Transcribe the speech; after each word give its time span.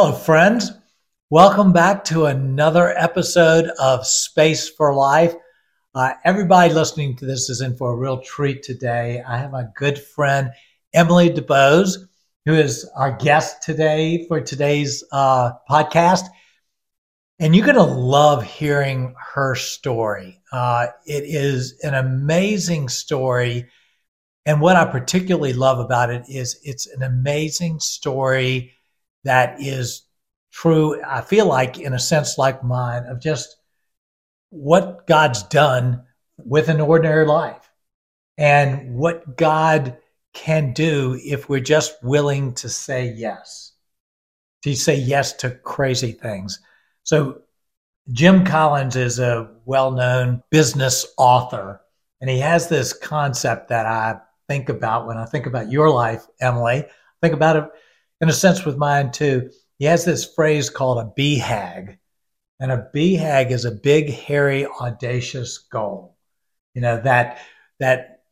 Hello, 0.00 0.12
friends. 0.12 0.70
Welcome 1.28 1.72
back 1.72 2.04
to 2.04 2.26
another 2.26 2.96
episode 2.96 3.64
of 3.80 4.06
Space 4.06 4.68
for 4.68 4.94
Life. 4.94 5.34
Uh, 5.92 6.12
everybody 6.24 6.72
listening 6.72 7.16
to 7.16 7.26
this 7.26 7.50
is 7.50 7.62
in 7.62 7.76
for 7.76 7.90
a 7.90 7.96
real 7.96 8.20
treat 8.20 8.62
today. 8.62 9.24
I 9.26 9.38
have 9.38 9.50
my 9.50 9.64
good 9.74 9.98
friend 9.98 10.52
Emily 10.94 11.30
DuBose, 11.30 11.96
who 12.46 12.54
is 12.54 12.88
our 12.94 13.16
guest 13.16 13.64
today 13.64 14.24
for 14.28 14.40
today's 14.40 15.02
uh, 15.10 15.50
podcast. 15.68 16.26
And 17.40 17.56
you're 17.56 17.66
going 17.66 17.74
to 17.74 17.82
love 17.82 18.44
hearing 18.44 19.16
her 19.34 19.56
story. 19.56 20.40
Uh, 20.52 20.86
it 21.06 21.24
is 21.24 21.76
an 21.82 21.94
amazing 21.94 22.88
story. 22.88 23.66
And 24.46 24.60
what 24.60 24.76
I 24.76 24.84
particularly 24.84 25.54
love 25.54 25.80
about 25.80 26.10
it 26.10 26.22
is 26.28 26.60
it's 26.62 26.86
an 26.86 27.02
amazing 27.02 27.80
story 27.80 28.77
that 29.24 29.60
is 29.60 30.02
true, 30.52 31.00
I 31.04 31.20
feel 31.20 31.46
like, 31.46 31.78
in 31.78 31.92
a 31.92 31.98
sense 31.98 32.38
like 32.38 32.64
mine, 32.64 33.04
of 33.04 33.20
just 33.20 33.56
what 34.50 35.06
God's 35.06 35.42
done 35.44 36.04
with 36.38 36.68
an 36.68 36.80
ordinary 36.80 37.26
life 37.26 37.70
and 38.36 38.94
what 38.94 39.36
God 39.36 39.98
can 40.32 40.72
do 40.72 41.18
if 41.22 41.48
we're 41.48 41.60
just 41.60 42.02
willing 42.02 42.54
to 42.54 42.68
say 42.68 43.12
yes, 43.12 43.72
to 44.62 44.74
say 44.74 44.96
yes 44.96 45.32
to 45.34 45.50
crazy 45.50 46.12
things. 46.12 46.60
So, 47.02 47.42
Jim 48.10 48.44
Collins 48.44 48.96
is 48.96 49.18
a 49.18 49.50
well 49.66 49.90
known 49.90 50.42
business 50.50 51.06
author, 51.18 51.80
and 52.20 52.30
he 52.30 52.38
has 52.38 52.68
this 52.68 52.92
concept 52.94 53.68
that 53.68 53.84
I 53.84 54.18
think 54.48 54.70
about 54.70 55.06
when 55.06 55.18
I 55.18 55.26
think 55.26 55.46
about 55.46 55.70
your 55.70 55.90
life, 55.90 56.26
Emily. 56.40 56.86
Think 57.20 57.34
about 57.34 57.56
it 57.56 57.64
in 58.20 58.28
a 58.28 58.32
sense 58.32 58.64
with 58.64 58.76
mine 58.76 59.10
too. 59.10 59.50
He 59.78 59.84
has 59.84 60.04
this 60.04 60.24
phrase 60.34 60.70
called 60.70 60.98
a 60.98 61.20
BHAG. 61.20 61.98
And 62.60 62.72
a 62.72 62.88
BHAG 62.94 63.50
is 63.50 63.64
a 63.64 63.70
big, 63.70 64.10
hairy, 64.10 64.66
audacious 64.66 65.58
goal. 65.58 66.16
You 66.74 66.82
know, 66.82 67.00
that 67.02 67.38
that 67.80 68.22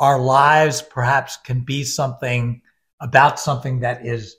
our 0.00 0.18
lives 0.18 0.82
perhaps 0.82 1.36
can 1.36 1.60
be 1.60 1.84
something 1.84 2.62
about 3.00 3.38
something 3.38 3.80
that 3.80 4.04
is 4.04 4.36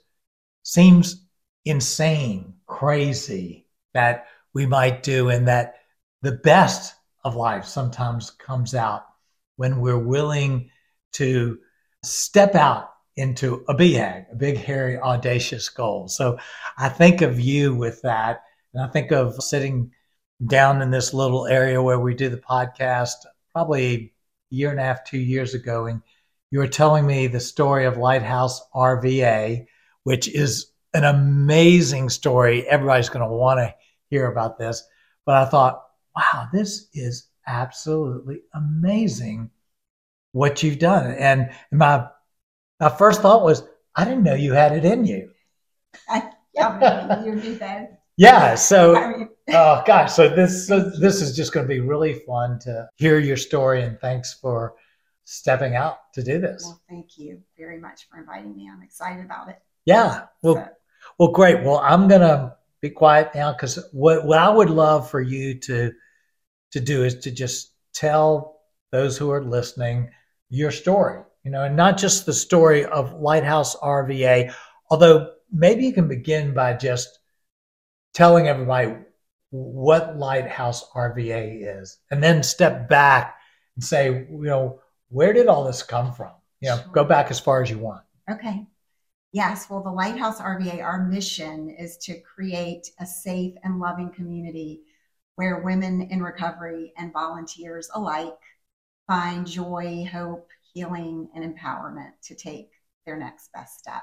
seems 0.62 1.26
insane, 1.64 2.54
crazy 2.66 3.66
that 3.94 4.26
we 4.54 4.66
might 4.66 5.02
do, 5.02 5.30
and 5.30 5.48
that 5.48 5.76
the 6.22 6.32
best 6.32 6.94
of 7.24 7.36
life 7.36 7.64
sometimes 7.64 8.30
comes 8.30 8.74
out 8.74 9.04
when 9.56 9.80
we're 9.80 9.98
willing 9.98 10.70
to 11.12 11.58
step 12.02 12.54
out 12.54 12.90
into 13.20 13.64
a 13.68 13.74
BHAG, 13.74 14.32
a 14.32 14.34
big, 14.34 14.56
hairy, 14.56 14.98
audacious 14.98 15.68
goal. 15.68 16.08
So 16.08 16.38
I 16.78 16.88
think 16.88 17.22
of 17.22 17.38
you 17.38 17.74
with 17.74 18.02
that. 18.02 18.42
And 18.74 18.82
I 18.82 18.88
think 18.88 19.12
of 19.12 19.42
sitting 19.42 19.92
down 20.46 20.82
in 20.82 20.90
this 20.90 21.12
little 21.12 21.46
area 21.46 21.82
where 21.82 22.00
we 22.00 22.14
do 22.14 22.28
the 22.28 22.38
podcast 22.38 23.14
probably 23.52 23.94
a 23.94 24.12
year 24.50 24.70
and 24.70 24.80
a 24.80 24.82
half, 24.82 25.04
two 25.04 25.18
years 25.18 25.54
ago. 25.54 25.86
And 25.86 26.02
you 26.50 26.58
were 26.58 26.68
telling 26.68 27.06
me 27.06 27.26
the 27.26 27.40
story 27.40 27.84
of 27.84 27.96
Lighthouse 27.96 28.60
RVA, 28.74 29.66
which 30.04 30.28
is 30.28 30.72
an 30.94 31.04
amazing 31.04 32.08
story. 32.08 32.66
Everybody's 32.68 33.08
going 33.08 33.28
to 33.28 33.34
want 33.34 33.58
to 33.58 33.74
hear 34.08 34.26
about 34.26 34.58
this. 34.58 34.82
But 35.26 35.36
I 35.36 35.44
thought, 35.44 35.84
wow, 36.16 36.48
this 36.52 36.88
is 36.94 37.28
absolutely 37.46 38.40
amazing 38.54 39.50
what 40.32 40.62
you've 40.62 40.78
done. 40.78 41.12
And 41.12 41.50
my 41.72 42.08
my 42.80 42.88
first 42.88 43.20
thought 43.20 43.44
was, 43.44 43.62
I 43.94 44.04
didn't 44.04 44.22
know 44.22 44.34
you 44.34 44.52
had 44.52 44.72
it 44.72 44.84
in 44.84 45.04
you. 45.04 45.30
I, 46.08 46.30
yeah, 46.54 47.22
you 47.24 47.34
knew 47.34 47.54
that. 47.56 48.02
Yeah. 48.16 48.54
So, 48.54 48.96
oh 49.50 49.82
gosh. 49.86 50.12
So 50.12 50.28
this 50.28 50.66
so 50.66 50.80
this 50.80 51.20
is 51.20 51.36
just 51.36 51.52
going 51.52 51.66
to 51.66 51.68
be 51.68 51.80
really 51.80 52.14
fun 52.26 52.58
to 52.60 52.88
hear 52.96 53.18
your 53.18 53.36
story, 53.36 53.82
and 53.82 53.98
thanks 54.00 54.34
for 54.34 54.74
stepping 55.24 55.76
out 55.76 55.98
to 56.14 56.22
do 56.22 56.40
this. 56.40 56.62
Well, 56.64 56.80
thank 56.88 57.18
you 57.18 57.40
very 57.56 57.78
much 57.78 58.08
for 58.08 58.18
inviting 58.18 58.56
me. 58.56 58.68
I'm 58.72 58.82
excited 58.82 59.24
about 59.24 59.48
it. 59.48 59.58
Yeah. 59.84 60.26
Well, 60.42 60.54
so. 60.54 60.68
well, 61.18 61.32
great. 61.32 61.62
Well, 61.62 61.78
I'm 61.78 62.08
gonna 62.08 62.56
be 62.80 62.90
quiet 62.90 63.34
now 63.34 63.52
because 63.52 63.78
what 63.92 64.24
what 64.24 64.38
I 64.38 64.48
would 64.48 64.70
love 64.70 65.10
for 65.10 65.20
you 65.20 65.58
to 65.60 65.92
to 66.72 66.80
do 66.80 67.04
is 67.04 67.16
to 67.20 67.30
just 67.30 67.74
tell 67.92 68.60
those 68.92 69.18
who 69.18 69.30
are 69.30 69.42
listening 69.42 70.10
your 70.48 70.70
story 70.70 71.22
you 71.44 71.50
know, 71.50 71.64
and 71.64 71.76
not 71.76 71.98
just 71.98 72.26
the 72.26 72.32
story 72.32 72.84
of 72.84 73.20
Lighthouse 73.20 73.76
RVA, 73.76 74.52
although 74.90 75.32
maybe 75.52 75.84
you 75.84 75.92
can 75.92 76.08
begin 76.08 76.54
by 76.54 76.74
just 76.74 77.18
telling 78.14 78.48
everybody 78.48 78.94
what 79.50 80.16
Lighthouse 80.16 80.88
RVA 80.90 81.80
is, 81.80 81.98
and 82.10 82.22
then 82.22 82.42
step 82.42 82.88
back 82.88 83.36
and 83.76 83.84
say, 83.84 84.06
you 84.06 84.28
know, 84.42 84.80
where 85.08 85.32
did 85.32 85.48
all 85.48 85.64
this 85.64 85.82
come 85.82 86.12
from? 86.12 86.32
You 86.60 86.70
know, 86.70 86.76
sure. 86.76 86.92
go 86.92 87.04
back 87.04 87.30
as 87.30 87.40
far 87.40 87.62
as 87.62 87.70
you 87.70 87.78
want. 87.78 88.02
Okay. 88.30 88.66
Yes, 89.32 89.68
well, 89.70 89.82
the 89.82 89.90
Lighthouse 89.90 90.40
RVA, 90.40 90.82
our 90.82 91.06
mission 91.06 91.70
is 91.70 91.96
to 91.98 92.20
create 92.20 92.90
a 92.98 93.06
safe 93.06 93.54
and 93.62 93.78
loving 93.78 94.10
community 94.10 94.82
where 95.36 95.62
women 95.62 96.02
in 96.02 96.22
recovery 96.22 96.92
and 96.96 97.12
volunteers 97.12 97.88
alike 97.94 98.38
find 99.06 99.46
joy, 99.46 100.08
hope, 100.10 100.48
healing 100.72 101.28
and 101.34 101.44
empowerment 101.44 102.12
to 102.24 102.34
take 102.34 102.70
their 103.06 103.16
next 103.16 103.52
best 103.52 103.78
step. 103.78 104.02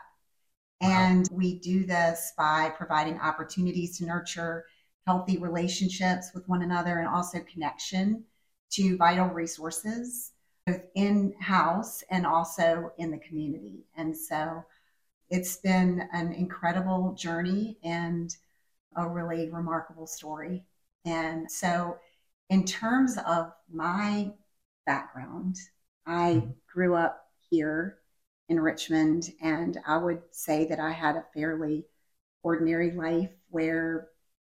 And 0.81 1.27
we 1.31 1.59
do 1.59 1.85
this 1.85 2.33
by 2.37 2.71
providing 2.77 3.19
opportunities 3.19 3.97
to 3.97 4.05
nurture 4.05 4.65
healthy 5.05 5.37
relationships 5.37 6.31
with 6.33 6.47
one 6.47 6.61
another 6.61 6.99
and 6.99 7.07
also 7.07 7.39
connection 7.51 8.23
to 8.71 8.97
vital 8.97 9.27
resources, 9.27 10.33
both 10.65 10.81
in 10.95 11.33
house 11.39 12.03
and 12.11 12.25
also 12.25 12.91
in 12.97 13.09
the 13.09 13.17
community. 13.17 13.85
And 13.95 14.15
so 14.15 14.63
it's 15.29 15.57
been 15.57 16.07
an 16.11 16.33
incredible 16.33 17.13
journey 17.17 17.77
and 17.83 18.35
a 18.95 19.07
really 19.07 19.49
remarkable 19.49 20.07
story. 20.07 20.63
And 21.05 21.49
so, 21.49 21.97
in 22.49 22.65
terms 22.65 23.17
of 23.25 23.51
my 23.71 24.31
background, 24.85 25.57
I 26.07 26.47
grew 26.73 26.95
up 26.95 27.27
here 27.49 27.97
in 28.47 28.59
Richmond, 28.61 29.33
and 29.41 29.77
I 29.85 29.97
would 29.97 30.21
say 30.31 30.65
that 30.67 30.79
I 30.79 30.91
had 30.91 31.17
a 31.17 31.25
fairly 31.33 31.85
ordinary 32.43 32.91
life 32.91 33.31
where 33.49 34.07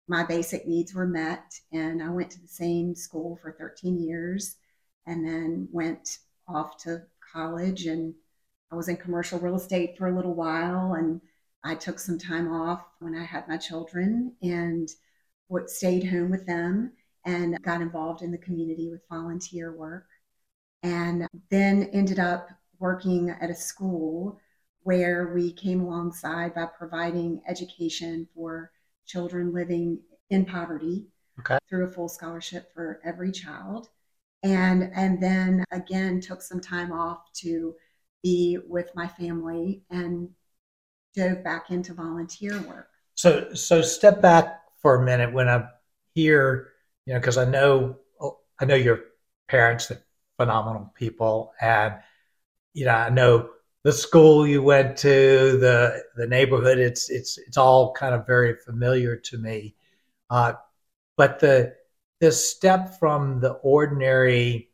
my 0.09 0.25
basic 0.25 0.67
needs 0.67 0.95
were 0.95 1.07
met. 1.07 1.55
And 1.71 2.03
I 2.03 2.09
went 2.09 2.31
to 2.31 2.41
the 2.41 2.49
same 2.49 2.95
school 2.95 3.39
for 3.43 3.53
13 3.53 4.01
years 4.01 4.57
and 5.07 5.27
then 5.27 5.69
went 5.71 6.19
off 6.49 6.79
to 6.85 7.03
college. 7.33 7.85
And 7.85 8.15
I 8.71 8.77
was 8.77 8.89
in 8.89 8.97
commercial 8.97 9.39
real 9.39 9.57
estate 9.57 9.99
for 9.99 10.09
a 10.09 10.17
little 10.17 10.35
while. 10.35 10.95
And 10.95 11.21
I 11.65 11.75
took 11.75 11.99
some 11.99 12.19
time 12.19 12.51
off 12.51 12.83
when 13.01 13.15
I 13.15 13.25
had 13.25 13.47
my 13.47 13.59
children 13.59 14.35
and 14.43 14.89
stayed 15.67 16.05
home 16.09 16.31
with 16.31 16.47
them 16.47 16.93
and 17.27 17.63
got 17.63 17.83
involved 17.83 18.23
in 18.23 18.33
the 18.33 18.39
community 18.39 18.89
with 18.91 19.03
volunteer 19.11 19.77
work 19.77 20.07
and 20.83 21.27
then 21.51 21.89
ended 21.93 22.19
up 22.19 22.49
working 22.79 23.31
at 23.31 23.51
a 23.51 23.55
school 23.55 24.39
where 24.83 25.33
we 25.35 25.53
came 25.53 25.81
alongside 25.81 26.55
by 26.55 26.67
providing 26.67 27.41
education 27.47 28.27
for 28.35 28.73
children 29.07 29.53
living 29.53 29.99
in 30.31 30.45
poverty 30.45 31.07
okay. 31.39 31.59
through 31.69 31.87
a 31.87 31.91
full 31.91 32.09
scholarship 32.09 32.73
for 32.75 33.01
every 33.05 33.31
child 33.31 33.89
and 34.43 34.91
and 34.95 35.23
then 35.23 35.65
again 35.71 36.21
took 36.21 36.43
some 36.43 36.61
time 36.61 36.93
off 36.93 37.33
to 37.33 37.75
be 38.23 38.59
with 38.69 38.91
my 38.95 39.07
family 39.07 39.83
and 39.91 40.29
dove 41.15 41.45
back 41.45 41.71
into 41.71 41.95
volunteer 41.95 42.61
work 42.63 42.89
so 43.15 43.53
so 43.55 43.83
step 43.83 44.21
back 44.21 44.63
for 44.81 44.97
a 44.97 45.05
minute 45.05 45.33
when 45.33 45.49
i 45.49 45.65
hear 46.15 46.71
you 47.07 47.13
know 47.13 47.21
because 47.21 47.39
i 47.39 47.45
know 47.45 47.97
i 48.61 48.65
know 48.65 48.75
your 48.75 49.01
parents 49.49 49.89
that 49.89 50.03
phenomenal 50.43 50.93
people. 50.97 51.53
And, 51.61 51.95
you 52.75 52.85
know, 52.87 52.95
I 52.95 53.11
know 53.11 53.51
the 53.85 53.93
school 53.93 54.47
you 54.47 54.63
went 54.63 54.97
to, 54.99 55.09
the 55.59 56.03
the 56.17 56.27
neighborhood, 56.27 56.79
it's 56.79 57.11
it's 57.11 57.39
it's 57.39 57.57
all 57.57 57.93
kind 57.93 58.15
of 58.15 58.27
very 58.27 58.57
familiar 58.57 59.17
to 59.17 59.39
me. 59.39 59.75
Uh, 60.31 60.55
but 61.17 61.41
the 61.41 61.75
the 62.21 62.33
step 62.33 62.99
from 62.99 63.41
the 63.41 63.53
ordinary, 63.63 64.71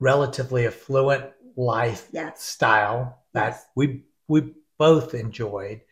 relatively 0.00 0.66
affluent 0.66 1.24
lifestyle 1.56 3.22
that 3.34 3.50
yes. 3.50 3.66
we 3.76 4.04
we 4.28 4.54
both 4.78 5.14
enjoyed 5.14 5.82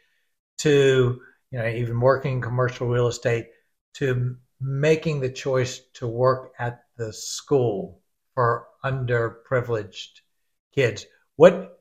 to 0.59 1.21
you 1.51 1.59
know 1.59 1.69
even 1.69 2.01
working 2.01 2.35
in 2.35 2.43
commercial 2.43 2.89
real 2.89 3.09
estate 3.09 3.49
to 3.95 4.37
making 4.61 5.21
the 5.21 5.31
choice 5.31 5.81
to 5.95 6.07
work 6.07 6.53
at 6.59 6.85
the 6.97 7.13
school 7.13 8.00
for 8.35 8.67
underprivileged 8.85 10.21
kids. 10.75 11.07
What 11.37 11.79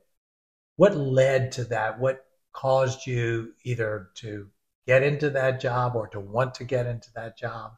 what 0.76 0.96
led 0.96 1.52
to 1.54 1.66
that? 1.66 2.00
What 2.00 2.26
caused 2.54 3.06
you 3.06 3.54
either 3.64 4.10
to 4.16 4.50
get 4.88 5.04
into 5.04 5.30
that 5.32 5.60
job 5.60 5.96
or 5.96 6.08
to 6.08 6.20
want 6.20 6.56
to 6.56 6.64
get 6.64 6.86
into 6.86 7.10
that 7.16 7.38
job? 7.38 7.74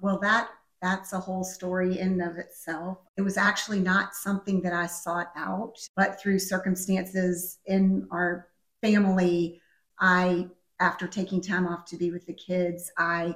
Well, 0.00 0.18
that 0.20 0.50
that's 0.80 1.12
a 1.12 1.20
whole 1.20 1.44
story 1.44 1.98
in 1.98 2.20
of 2.20 2.36
itself. 2.36 2.98
It 3.16 3.22
was 3.22 3.36
actually 3.36 3.80
not 3.80 4.14
something 4.14 4.60
that 4.62 4.72
I 4.72 4.86
sought 4.86 5.32
out, 5.34 5.78
but 5.96 6.20
through 6.20 6.38
circumstances 6.38 7.58
in 7.66 8.06
our 8.10 8.48
family, 8.82 9.60
I 9.98 10.48
after 10.80 11.06
taking 11.06 11.40
time 11.40 11.66
off 11.66 11.86
to 11.86 11.96
be 11.96 12.10
with 12.10 12.26
the 12.26 12.34
kids, 12.34 12.90
I 12.98 13.34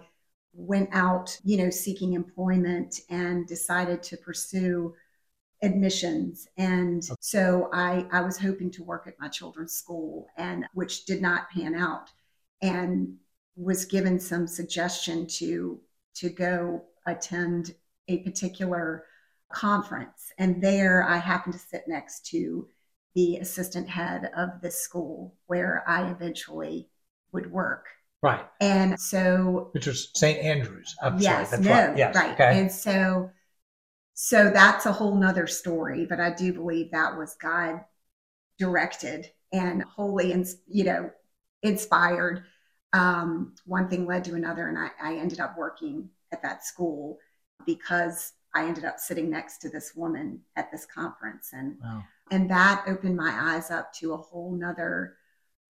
went 0.53 0.89
out, 0.93 1.37
you 1.45 1.57
know, 1.57 1.71
seeking 1.71 2.15
employment 2.15 3.01
and 3.11 3.47
decided 3.47 4.03
to 4.05 4.17
pursue 4.17 4.95
admissions. 5.63 6.47
And 6.57 7.03
so 7.21 7.69
I 7.73 8.07
I 8.13 8.21
was 8.21 8.39
hoping 8.39 8.71
to 8.73 8.85
work 8.85 9.07
at 9.07 9.19
my 9.19 9.29
children's 9.29 9.73
school 9.73 10.29
and 10.37 10.67
which 10.75 11.05
did 11.05 11.21
not 11.21 11.51
pan 11.51 11.75
out 11.75 12.11
and 12.63 13.17
was 13.57 13.85
given 13.85 14.21
some 14.21 14.47
suggestion 14.47 15.27
to 15.27 15.81
to 16.15 16.29
go 16.29 16.85
attend 17.07 17.75
a 18.09 18.19
particular 18.19 19.05
conference. 19.53 20.33
And 20.39 20.63
there 20.63 21.03
I 21.03 21.17
happened 21.17 21.55
to 21.55 21.61
sit 21.61 21.85
next 21.89 22.27
to 22.27 22.69
the 23.15 23.37
assistant 23.37 23.89
head 23.89 24.31
of 24.37 24.61
the 24.63 24.71
school 24.71 25.35
where 25.47 25.83
I 25.89 26.11
eventually 26.11 26.89
would 27.33 27.51
work 27.51 27.87
Right. 28.23 28.45
and 28.61 28.99
so 28.99 29.69
Which 29.73 29.87
was 29.87 30.11
St. 30.15 30.39
Andrews. 30.41 30.97
I'm 31.03 31.19
yes, 31.19 31.51
sorry. 31.51 31.63
no, 31.63 31.71
right. 31.71 31.97
Yes. 31.97 32.15
right. 32.17 32.33
Okay. 32.33 32.61
And 32.61 32.71
so, 32.71 33.31
so 34.15 34.51
that's 34.51 34.87
a 34.87 34.93
whole 34.93 35.15
nother 35.15 35.47
story, 35.47 36.05
but 36.05 36.19
I 36.19 36.31
do 36.35 36.53
believe 36.53 36.91
that 36.91 37.17
was 37.17 37.37
God 37.41 37.81
directed 38.59 39.31
and 39.53 39.83
wholly, 39.85 40.33
ins- 40.33 40.57
you 40.67 40.85
know, 40.85 41.11
inspired. 41.63 42.45
Um, 42.93 43.55
one 43.67 43.89
thing 43.89 44.07
led 44.07 44.25
to 44.25 44.35
another, 44.35 44.69
and 44.69 44.79
I, 44.79 44.91
I 45.01 45.17
ended 45.17 45.41
up 45.41 45.57
working 45.57 46.09
at 46.33 46.43
that 46.43 46.65
school 46.65 47.19
because 47.67 48.33
I 48.55 48.67
ended 48.67 48.85
up 48.85 48.99
sitting 48.99 49.31
next 49.31 49.59
to 49.59 49.69
this 49.69 49.95
woman 49.95 50.41
at 50.57 50.73
this 50.73 50.87
conference, 50.87 51.51
and 51.53 51.77
wow. 51.83 52.03
and 52.31 52.51
that 52.51 52.85
opened 52.87 53.17
my 53.17 53.31
eyes 53.31 53.71
up 53.71 53.93
to 53.95 54.15
a 54.15 54.17
whole 54.17 54.53
nother 54.53 55.17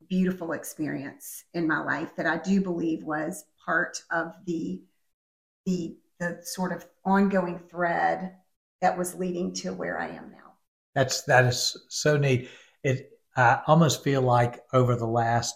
beautiful 0.09 0.53
experience 0.53 1.45
in 1.55 1.67
my 1.67 1.83
life 1.83 2.15
that 2.17 2.27
I 2.27 2.39
do 2.39 2.61
believe 2.61 3.05
was 3.05 3.45
part 3.65 4.03
of 4.11 4.33
the 4.47 4.83
the 5.67 5.97
the 6.19 6.41
sort 6.43 6.73
of 6.73 6.85
ongoing 7.05 7.59
thread 7.71 8.35
that 8.81 8.97
was 8.97 9.15
leading 9.15 9.53
to 9.55 9.73
where 9.73 10.00
I 10.00 10.09
am 10.09 10.31
now. 10.31 10.53
That's 10.95 11.23
that 11.23 11.45
is 11.45 11.77
so 11.89 12.17
neat. 12.17 12.49
It 12.83 13.11
I 13.37 13.61
almost 13.67 14.03
feel 14.03 14.23
like 14.23 14.62
over 14.73 14.97
the 14.97 15.06
last 15.06 15.55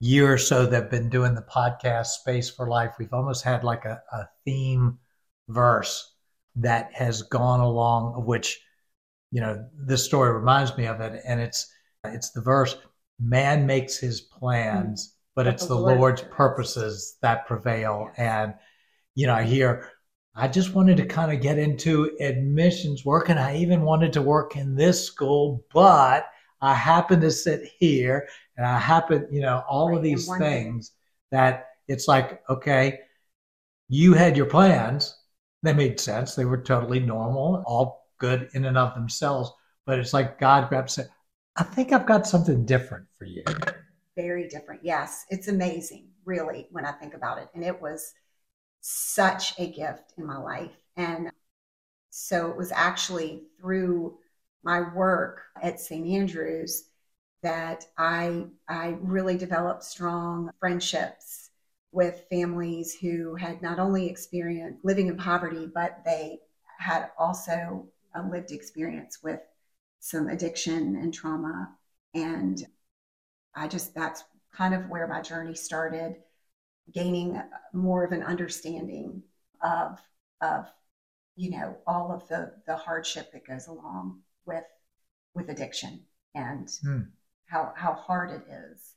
year 0.00 0.32
or 0.32 0.38
so 0.38 0.66
that 0.66 0.82
have 0.82 0.90
been 0.90 1.08
doing 1.08 1.34
the 1.34 1.42
podcast 1.42 2.06
Space 2.06 2.50
for 2.50 2.68
Life, 2.68 2.92
we've 2.98 3.12
almost 3.12 3.42
had 3.42 3.64
like 3.64 3.84
a, 3.84 4.00
a 4.12 4.28
theme 4.44 4.98
verse 5.48 6.12
that 6.56 6.92
has 6.92 7.22
gone 7.22 7.60
along, 7.60 8.14
of 8.16 8.26
which 8.26 8.60
you 9.32 9.40
know 9.40 9.66
this 9.74 10.04
story 10.04 10.32
reminds 10.32 10.76
me 10.76 10.86
of 10.86 11.00
it, 11.00 11.20
and 11.26 11.40
it's 11.40 11.72
it's 12.04 12.30
the 12.30 12.42
verse: 12.42 12.76
"Man 13.20 13.66
makes 13.66 13.98
his 13.98 14.20
plans, 14.20 15.08
mm-hmm. 15.08 15.14
but, 15.34 15.44
But 15.44 15.54
it's 15.54 15.66
the 15.66 15.74
the 15.74 15.80
Lord 15.80 15.98
Lord's 15.98 16.20
prevails." 16.22 16.36
purposes 16.36 17.16
that 17.22 17.46
prevail." 17.46 18.10
And 18.16 18.54
you 19.14 19.26
know, 19.26 19.34
I 19.34 19.44
hear. 19.44 19.90
I 20.36 20.48
just 20.48 20.74
wanted 20.74 20.96
to 20.96 21.06
kind 21.06 21.32
of 21.32 21.40
get 21.40 21.58
into 21.58 22.16
admissions 22.20 23.04
work, 23.04 23.28
and 23.28 23.38
I 23.38 23.56
even 23.56 23.82
wanted 23.82 24.12
to 24.14 24.22
work 24.22 24.56
in 24.56 24.74
this 24.74 25.06
school, 25.06 25.64
but 25.72 26.26
I 26.60 26.74
happen 26.74 27.20
to 27.20 27.30
sit 27.30 27.62
here, 27.78 28.26
and 28.56 28.66
I 28.66 28.78
happen, 28.78 29.28
you 29.30 29.40
know, 29.42 29.62
all 29.68 29.90
Right, 29.90 29.98
of 29.98 30.02
these 30.02 30.28
things 30.38 30.92
that 31.30 31.68
it's 31.88 32.08
like, 32.08 32.42
okay, 32.48 33.00
you 33.88 34.14
had 34.14 34.36
your 34.36 34.46
plans, 34.46 35.16
they 35.62 35.72
made 35.72 36.00
sense, 36.00 36.34
they 36.34 36.44
were 36.46 36.62
totally 36.62 37.00
normal, 37.00 37.62
all 37.66 38.08
good 38.18 38.48
in 38.54 38.64
and 38.64 38.78
of 38.78 38.94
themselves, 38.94 39.52
but 39.86 39.98
it's 39.98 40.12
like 40.12 40.40
God 40.40 40.68
grabbed 40.68 40.90
said, 40.90 41.10
I 41.56 41.62
think 41.62 41.92
I've 41.92 42.06
got 42.06 42.26
something 42.26 42.64
different 42.64 43.06
for 43.16 43.26
you. 43.26 43.44
Very 44.16 44.48
different. 44.48 44.80
Yes, 44.84 45.24
it's 45.30 45.48
amazing, 45.48 46.08
really, 46.24 46.66
when 46.70 46.84
I 46.84 46.92
think 46.92 47.14
about 47.14 47.38
it. 47.38 47.48
And 47.54 47.64
it 47.64 47.80
was 47.80 48.12
such 48.80 49.58
a 49.58 49.70
gift 49.70 50.14
in 50.18 50.26
my 50.26 50.36
life. 50.36 50.76
And 50.96 51.30
so 52.10 52.50
it 52.50 52.56
was 52.56 52.72
actually 52.72 53.44
through 53.60 54.18
my 54.62 54.80
work 54.94 55.42
at 55.62 55.80
St. 55.80 56.06
Andrews 56.06 56.84
that 57.42 57.84
I 57.98 58.46
I 58.68 58.96
really 59.00 59.36
developed 59.36 59.84
strong 59.84 60.50
friendships 60.58 61.50
with 61.92 62.24
families 62.30 62.94
who 62.94 63.36
had 63.36 63.62
not 63.62 63.78
only 63.78 64.08
experienced 64.08 64.84
living 64.84 65.08
in 65.08 65.16
poverty, 65.16 65.70
but 65.72 66.02
they 66.04 66.40
had 66.78 67.10
also 67.18 67.86
a 68.14 68.22
lived 68.22 68.50
experience 68.50 69.22
with 69.22 69.40
some 70.04 70.28
addiction 70.28 70.96
and 70.96 71.14
trauma. 71.14 71.70
And 72.12 72.62
I 73.54 73.68
just, 73.68 73.94
that's 73.94 74.22
kind 74.54 74.74
of 74.74 74.90
where 74.90 75.08
my 75.08 75.22
journey 75.22 75.54
started, 75.54 76.16
gaining 76.92 77.40
more 77.72 78.04
of 78.04 78.12
an 78.12 78.22
understanding 78.22 79.22
of, 79.62 80.00
of, 80.42 80.66
you 81.36 81.50
know, 81.50 81.76
all 81.86 82.12
of 82.12 82.28
the, 82.28 82.52
the 82.66 82.76
hardship 82.76 83.32
that 83.32 83.46
goes 83.46 83.66
along 83.68 84.20
with, 84.44 84.64
with 85.34 85.48
addiction 85.48 86.02
and 86.34 86.68
Hmm. 86.82 87.00
how, 87.46 87.72
how 87.76 87.94
hard 87.94 88.30
it 88.30 88.44
is 88.50 88.94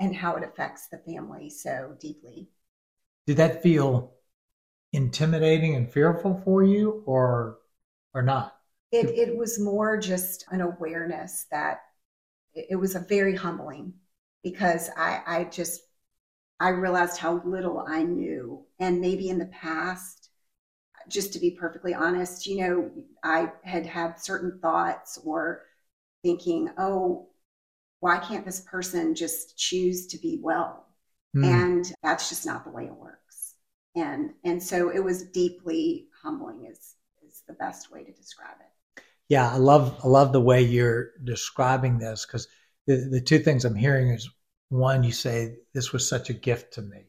and 0.00 0.16
how 0.16 0.34
it 0.36 0.44
affects 0.44 0.88
the 0.88 0.98
family 0.98 1.50
so 1.50 1.96
deeply. 2.00 2.48
Did 3.26 3.36
that 3.36 3.62
feel 3.62 4.12
intimidating 4.92 5.74
and 5.76 5.90
fearful 5.92 6.42
for 6.44 6.64
you 6.64 7.02
or 7.06 7.58
or 8.14 8.22
not? 8.22 8.57
It, 8.90 9.10
it 9.10 9.36
was 9.36 9.60
more 9.60 9.98
just 9.98 10.44
an 10.50 10.60
awareness 10.60 11.46
that 11.50 11.80
it, 12.54 12.68
it 12.70 12.76
was 12.76 12.94
a 12.94 13.00
very 13.00 13.36
humbling 13.36 13.94
because 14.42 14.90
I, 14.96 15.22
I 15.26 15.44
just 15.44 15.82
I 16.60 16.70
realized 16.70 17.18
how 17.18 17.42
little 17.44 17.84
I 17.86 18.02
knew. 18.02 18.64
And 18.80 19.00
maybe 19.00 19.28
in 19.28 19.38
the 19.38 19.46
past, 19.46 20.30
just 21.08 21.32
to 21.32 21.38
be 21.38 21.52
perfectly 21.52 21.94
honest, 21.94 22.46
you 22.46 22.58
know, 22.58 22.90
I 23.22 23.52
had 23.62 23.86
had 23.86 24.20
certain 24.20 24.58
thoughts 24.60 25.18
or 25.24 25.62
thinking, 26.22 26.70
oh, 26.78 27.28
why 28.00 28.18
can't 28.18 28.44
this 28.44 28.60
person 28.60 29.14
just 29.14 29.56
choose 29.56 30.06
to 30.08 30.18
be 30.18 30.40
well? 30.42 30.86
Hmm. 31.34 31.44
And 31.44 31.92
that's 32.02 32.28
just 32.28 32.46
not 32.46 32.64
the 32.64 32.70
way 32.70 32.84
it 32.86 32.94
works. 32.94 33.54
And 33.96 34.32
and 34.44 34.62
so 34.62 34.90
it 34.90 35.02
was 35.02 35.24
deeply 35.24 36.08
humbling 36.22 36.66
is 36.70 36.96
is 37.26 37.42
the 37.46 37.54
best 37.54 37.90
way 37.90 38.04
to 38.04 38.12
describe 38.12 38.56
it. 38.60 38.66
Yeah, 39.28 39.50
I 39.50 39.56
love 39.56 40.00
I 40.04 40.08
love 40.08 40.32
the 40.32 40.40
way 40.40 40.62
you're 40.62 41.10
describing 41.24 41.98
this 41.98 42.24
because 42.26 42.48
the, 42.86 43.08
the 43.10 43.20
two 43.20 43.38
things 43.38 43.64
I'm 43.64 43.74
hearing 43.74 44.08
is 44.08 44.28
one, 44.70 45.02
you 45.02 45.12
say 45.12 45.56
this 45.74 45.92
was 45.92 46.08
such 46.08 46.30
a 46.30 46.34
gift 46.34 46.74
to 46.74 46.82
me, 46.82 47.06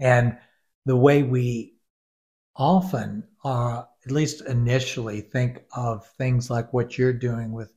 and 0.00 0.38
the 0.86 0.96
way 0.96 1.22
we 1.22 1.74
often 2.56 3.24
are, 3.44 3.88
at 4.04 4.12
least 4.12 4.42
initially, 4.46 5.20
think 5.20 5.62
of 5.76 6.06
things 6.18 6.50
like 6.50 6.72
what 6.72 6.98
you're 6.98 7.12
doing 7.12 7.52
with 7.52 7.72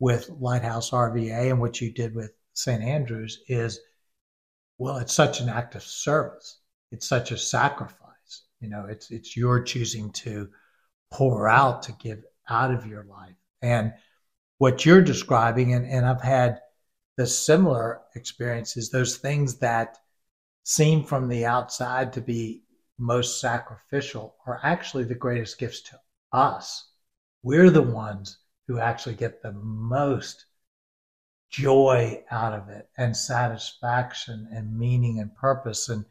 with 0.00 0.28
Lighthouse 0.40 0.90
RVA 0.90 1.50
and 1.50 1.60
what 1.60 1.80
you 1.80 1.92
did 1.92 2.14
with 2.14 2.32
St. 2.54 2.82
Andrews 2.82 3.40
is, 3.48 3.80
well, 4.78 4.98
it's 4.98 5.12
such 5.12 5.40
an 5.40 5.48
act 5.48 5.74
of 5.74 5.82
service. 5.82 6.60
It's 6.92 7.08
such 7.08 7.32
a 7.32 7.38
sacrifice. 7.38 8.44
You 8.60 8.68
know, 8.68 8.86
it's 8.88 9.10
it's 9.10 9.36
your 9.36 9.62
choosing 9.62 10.10
to 10.12 10.50
pour 11.12 11.48
out 11.48 11.82
to 11.84 11.92
give 11.92 12.22
out 12.48 12.72
of 12.72 12.86
your 12.86 13.04
life. 13.04 13.36
And 13.62 13.92
what 14.58 14.84
you're 14.84 15.02
describing, 15.02 15.74
and, 15.74 15.86
and 15.86 16.06
I've 16.06 16.22
had 16.22 16.60
the 17.16 17.26
similar 17.26 18.02
experiences, 18.14 18.90
those 18.90 19.16
things 19.16 19.58
that 19.58 19.98
seem 20.64 21.04
from 21.04 21.28
the 21.28 21.46
outside 21.46 22.12
to 22.12 22.20
be 22.20 22.62
most 22.98 23.40
sacrificial 23.40 24.36
are 24.46 24.60
actually 24.62 25.04
the 25.04 25.14
greatest 25.14 25.58
gifts 25.58 25.80
to 25.82 26.00
us. 26.32 26.90
We're 27.42 27.70
the 27.70 27.82
ones 27.82 28.38
who 28.66 28.78
actually 28.78 29.14
get 29.14 29.42
the 29.42 29.52
most 29.52 30.44
joy 31.50 32.22
out 32.30 32.52
of 32.52 32.68
it 32.68 32.90
and 32.98 33.16
satisfaction 33.16 34.48
and 34.52 34.78
meaning 34.78 35.20
and 35.20 35.34
purpose. 35.34 35.88
And 35.88 36.04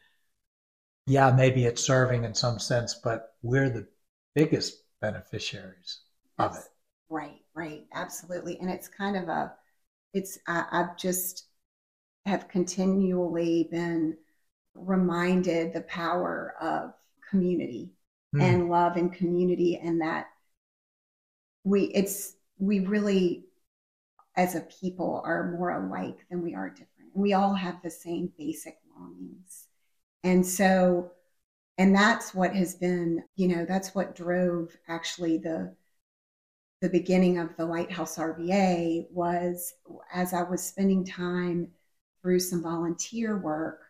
yeah, 1.05 1.31
maybe 1.31 1.65
it's 1.65 1.83
serving 1.83 2.23
in 2.23 2.33
some 2.33 2.59
sense, 2.59 2.95
but 2.95 3.35
we're 3.43 3.69
the 3.69 3.87
biggest 4.33 4.81
beneficiaries 4.99 5.99
of 6.39 6.55
it. 6.55 6.63
Right, 7.09 7.41
right, 7.53 7.85
absolutely. 7.93 8.59
And 8.59 8.69
it's 8.69 8.87
kind 8.87 9.15
of 9.17 9.29
a, 9.29 9.53
it's, 10.13 10.39
I, 10.47 10.65
I've 10.71 10.97
just 10.97 11.45
have 12.25 12.47
continually 12.49 13.67
been 13.71 14.17
reminded 14.75 15.73
the 15.73 15.81
power 15.81 16.55
of 16.61 16.93
community 17.29 17.91
Hmm. 18.33 18.41
and 18.41 18.69
love 18.69 18.97
and 18.97 19.13
community 19.13 19.77
and 19.77 20.01
that 20.01 20.27
we, 21.63 21.85
it's, 21.85 22.35
we 22.59 22.79
really, 22.79 23.45
as 24.35 24.55
a 24.55 24.61
people, 24.61 25.21
are 25.25 25.51
more 25.51 25.71
alike 25.71 26.25
than 26.29 26.41
we 26.43 26.55
are 26.55 26.69
different. 26.69 26.89
we 27.13 27.33
all 27.33 27.53
have 27.53 27.81
the 27.83 27.89
same 27.89 28.31
basic 28.37 28.77
longings. 28.97 29.67
And 30.23 30.45
so, 30.45 31.11
and 31.77 31.95
that's 31.95 32.33
what 32.35 32.55
has 32.55 32.75
been, 32.75 33.23
you 33.35 33.49
know, 33.49 33.65
that's 33.65 33.95
what 33.95 34.15
drove 34.15 34.75
actually 34.87 35.37
the 35.39 35.75
the 36.81 36.89
beginning 36.89 37.39
of 37.39 37.55
the 37.57 37.65
Lighthouse 37.65 38.17
RVA 38.17 39.07
was 39.11 39.73
as 40.13 40.33
I 40.33 40.43
was 40.43 40.63
spending 40.63 41.03
time 41.03 41.69
through 42.21 42.39
some 42.39 42.61
volunteer 42.61 43.37
work, 43.37 43.81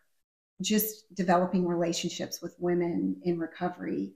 just 0.62 1.14
developing 1.14 1.68
relationships 1.68 2.42
with 2.42 2.56
women 2.60 3.18
in 3.24 3.40
recovery 3.40 4.14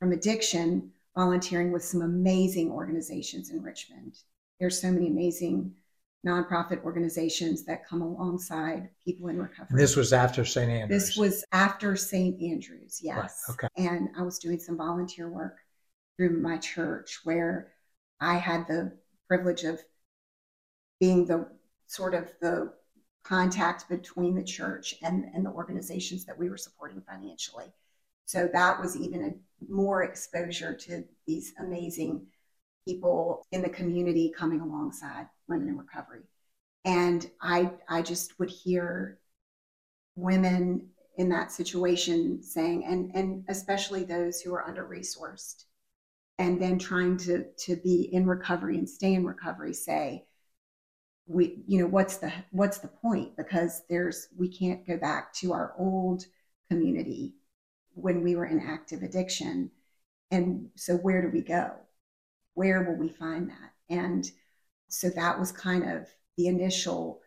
from 0.00 0.12
addiction, 0.12 0.90
volunteering 1.16 1.72
with 1.72 1.84
some 1.84 2.02
amazing 2.02 2.70
organizations 2.70 3.50
in 3.50 3.62
Richmond. 3.62 4.16
There's 4.58 4.80
so 4.80 4.90
many 4.90 5.08
amazing 5.08 5.74
nonprofit 6.26 6.82
organizations 6.82 7.64
that 7.64 7.86
come 7.86 8.02
alongside 8.02 8.90
people 9.04 9.28
in 9.28 9.38
recovery. 9.38 9.68
And 9.70 9.78
this 9.78 9.94
was 9.94 10.12
after 10.12 10.44
St. 10.44 10.70
Andrews. 10.70 11.06
This 11.06 11.16
was 11.16 11.44
after 11.52 11.94
St. 11.94 12.42
Andrews, 12.42 13.00
yes. 13.02 13.44
Right, 13.48 13.54
okay. 13.54 13.68
And 13.76 14.08
I 14.18 14.22
was 14.22 14.38
doing 14.38 14.58
some 14.58 14.76
volunteer 14.76 15.28
work 15.28 15.58
through 16.16 16.40
my 16.40 16.58
church 16.58 17.20
where 17.22 17.72
I 18.20 18.36
had 18.36 18.66
the 18.66 18.92
privilege 19.28 19.64
of 19.64 19.80
being 21.00 21.26
the 21.26 21.48
sort 21.86 22.14
of 22.14 22.30
the 22.40 22.72
contact 23.22 23.88
between 23.88 24.34
the 24.34 24.42
church 24.42 24.94
and, 25.02 25.26
and 25.34 25.44
the 25.44 25.50
organizations 25.50 26.24
that 26.24 26.38
we 26.38 26.48
were 26.48 26.56
supporting 26.56 27.02
financially. 27.02 27.66
So 28.24 28.48
that 28.52 28.80
was 28.80 28.96
even 28.96 29.24
a 29.24 29.72
more 29.72 30.02
exposure 30.02 30.74
to 30.74 31.04
these 31.26 31.52
amazing 31.58 32.26
people 32.86 33.46
in 33.52 33.62
the 33.62 33.68
community 33.68 34.32
coming 34.36 34.60
alongside 34.60 35.26
women 35.46 35.68
in 35.68 35.78
recovery. 35.78 36.22
And 36.84 37.28
I 37.40 37.72
I 37.88 38.02
just 38.02 38.38
would 38.38 38.50
hear 38.50 39.18
women 40.14 40.88
in 41.16 41.28
that 41.30 41.52
situation 41.52 42.42
saying, 42.42 42.84
and 42.84 43.10
and 43.14 43.44
especially 43.48 44.04
those 44.04 44.40
who 44.40 44.54
are 44.54 44.66
under 44.66 44.86
resourced, 44.86 45.64
and 46.38 46.60
then 46.60 46.78
trying 46.78 47.16
to 47.16 47.44
to 47.58 47.76
be 47.76 48.08
in 48.12 48.26
recovery 48.26 48.78
and 48.78 48.88
stay 48.88 49.14
in 49.14 49.24
recovery 49.24 49.74
say 49.74 50.24
we 51.28 51.62
you 51.66 51.78
know 51.78 51.86
what's 51.86 52.16
the 52.16 52.32
what's 52.50 52.78
the 52.78 52.88
point? 52.88 53.36
Because 53.36 53.82
there's 53.88 54.28
we 54.36 54.48
can't 54.48 54.86
go 54.86 54.96
back 54.96 55.32
to 55.34 55.52
our 55.52 55.74
old 55.78 56.24
community 56.70 57.34
when 57.94 58.22
we 58.22 58.34
were 58.34 58.46
in 58.46 58.60
active 58.60 59.02
addiction. 59.02 59.70
And 60.30 60.68
so 60.74 60.96
where 60.96 61.22
do 61.22 61.28
we 61.28 61.42
go? 61.42 61.72
Where 62.54 62.82
will 62.82 62.96
we 62.96 63.08
find 63.08 63.50
that? 63.50 63.72
And 63.90 64.30
so 64.88 65.10
that 65.10 65.38
was 65.38 65.52
kind 65.52 65.84
of 65.84 66.08
the 66.36 66.46
initial 66.48 67.20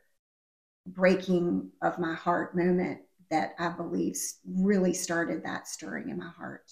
breaking 0.87 1.69
of 1.81 1.99
my 1.99 2.15
heart 2.15 2.55
moment 2.55 2.99
that 3.29 3.53
i 3.59 3.69
believe 3.69 4.17
really 4.47 4.93
started 4.93 5.43
that 5.43 5.67
stirring 5.67 6.09
in 6.09 6.17
my 6.17 6.29
heart 6.29 6.71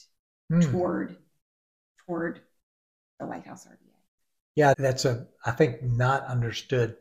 mm. 0.51 0.71
toward 0.71 1.15
toward 2.09 2.41
the 3.19 3.25
Lighthouse 3.25 3.67
RVA. 3.67 3.75
Yeah, 4.55 4.73
that's 4.77 5.05
a, 5.05 5.27
I 5.45 5.51
think, 5.51 5.83
not 5.83 6.25
understood 6.25 6.95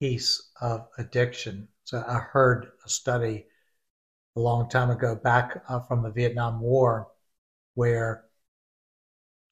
piece 0.00 0.50
of 0.60 0.88
addiction. 0.98 1.68
So 1.84 2.04
I 2.06 2.18
heard 2.18 2.66
a 2.84 2.88
study 2.88 3.46
a 4.34 4.40
long 4.40 4.68
time 4.68 4.90
ago 4.90 5.14
back 5.14 5.62
uh, 5.68 5.80
from 5.80 6.02
the 6.02 6.10
Vietnam 6.10 6.60
War 6.60 7.08
where 7.74 8.24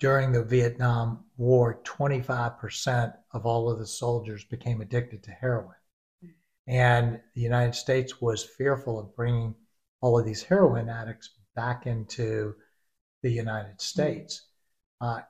during 0.01 0.33
the 0.33 0.43
Vietnam 0.43 1.25
War, 1.37 1.81
25% 1.85 3.15
of 3.33 3.47
all 3.47 3.71
of 3.71 3.79
the 3.79 3.87
soldiers 3.87 4.45
became 4.45 4.81
addicted 4.81 5.23
to 5.23 5.31
heroin. 5.31 5.77
And 6.67 7.21
the 7.35 7.41
United 7.41 7.75
States 7.75 8.21
was 8.21 8.43
fearful 8.43 8.99
of 8.99 9.15
bringing 9.15 9.55
all 10.01 10.19
of 10.19 10.27
these 10.27 10.43
heroin 10.43 10.89
addicts 10.89 11.31
back 11.55 11.87
into 11.87 12.57
the 13.23 13.31
United 13.31 13.81
States. 13.81 14.47
Uh, 15.05 15.21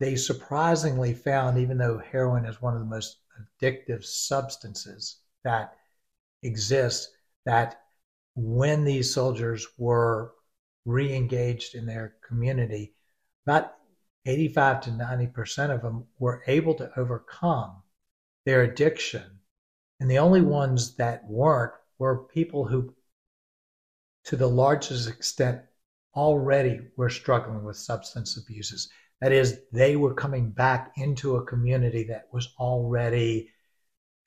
they 0.00 0.16
surprisingly 0.16 1.12
found, 1.12 1.58
even 1.58 1.76
though 1.76 1.98
heroin 1.98 2.46
is 2.46 2.62
one 2.62 2.72
of 2.72 2.80
the 2.80 2.86
most 2.86 3.18
addictive 3.38 4.02
substances 4.02 5.18
that 5.44 5.76
exist, 6.42 7.10
that 7.44 7.82
when 8.34 8.84
these 8.84 9.12
soldiers 9.12 9.66
were 9.76 10.32
re 10.86 11.14
engaged 11.14 11.74
in 11.74 11.84
their 11.84 12.14
community, 12.26 12.94
about 13.46 13.74
85 14.24 14.80
to 14.82 14.90
90% 14.90 15.74
of 15.74 15.82
them 15.82 16.06
were 16.18 16.42
able 16.46 16.74
to 16.76 16.90
overcome 16.98 17.82
their 18.46 18.62
addiction. 18.62 19.40
And 20.00 20.10
the 20.10 20.18
only 20.18 20.40
ones 20.40 20.94
that 20.96 21.28
weren't 21.28 21.74
were 21.98 22.24
people 22.24 22.64
who, 22.64 22.94
to 24.24 24.36
the 24.36 24.48
largest 24.48 25.10
extent, 25.10 25.60
already 26.18 26.80
were 26.96 27.08
struggling 27.08 27.62
with 27.62 27.76
substance 27.76 28.36
abuses. 28.36 28.90
That 29.20 29.32
is, 29.32 29.60
they 29.72 29.94
were 29.94 30.14
coming 30.14 30.50
back 30.50 30.92
into 30.96 31.36
a 31.36 31.46
community 31.46 32.04
that 32.04 32.26
was 32.32 32.52
already 32.58 33.50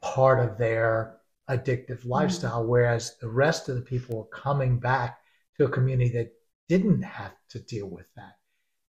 part 0.02 0.40
of 0.40 0.58
their 0.58 1.18
addictive 1.50 2.00
mm-hmm. 2.00 2.10
lifestyle, 2.10 2.66
whereas 2.66 3.18
the 3.20 3.30
rest 3.30 3.68
of 3.68 3.76
the 3.76 3.82
people 3.82 4.18
were 4.18 4.38
coming 4.38 4.80
back 4.80 5.20
to 5.58 5.66
a 5.66 5.70
community 5.70 6.12
that 6.14 6.34
didn't 6.70 7.02
have 7.02 7.34
to 7.50 7.60
deal 7.60 7.88
with 7.88 8.08
that. 8.16 8.38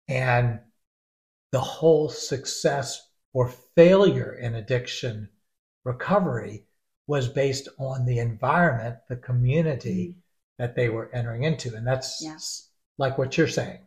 And 0.09 0.61
the 1.53 1.61
whole 1.61 2.09
success 2.09 3.07
or 3.35 3.49
failure 3.75 4.33
in 4.33 4.55
addiction 4.55 5.29
recovery 5.85 6.65
was 7.07 7.29
based 7.29 7.69
on 7.79 8.07
the 8.07 8.19
environment, 8.19 8.97
the 9.09 9.17
community 9.17 10.09
mm-hmm. 10.09 10.19
that 10.59 10.75
they 10.75 10.89
were 10.89 11.11
entering 11.15 11.45
into. 11.45 11.75
And 11.75 11.87
that's 11.87 12.23
like 12.99 13.19
what 13.19 13.37
you're 13.37 13.49
saying. 13.49 13.79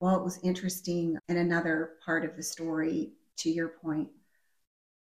Well, 0.00 0.16
it 0.16 0.24
was 0.24 0.40
interesting. 0.42 1.16
And 1.28 1.38
another 1.38 1.92
part 2.04 2.24
of 2.24 2.36
the 2.36 2.42
story, 2.42 3.12
to 3.38 3.50
your 3.50 3.68
point, 3.68 4.08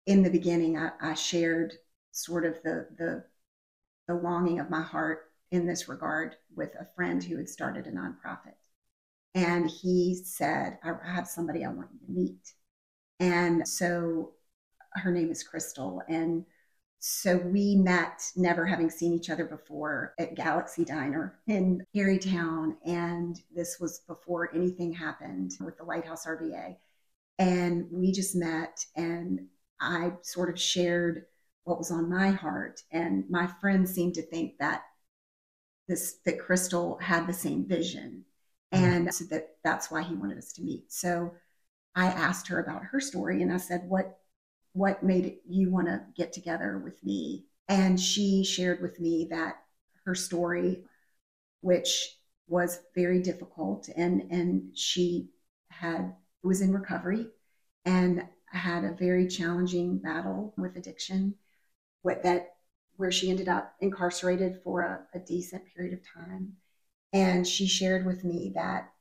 in 0.06 0.22
the 0.22 0.30
beginning, 0.30 0.78
I, 0.78 0.92
I 1.02 1.14
shared 1.16 1.74
sort 2.12 2.46
of 2.46 2.62
the, 2.64 2.88
the 2.98 3.26
the 4.08 4.14
longing 4.14 4.60
of 4.60 4.70
my 4.70 4.82
heart 4.82 5.32
in 5.52 5.66
this 5.66 5.88
regard 5.88 6.36
with 6.56 6.70
a 6.80 6.88
friend 6.96 7.24
who 7.24 7.38
had 7.38 7.50
started 7.50 7.88
a 7.88 7.92
nonprofit. 7.92 8.54
And 9.34 9.70
he 9.70 10.22
said, 10.24 10.78
I 10.84 10.94
have 11.04 11.28
somebody 11.28 11.66
I 11.66 11.70
want 11.70 11.90
you 11.94 12.06
to 12.06 12.14
meet. 12.14 12.54
And 13.20 13.68
so 13.68 14.34
her 14.94 15.12
name 15.12 15.32
is 15.32 15.44
Crystal. 15.44 16.02
And 16.08 16.46
so 17.00 17.38
we 17.38 17.76
met, 17.76 18.24
never 18.36 18.66
having 18.66 18.90
seen 18.90 19.14
each 19.14 19.30
other 19.30 19.46
before, 19.46 20.14
at 20.18 20.36
Galaxy 20.36 20.84
Diner 20.84 21.40
in 21.48 21.86
Carytown. 21.96 22.76
And 22.86 23.40
this 23.54 23.80
was 23.80 24.00
before 24.08 24.54
anything 24.56 24.92
happened 24.92 25.52
with 25.60 25.78
the 25.78 25.84
Lighthouse 25.84 26.26
RVA. 26.26 26.78
And 27.38 27.86
we 27.92 28.12
just 28.12 28.36
met, 28.36 28.86
and 28.96 29.48
I 29.80 30.14
sort 30.22 30.50
of 30.50 30.60
shared 30.60 31.26
what 31.66 31.78
was 31.78 31.92
on 31.92 32.10
my 32.10 32.30
heart. 32.32 32.82
And 32.92 33.30
my 33.30 33.48
friend 33.48 33.88
seemed 33.88 34.16
to 34.16 34.22
think 34.22 34.58
that 34.60 34.84
this 35.88 36.20
that 36.26 36.40
Crystal 36.40 36.98
had 37.00 37.28
the 37.28 37.34
same 37.34 37.68
vision. 37.68 38.24
Mm-hmm. 38.74 38.84
And 38.84 39.14
so 39.14 39.26
that 39.26 39.58
that's 39.64 39.92
why 39.92 40.02
he 40.02 40.16
wanted 40.16 40.38
us 40.38 40.54
to 40.54 40.64
meet. 40.64 40.92
So 40.92 41.34
I 41.96 42.08
asked 42.08 42.48
her 42.48 42.60
about 42.60 42.84
her 42.84 43.00
story 43.00 43.42
and 43.42 43.52
I 43.52 43.58
said, 43.58 43.84
What 43.88 44.20
what 44.76 45.02
made 45.02 45.38
you 45.48 45.72
want 45.72 45.88
to 45.88 46.02
get 46.18 46.34
together 46.34 46.78
with 46.84 47.02
me? 47.02 47.46
And 47.70 48.00
she 48.00 48.44
shared 48.44 48.82
with 48.82 49.00
me 49.00 49.28
that 49.32 49.56
her 50.06 50.14
story, 50.14 50.84
which 51.62 52.18
was 52.48 52.82
very 52.94 53.22
difficult, 53.22 53.90
and 53.96 54.30
and 54.30 54.78
she 54.78 55.30
had 55.70 56.14
was 56.44 56.62
in 56.62 56.74
recovery 56.74 57.28
and 57.86 58.28
had 58.48 58.84
a 58.84 58.94
very 58.94 59.28
challenging 59.28 59.98
battle 59.98 60.54
with 60.58 60.76
addiction, 60.76 61.36
what 62.02 62.22
that 62.24 62.56
where 62.98 63.12
she 63.12 63.30
ended 63.30 63.48
up 63.48 63.76
incarcerated 63.80 64.60
for 64.62 64.82
a, 64.82 65.18
a 65.18 65.20
decent 65.20 65.64
period 65.74 65.94
of 65.94 66.00
time. 66.06 66.54
And 67.14 67.48
she 67.48 67.66
shared 67.66 68.06
with 68.06 68.26
me 68.26 68.52
that 68.56 68.92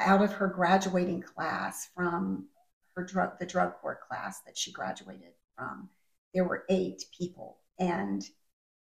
out 0.00 0.22
of 0.22 0.32
her 0.32 0.48
graduating 0.48 1.22
class 1.22 1.88
from 1.94 2.48
her 2.96 3.04
drug 3.04 3.38
the 3.38 3.46
drug 3.46 3.74
court 3.80 4.00
class 4.08 4.40
that 4.40 4.56
she 4.56 4.72
graduated 4.72 5.32
from 5.56 5.88
there 6.36 6.44
were 6.44 6.64
eight 6.68 7.02
people. 7.16 7.58
And 7.78 8.22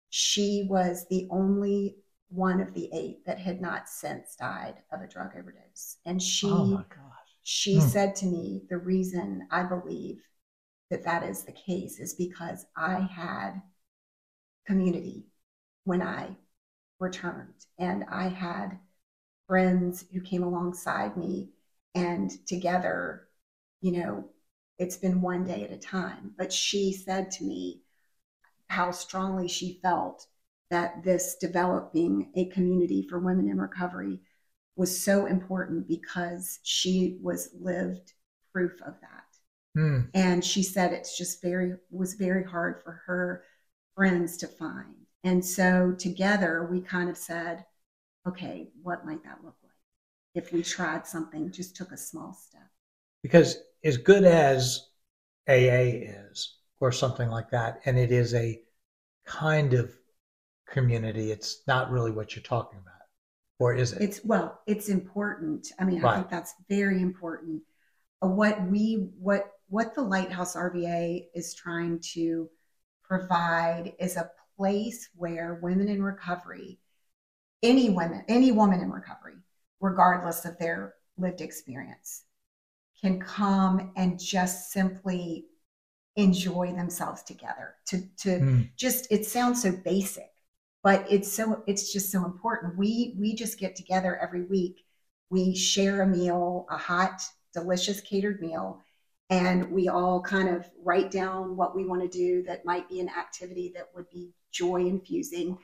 she 0.09 0.67
was 0.69 1.05
the 1.09 1.27
only 1.31 1.95
one 2.29 2.59
of 2.59 2.73
the 2.73 2.89
eight 2.93 3.25
that 3.25 3.39
had 3.39 3.61
not 3.61 3.87
since 3.87 4.35
died 4.35 4.75
of 4.91 5.01
a 5.01 5.07
drug 5.07 5.31
overdose. 5.37 5.97
And 6.05 6.21
she 6.21 6.47
oh 6.47 6.83
she 7.43 7.75
hmm. 7.75 7.87
said 7.87 8.15
to 8.15 8.25
me 8.25 8.63
the 8.69 8.77
reason 8.77 9.47
i 9.51 9.61
believe 9.61 10.19
that 10.89 11.03
that 11.03 11.21
is 11.21 11.43
the 11.43 11.51
case 11.51 11.99
is 11.99 12.15
because 12.15 12.65
i 12.75 12.99
had 12.99 13.61
community 14.65 15.27
when 15.83 16.01
i 16.01 16.35
returned. 16.99 17.53
And 17.77 18.03
i 18.09 18.27
had 18.27 18.79
friends 19.47 20.05
who 20.11 20.21
came 20.21 20.43
alongside 20.43 21.15
me 21.15 21.49
and 21.93 22.31
together 22.47 23.27
you 23.85 23.91
know, 23.91 24.25
it's 24.79 24.97
been 24.97 25.21
one 25.21 25.43
day 25.43 25.63
at 25.63 25.71
a 25.71 25.77
time. 25.77 26.31
But 26.39 26.51
she 26.51 26.91
said 26.91 27.29
to 27.31 27.43
me, 27.43 27.83
how 28.67 28.89
strongly 28.89 29.47
she 29.47 29.79
felt 29.83 30.25
that 30.71 31.03
this 31.03 31.35
developing 31.39 32.31
a 32.35 32.47
community 32.47 33.05
for 33.07 33.19
women 33.19 33.47
in 33.47 33.59
recovery 33.59 34.21
was 34.75 34.99
so 34.99 35.27
important 35.27 35.87
because 35.87 36.57
she 36.63 37.19
was 37.21 37.51
lived 37.61 38.13
proof 38.51 38.73
of 38.83 38.95
that. 39.01 39.79
Mm. 39.79 40.09
And 40.15 40.43
she 40.43 40.63
said 40.63 40.91
it's 40.91 41.15
just 41.15 41.43
very 41.43 41.75
was 41.91 42.15
very 42.15 42.43
hard 42.43 42.81
for 42.83 43.03
her 43.05 43.43
friends 43.95 44.35
to 44.37 44.47
find. 44.47 44.95
And 45.23 45.45
so 45.45 45.93
together 45.95 46.67
we 46.71 46.81
kind 46.81 47.07
of 47.07 47.17
said, 47.17 47.65
okay, 48.27 48.69
what 48.81 49.05
might 49.05 49.23
that 49.25 49.43
look 49.43 49.57
like 49.61 50.43
if 50.43 50.51
we 50.51 50.63
tried 50.63 51.05
something, 51.05 51.51
just 51.51 51.75
took 51.75 51.91
a 51.91 51.97
small 51.97 52.33
step? 52.33 52.67
Because 53.25 53.57
as 53.83 53.97
good 53.97 54.23
as 54.23 54.89
AA 55.49 56.05
is, 56.29 56.57
or 56.79 56.91
something 56.91 57.27
like 57.27 57.49
that, 57.49 57.81
and 57.85 57.97
it 57.97 58.11
is 58.11 58.35
a 58.35 58.61
kind 59.25 59.73
of 59.73 59.91
community, 60.69 61.31
it's 61.31 61.63
not 61.67 61.89
really 61.89 62.11
what 62.11 62.35
you're 62.35 62.43
talking 62.43 62.77
about. 62.77 62.93
Or 63.57 63.73
is 63.73 63.93
it? 63.93 64.03
It's 64.03 64.23
well, 64.23 64.61
it's 64.67 64.89
important. 64.89 65.71
I 65.79 65.85
mean, 65.85 66.05
I 66.05 66.13
think 66.13 66.29
that's 66.29 66.53
very 66.69 67.01
important. 67.01 67.63
Uh, 68.21 68.27
What 68.27 68.61
we 68.69 69.09
what 69.19 69.53
what 69.69 69.95
the 69.95 70.03
Lighthouse 70.03 70.55
RVA 70.55 71.25
is 71.33 71.55
trying 71.55 72.01
to 72.13 72.47
provide 73.03 73.93
is 73.97 74.17
a 74.17 74.29
place 74.55 75.09
where 75.15 75.59
women 75.63 75.87
in 75.87 76.03
recovery, 76.03 76.77
any 77.63 77.89
women, 77.89 78.23
any 78.27 78.51
woman 78.51 78.81
in 78.81 78.91
recovery, 78.91 79.37
regardless 79.79 80.45
of 80.45 80.59
their 80.59 80.93
lived 81.17 81.41
experience, 81.41 82.25
can 83.01 83.19
come 83.19 83.91
and 83.95 84.19
just 84.19 84.71
simply 84.71 85.45
enjoy 86.15 86.73
themselves 86.73 87.23
together. 87.23 87.75
To 87.87 88.01
to 88.17 88.29
Mm. 88.39 88.69
just 88.77 89.07
it 89.11 89.25
sounds 89.25 89.61
so 89.61 89.71
basic 89.71 90.29
but 90.83 91.05
it's 91.11 91.31
so 91.31 91.63
it's 91.67 91.91
just 91.91 92.11
so 92.11 92.25
important 92.25 92.77
we 92.77 93.15
we 93.19 93.33
just 93.35 93.59
get 93.59 93.75
together 93.75 94.17
every 94.17 94.43
week 94.43 94.85
we 95.29 95.55
share 95.55 96.01
a 96.03 96.07
meal 96.07 96.65
a 96.69 96.77
hot 96.77 97.21
delicious 97.53 98.01
catered 98.01 98.41
meal 98.41 98.81
and 99.29 99.71
we 99.71 99.87
all 99.89 100.21
kind 100.21 100.49
of 100.49 100.69
write 100.83 101.09
down 101.11 101.55
what 101.57 101.75
we 101.75 101.85
want 101.85 102.01
to 102.01 102.07
do 102.07 102.43
that 102.43 102.65
might 102.65 102.87
be 102.89 102.99
an 102.99 103.09
activity 103.09 103.71
that 103.75 103.89
would 103.95 104.09
be 104.09 104.31
joy 104.51 104.81
infusing 104.85 105.57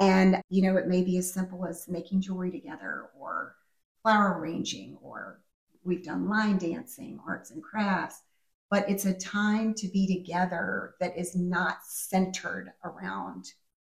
and 0.00 0.40
you 0.50 0.62
know 0.62 0.76
it 0.76 0.86
may 0.88 1.02
be 1.02 1.18
as 1.18 1.32
simple 1.32 1.66
as 1.66 1.88
making 1.88 2.20
jewelry 2.20 2.50
together 2.50 3.06
or 3.18 3.56
flower 4.02 4.38
arranging 4.38 4.96
or 5.02 5.40
we've 5.88 6.04
done 6.04 6.28
line 6.28 6.58
dancing 6.58 7.18
arts 7.26 7.50
and 7.50 7.62
crafts 7.62 8.22
but 8.70 8.88
it's 8.88 9.06
a 9.06 9.14
time 9.14 9.72
to 9.72 9.88
be 9.88 10.06
together 10.06 10.94
that 11.00 11.16
is 11.16 11.34
not 11.34 11.78
centered 11.84 12.70
around 12.84 13.46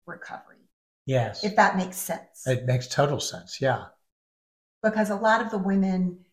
recovery, 0.06 0.68
Yes. 1.06 1.42
if 1.42 1.56
that 1.56 1.76
makes 1.76 1.96
sense. 1.96 2.46
It 2.46 2.66
makes 2.66 2.86
total 2.86 3.18
sense. 3.18 3.60
Yeah. 3.60 3.86
because 4.82 5.10
a 5.10 5.16
lot 5.16 5.40
of 5.42 5.50
the 5.50 5.58
women 5.58 6.24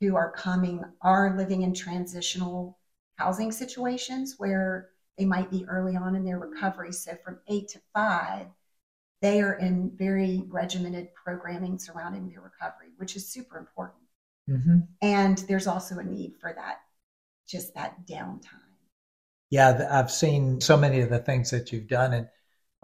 who 0.00 0.16
are 0.16 0.32
coming 0.32 0.82
are 1.02 1.36
living 1.36 1.62
in 1.62 1.74
transitional 1.74 2.78
housing 3.16 3.52
situations 3.52 4.36
where 4.38 4.88
they 5.18 5.26
might 5.26 5.50
be 5.50 5.66
early 5.68 5.94
on 5.94 6.16
in 6.16 6.24
their 6.24 6.38
recovery. 6.38 6.92
So 6.92 7.12
from 7.22 7.38
eight 7.48 7.68
to 7.68 7.80
five, 7.94 8.46
they 9.20 9.42
are 9.42 9.54
in 9.58 9.92
very 9.96 10.44
regimented 10.48 11.14
programming 11.14 11.78
surrounding 11.78 12.28
their 12.28 12.40
recovery, 12.40 12.88
which 12.96 13.16
is 13.16 13.28
super 13.28 13.58
important. 13.58 14.01
Hmm 14.48 14.80
And 15.00 15.38
there's 15.48 15.66
also 15.66 15.98
a 15.98 16.04
need 16.04 16.34
for 16.40 16.52
that, 16.54 16.78
just 17.48 17.74
that 17.74 18.06
downtime. 18.06 18.58
Yeah. 19.50 19.88
I've 19.90 20.10
seen 20.10 20.60
so 20.60 20.76
many 20.76 21.00
of 21.00 21.10
the 21.10 21.18
things 21.18 21.50
that 21.50 21.72
you've 21.72 21.88
done 21.88 22.12
and 22.14 22.28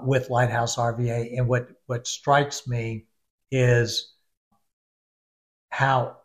with 0.01 0.31
Lighthouse 0.31 0.79
RVA. 0.79 1.37
And 1.37 1.49
what, 1.49 1.69
what 1.87 2.07
strikes 2.07 2.67
me 2.67 3.07
is 3.51 4.15
how 5.71 6.17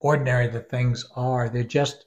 ordinary 0.00 0.48
the 0.48 0.60
things 0.60 1.04
are. 1.16 1.48
They're 1.48 1.62
just, 1.64 2.06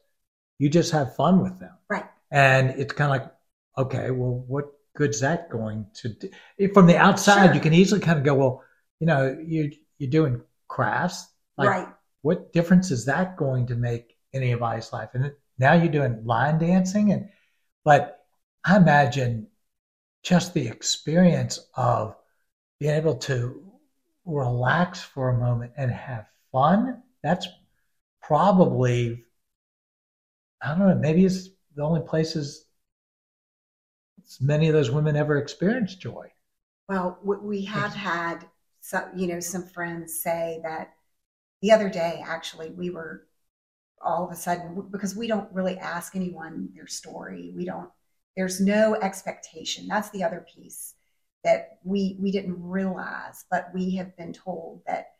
you 0.59 0.69
just 0.69 0.91
have 0.91 1.15
fun 1.15 1.41
with 1.41 1.59
them. 1.59 1.75
Right. 1.89 2.05
And 2.31 2.71
it's 2.71 2.93
kind 2.93 3.13
of 3.13 3.21
like, 3.21 3.33
okay, 3.77 4.11
well, 4.11 4.43
what 4.47 4.65
good's 4.95 5.19
that 5.21 5.49
going 5.49 5.87
to 5.95 6.09
do? 6.09 6.73
From 6.73 6.87
the 6.87 6.97
outside, 6.97 7.45
Sure. 7.45 7.55
you 7.55 7.61
can 7.61 7.73
easily 7.73 8.01
kind 8.01 8.17
of 8.17 8.25
go, 8.25 8.35
well, 8.35 8.63
you 8.99 9.07
know, 9.07 9.37
you, 9.45 9.71
you're 9.97 10.09
doing 10.09 10.41
crafts. 10.67 11.27
Like, 11.57 11.69
right. 11.69 11.87
What 12.25 12.51
difference 12.51 12.89
is 12.89 13.05
that 13.05 13.37
going 13.37 13.67
to 13.67 13.75
make 13.75 14.17
in 14.33 14.41
anybody's 14.41 14.91
life? 14.91 15.09
And 15.13 15.31
now 15.59 15.73
you're 15.73 15.91
doing 15.91 16.25
line 16.25 16.57
dancing, 16.57 17.11
and 17.11 17.29
but 17.83 18.25
I 18.65 18.77
imagine 18.77 19.45
just 20.23 20.55
the 20.55 20.67
experience 20.67 21.59
of 21.75 22.15
being 22.79 22.95
able 22.95 23.13
to 23.29 23.63
relax 24.25 25.01
for 25.01 25.29
a 25.29 25.37
moment 25.37 25.73
and 25.77 25.91
have 25.91 26.25
fun. 26.51 27.03
That's 27.21 27.47
probably 28.23 29.23
I 30.63 30.69
don't 30.69 30.79
know. 30.79 30.95
Maybe 30.95 31.25
it's 31.25 31.49
the 31.75 31.83
only 31.83 32.01
places 32.01 32.65
many 34.41 34.67
of 34.67 34.73
those 34.73 34.89
women 34.89 35.15
ever 35.15 35.37
experience 35.37 35.93
joy. 35.93 36.31
Well, 36.89 37.19
we 37.23 37.65
have 37.65 37.93
had 37.93 38.47
some, 38.81 39.11
you 39.15 39.27
know, 39.27 39.39
some 39.39 39.67
friends 39.67 40.23
say 40.23 40.59
that 40.63 40.95
the 41.65 41.71
other 41.71 41.89
day, 41.89 42.23
actually, 42.23 42.69
we 42.69 42.91
were 42.91 43.25
all 43.99 44.25
of 44.25 44.31
a 44.31 44.35
sudden 44.35 44.87
because 44.91 45.15
we 45.15 45.25
don't 45.25 45.51
really 45.51 45.79
ask 45.79 46.15
anyone 46.15 46.69
their 46.75 46.85
story. 46.85 47.53
We 47.55 47.65
don't. 47.65 47.89
There's 48.37 48.61
no 48.61 48.93
expectation. 48.93 49.87
That's 49.87 50.11
the 50.11 50.23
other 50.23 50.45
piece 50.55 50.93
that 51.43 51.79
we 51.83 52.17
we 52.21 52.31
didn't 52.31 52.61
realize, 52.61 53.45
but 53.49 53.71
we 53.73 53.95
have 53.95 54.15
been 54.15 54.31
told 54.31 54.83
that 54.85 55.13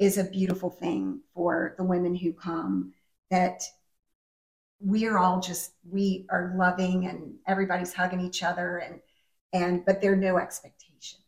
is 0.00 0.18
a 0.18 0.24
beautiful 0.24 0.68
thing 0.70 1.20
for 1.32 1.76
the 1.78 1.84
women 1.84 2.16
who 2.16 2.32
come. 2.32 2.92
That 3.30 3.62
we're 4.80 5.16
all 5.16 5.38
just 5.40 5.74
we 5.88 6.26
are 6.28 6.54
loving 6.56 7.06
and 7.06 7.36
everybody's 7.46 7.92
hugging 7.94 8.20
each 8.20 8.42
other 8.42 8.78
and 8.78 9.00
and 9.52 9.84
but 9.84 10.00
there 10.00 10.12
are 10.12 10.16
no 10.16 10.38
expectations 10.38 11.22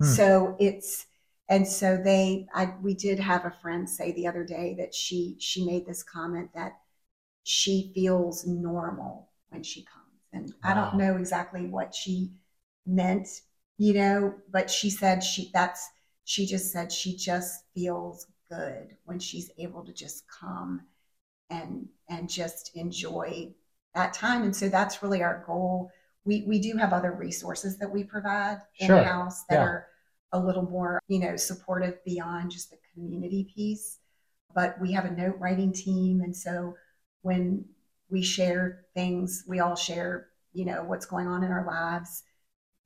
Hmm. 0.00 0.06
so 0.06 0.56
it's 0.58 1.06
and 1.48 1.66
so 1.66 1.96
they 1.96 2.46
i 2.54 2.72
we 2.82 2.94
did 2.94 3.18
have 3.18 3.44
a 3.44 3.50
friend 3.62 3.88
say 3.88 4.12
the 4.12 4.26
other 4.26 4.44
day 4.44 4.74
that 4.78 4.94
she 4.94 5.36
she 5.38 5.64
made 5.64 5.86
this 5.86 6.02
comment 6.02 6.50
that 6.54 6.78
she 7.44 7.92
feels 7.94 8.46
normal 8.46 9.30
when 9.50 9.62
she 9.62 9.82
comes. 9.84 10.04
And 10.32 10.52
i 10.64 10.74
don't 10.74 10.96
know 10.96 11.16
exactly 11.16 11.66
what 11.66 11.94
she 11.94 12.32
meant 12.86 13.28
you 13.78 13.94
know 13.94 14.34
but 14.50 14.70
she 14.70 14.90
said 14.90 15.22
she 15.22 15.50
that's 15.52 15.88
she 16.24 16.46
just 16.46 16.72
said 16.72 16.92
she 16.92 17.16
just 17.16 17.64
feels 17.74 18.26
good 18.50 18.96
when 19.04 19.18
she's 19.18 19.50
able 19.58 19.84
to 19.84 19.92
just 19.92 20.28
come 20.28 20.82
and 21.50 21.88
and 22.08 22.28
just 22.28 22.72
enjoy 22.76 23.52
that 23.94 24.12
time. 24.12 24.42
And 24.42 24.54
so 24.54 24.68
that's 24.68 25.02
really 25.02 25.22
our 25.22 25.42
goal. 25.46 25.90
We 26.24 26.44
we 26.46 26.58
do 26.60 26.76
have 26.76 26.92
other 26.92 27.12
resources 27.12 27.78
that 27.78 27.90
we 27.90 28.04
provide 28.04 28.60
in 28.78 28.94
house 28.94 29.44
that 29.44 29.60
Yeah. 29.60 29.62
are 29.62 29.86
a 30.32 30.38
little 30.38 30.62
more 30.62 31.00
you 31.08 31.18
know 31.18 31.36
supportive 31.36 32.02
beyond 32.04 32.50
just 32.50 32.70
the 32.70 32.76
community 32.92 33.50
piece 33.54 33.98
but 34.54 34.80
we 34.80 34.92
have 34.92 35.04
a 35.04 35.10
note 35.10 35.36
writing 35.38 35.72
team 35.72 36.20
and 36.20 36.34
so 36.36 36.74
when 37.22 37.64
we 38.10 38.22
share 38.22 38.84
things 38.94 39.44
we 39.46 39.60
all 39.60 39.76
share 39.76 40.28
you 40.52 40.64
know 40.64 40.82
what's 40.84 41.06
going 41.06 41.26
on 41.26 41.44
in 41.44 41.50
our 41.50 41.66
lives 41.66 42.24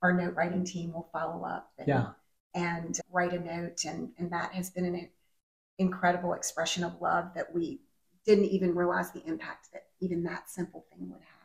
our 0.01 0.13
note 0.13 0.35
writing 0.35 0.63
team 0.65 0.93
will 0.93 1.09
follow 1.11 1.43
up 1.45 1.71
and, 1.77 1.87
Yeah. 1.87 2.07
and 2.53 2.99
write 3.11 3.33
a 3.33 3.39
note 3.39 3.85
and 3.85 4.09
and 4.17 4.31
that 4.31 4.53
has 4.53 4.69
been 4.69 4.85
an 4.85 5.09
incredible 5.79 6.33
expression 6.33 6.83
of 6.83 7.01
love 7.01 7.31
that 7.35 7.53
we 7.53 7.81
didn't 8.25 8.45
even 8.45 8.75
realize 8.75 9.11
the 9.11 9.25
impact 9.25 9.69
that 9.73 9.87
even 9.99 10.23
that 10.23 10.49
simple 10.49 10.85
thing 10.91 11.09
would 11.09 11.21
have 11.21 11.37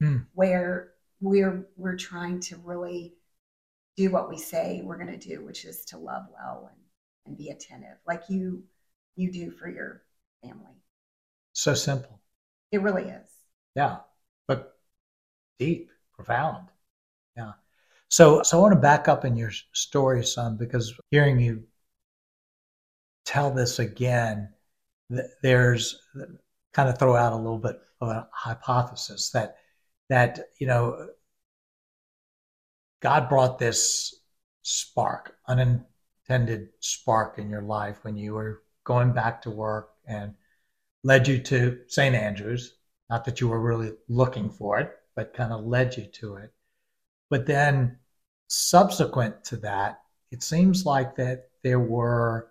Hmm. 0.00 0.16
where 0.34 0.90
we're 1.20 1.68
we're 1.76 1.96
trying 1.96 2.40
to 2.40 2.56
really 2.56 3.14
do 3.96 4.10
what 4.10 4.28
we 4.28 4.38
say 4.38 4.82
we're 4.84 4.98
going 4.98 5.18
to 5.18 5.28
do 5.28 5.44
which 5.44 5.64
is 5.64 5.84
to 5.84 5.98
love 5.98 6.24
well 6.32 6.70
and 6.70 6.80
and 7.26 7.36
be 7.38 7.48
attentive 7.50 7.96
like 8.06 8.22
you 8.28 8.62
you 9.16 9.30
do 9.32 9.50
for 9.50 9.68
your 9.68 10.02
family 10.42 10.74
So 11.54 11.72
simple. 11.74 12.20
it 12.72 12.82
really 12.82 13.04
is 13.04 13.28
Yeah, 13.74 13.98
but 14.46 14.76
deep, 15.58 15.90
profound. 16.14 16.68
Yeah. 17.36 17.52
So, 18.08 18.42
so 18.42 18.58
I 18.58 18.62
want 18.62 18.74
to 18.74 18.80
back 18.80 19.08
up 19.08 19.24
in 19.24 19.36
your 19.36 19.52
story, 19.74 20.24
son, 20.24 20.56
because 20.58 20.94
hearing 21.10 21.40
you 21.40 21.64
tell 23.24 23.50
this 23.50 23.78
again, 23.78 24.48
there's 25.42 26.00
kind 26.72 26.88
of 26.88 26.98
throw 26.98 27.16
out 27.16 27.32
a 27.32 27.36
little 27.36 27.58
bit 27.58 27.80
of 28.00 28.08
a 28.08 28.28
hypothesis 28.32 29.30
that 29.30 29.56
that 30.08 30.40
you 30.58 30.66
know 30.66 31.08
God 33.00 33.28
brought 33.28 33.58
this 33.58 34.14
spark, 34.62 35.36
unintended 35.46 36.70
spark 36.80 37.38
in 37.38 37.50
your 37.50 37.62
life 37.62 37.98
when 38.02 38.16
you 38.16 38.34
were 38.34 38.62
going 38.84 39.12
back 39.12 39.42
to 39.42 39.50
work 39.50 39.90
and 40.06 40.34
led 41.02 41.28
you 41.28 41.38
to 41.38 41.80
St. 41.86 42.14
Andrews. 42.14 42.76
Not 43.10 43.24
that 43.26 43.40
you 43.40 43.48
were 43.48 43.60
really 43.60 43.92
looking 44.08 44.48
for 44.50 44.80
it, 44.80 44.92
but 45.14 45.34
kind 45.34 45.52
of 45.52 45.64
led 45.64 45.96
you 45.96 46.06
to 46.06 46.36
it. 46.36 46.52
But 47.30 47.46
then 47.46 47.98
subsequent 48.48 49.44
to 49.44 49.56
that, 49.58 50.00
it 50.30 50.42
seems 50.42 50.86
like 50.86 51.16
that 51.16 51.48
there 51.62 51.80
were 51.80 52.50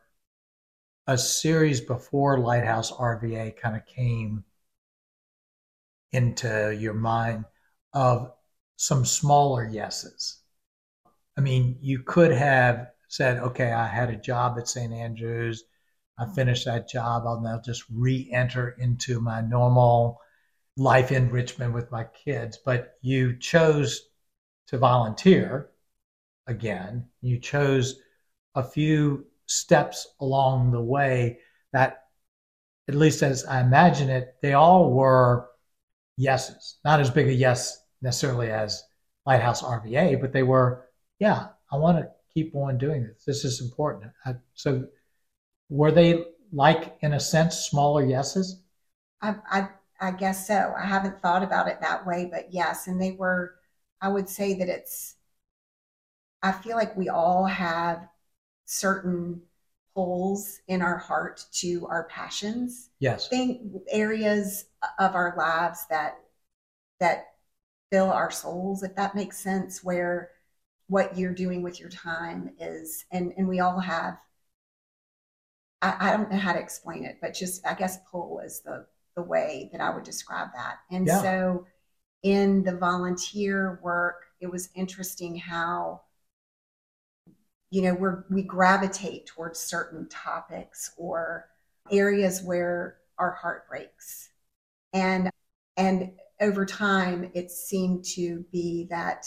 a 1.07 1.17
series 1.17 1.81
before 1.81 2.39
Lighthouse 2.39 2.91
RVA 2.91 3.57
kind 3.57 3.75
of 3.75 3.85
came 3.85 4.43
into 6.11 6.75
your 6.79 6.93
mind 6.93 7.45
of 7.93 8.31
some 8.75 9.05
smaller 9.05 9.65
yeses. 9.65 10.39
I 11.37 11.41
mean, 11.41 11.77
you 11.81 11.99
could 11.99 12.31
have 12.31 12.87
said, 13.07 13.37
okay, 13.37 13.71
I 13.71 13.87
had 13.87 14.09
a 14.09 14.15
job 14.15 14.57
at 14.57 14.67
St. 14.67 14.93
Andrews. 14.93 15.63
I 16.17 16.25
finished 16.27 16.65
that 16.65 16.89
job. 16.89 17.23
I'll 17.25 17.41
now 17.41 17.59
just 17.63 17.83
re 17.91 18.29
enter 18.31 18.75
into 18.79 19.19
my 19.19 19.41
normal 19.41 20.19
life 20.77 21.11
in 21.11 21.29
Richmond 21.29 21.73
with 21.73 21.91
my 21.91 22.05
kids. 22.05 22.57
But 22.63 22.95
you 23.01 23.37
chose 23.37 24.09
to 24.67 24.77
volunteer 24.77 25.69
again. 26.47 27.07
You 27.21 27.39
chose 27.39 27.99
a 28.55 28.63
few 28.63 29.25
steps 29.45 30.07
along 30.19 30.71
the 30.71 30.81
way 30.81 31.39
that, 31.71 32.03
at 32.87 32.95
least 32.95 33.23
as 33.23 33.45
I 33.45 33.61
imagine 33.61 34.09
it, 34.09 34.35
they 34.41 34.53
all 34.53 34.91
were 34.91 35.49
yeses. 36.17 36.79
Not 36.83 36.99
as 36.99 37.09
big 37.09 37.27
a 37.27 37.33
yes 37.33 37.82
necessarily 38.03 38.51
as 38.51 38.83
Lighthouse 39.25 39.63
RVA, 39.63 40.19
but 40.21 40.33
they 40.33 40.43
were, 40.43 40.85
yeah, 41.17 41.47
I 41.71 41.77
want 41.77 41.97
to 41.97 42.09
keep 42.33 42.55
on 42.55 42.77
doing 42.77 43.03
this. 43.03 43.23
This 43.25 43.45
is 43.45 43.61
important. 43.61 44.11
I, 44.25 44.35
so, 44.53 44.85
were 45.69 45.91
they 45.91 46.25
like, 46.51 46.97
in 47.01 47.13
a 47.13 47.19
sense, 47.19 47.57
smaller 47.57 48.05
yeses? 48.05 48.61
I, 49.21 49.35
I, 49.49 49.69
I 49.99 50.11
guess 50.11 50.45
so. 50.45 50.73
I 50.77 50.85
haven't 50.85 51.21
thought 51.21 51.41
about 51.41 51.69
it 51.69 51.79
that 51.81 52.05
way, 52.05 52.29
but 52.31 52.53
yes. 52.53 52.87
And 52.87 53.01
they 53.01 53.11
were, 53.11 53.55
I 54.01 54.09
would 54.09 54.29
say 54.29 54.53
that 54.55 54.67
it's, 54.67 55.15
I 56.43 56.51
feel 56.51 56.75
like 56.75 56.95
we 56.95 57.07
all 57.09 57.45
have 57.45 58.07
certain 58.65 59.41
holes 59.95 60.59
in 60.67 60.81
our 60.81 60.97
heart 60.97 61.45
to 61.53 61.87
our 61.87 62.03
passions. 62.05 62.89
Yes. 62.99 63.29
Think 63.29 63.61
areas 63.89 64.65
of 64.99 65.15
our 65.15 65.35
lives 65.37 65.85
that 65.89 66.17
that 66.99 67.32
fill 67.93 68.09
our 68.09 68.31
souls, 68.31 68.81
if 68.81 68.95
that 68.95 69.13
makes 69.13 69.37
sense, 69.37 69.83
where 69.83 70.31
what 70.87 71.15
you're 71.15 71.33
doing 71.33 71.61
with 71.61 71.79
your 71.79 71.89
time 71.89 72.49
is 72.59 73.05
and 73.11 73.33
and 73.37 73.47
we 73.47 73.59
all 73.59 73.79
have 73.79 74.17
I, 75.83 75.95
I 75.99 76.17
don't 76.17 76.31
know 76.31 76.37
how 76.37 76.53
to 76.53 76.59
explain 76.59 77.05
it, 77.05 77.17
but 77.21 77.35
just 77.35 77.65
I 77.67 77.75
guess 77.75 77.99
pull 78.09 78.39
is 78.39 78.61
the 78.61 78.87
the 79.15 79.21
way 79.21 79.69
that 79.71 79.79
I 79.79 79.93
would 79.93 80.03
describe 80.03 80.47
that. 80.55 80.77
And 80.89 81.05
yeah. 81.05 81.21
so 81.21 81.67
in 82.23 82.63
the 82.63 82.75
volunteer 82.75 83.79
work, 83.83 84.25
it 84.41 84.47
was 84.47 84.69
interesting 84.73 85.35
how 85.35 86.01
you 87.69 87.83
know 87.83 87.93
we're 87.93 88.25
we 88.31 88.41
gravitate 88.41 89.27
towards 89.27 89.59
certain 89.59 90.09
topics 90.09 90.91
or 90.97 91.47
areas 91.91 92.41
where 92.41 92.97
our 93.19 93.33
heart 93.33 93.69
breaks 93.69 94.29
and 94.93 95.29
and 95.77 96.13
over 96.43 96.65
time 96.65 97.29
it 97.33 97.49
seemed 97.51 98.03
to 98.03 98.45
be 98.51 98.87
that 98.89 99.25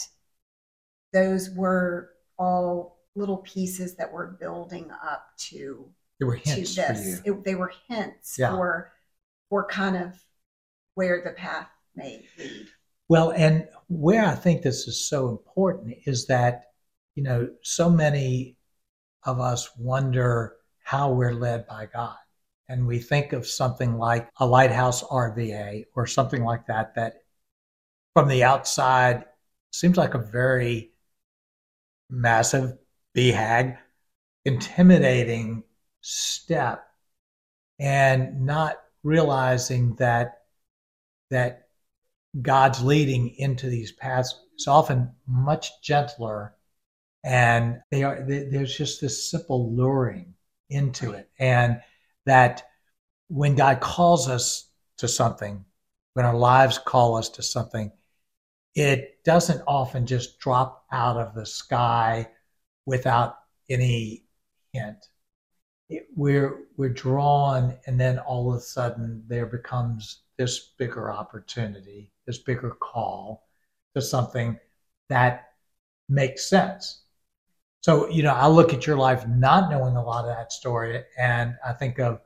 those 1.13 1.49
were 1.51 2.11
all 2.37 2.99
little 3.15 3.37
pieces 3.37 3.95
that 3.95 4.11
were 4.11 4.37
building 4.39 4.89
up 5.03 5.27
to 5.37 5.89
they 6.19 6.25
were 6.25 6.35
hints 6.35 6.75
to 6.75 6.81
this 6.81 7.21
it, 7.25 7.43
they 7.43 7.55
were 7.55 7.73
hints 7.89 8.37
yeah. 8.39 8.51
for 8.51 8.91
for 9.49 9.65
kind 9.65 9.97
of 9.97 10.13
where 10.95 11.21
the 11.25 11.31
path 11.31 11.67
may 11.95 12.25
lead 12.37 12.67
well 13.09 13.31
and 13.31 13.67
where 13.87 14.25
i 14.25 14.35
think 14.35 14.61
this 14.61 14.87
is 14.87 15.09
so 15.09 15.29
important 15.29 15.95
is 16.05 16.27
that 16.27 16.67
you 17.17 17.23
know, 17.23 17.49
so 17.63 17.89
many 17.89 18.57
of 19.23 19.39
us 19.39 19.75
wonder 19.75 20.55
how 20.83 21.11
we're 21.11 21.33
led 21.33 21.65
by 21.65 21.87
God. 21.87 22.15
And 22.69 22.85
we 22.85 22.99
think 22.99 23.33
of 23.33 23.47
something 23.47 23.97
like 23.97 24.29
a 24.37 24.45
lighthouse 24.45 25.03
RVA 25.03 25.85
or 25.95 26.05
something 26.05 26.43
like 26.43 26.67
that, 26.67 26.95
that 26.95 27.23
from 28.13 28.27
the 28.27 28.43
outside 28.43 29.25
seems 29.71 29.97
like 29.97 30.13
a 30.13 30.19
very 30.19 30.91
massive, 32.09 32.77
BHAG, 33.15 33.77
intimidating 34.45 35.63
step, 36.01 36.87
and 37.79 38.45
not 38.45 38.77
realizing 39.03 39.95
that 39.95 40.41
that 41.29 41.67
God's 42.41 42.83
leading 42.83 43.35
into 43.37 43.69
these 43.69 43.91
paths 43.91 44.35
is 44.57 44.67
often 44.67 45.11
much 45.27 45.81
gentler 45.81 46.55
and 47.23 47.81
they 47.91 48.03
are 48.03 48.23
they, 48.23 48.45
there's 48.45 48.75
just 48.75 49.01
this 49.01 49.29
simple 49.29 49.75
luring 49.75 50.33
into 50.69 51.11
it. 51.11 51.29
And 51.39 51.81
that 52.27 52.63
when 53.27 53.55
god 53.55 53.79
calls 53.79 54.29
us 54.29 54.69
to 54.97 55.07
something 55.07 55.65
when 56.13 56.25
our 56.25 56.37
lives 56.37 56.77
call 56.77 57.15
us 57.15 57.29
to 57.29 57.43
something 57.43 57.91
it 58.77 59.23
doesn't 59.23 59.63
often 59.65 60.05
just 60.05 60.39
drop 60.39 60.85
out 60.91 61.17
of 61.17 61.33
the 61.33 61.47
sky 61.47 62.27
without 62.85 63.39
any 63.69 64.23
hint. 64.71 65.07
It, 65.89 66.07
we're 66.15 66.65
we're 66.75 66.89
drawn 66.89 67.75
and 67.87 67.99
then 67.99 68.19
all 68.19 68.51
of 68.51 68.57
a 68.57 68.61
sudden 68.61 69.23
there 69.27 69.47
becomes 69.47 70.21
this 70.37 70.73
bigger 70.77 71.11
opportunity 71.11 72.11
this 72.25 72.37
bigger 72.37 72.71
call 72.71 73.47
to 73.95 74.01
something 74.01 74.59
that 75.09 75.53
makes 76.09 76.49
sense 76.49 77.03
so, 77.87 78.09
you 78.09 78.21
know, 78.21 78.33
I 78.33 78.49
look 78.49 78.73
at 78.73 78.85
your 78.85 78.97
life 78.97 79.25
not 79.29 79.71
knowing 79.71 79.95
a 79.95 80.03
lot 80.03 80.25
of 80.25 80.35
that 80.35 80.51
story, 80.51 81.01
and 81.17 81.55
I 81.65 81.71
think 81.71 81.99
of 81.99 82.19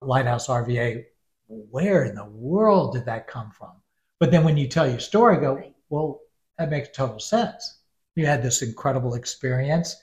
Lighthouse 0.00 0.48
RVA. 0.48 1.04
Where 1.48 2.04
in 2.04 2.14
the 2.14 2.24
world 2.24 2.94
did 2.94 3.04
that 3.04 3.28
come 3.28 3.50
from? 3.50 3.72
But 4.20 4.30
then 4.30 4.42
when 4.42 4.56
you 4.56 4.68
tell 4.68 4.88
your 4.88 5.00
story, 5.00 5.36
go, 5.36 5.62
well, 5.90 6.20
that 6.56 6.70
makes 6.70 6.96
total 6.96 7.20
sense. 7.20 7.80
You 8.16 8.24
had 8.24 8.42
this 8.42 8.62
incredible 8.62 9.12
experience 9.12 10.02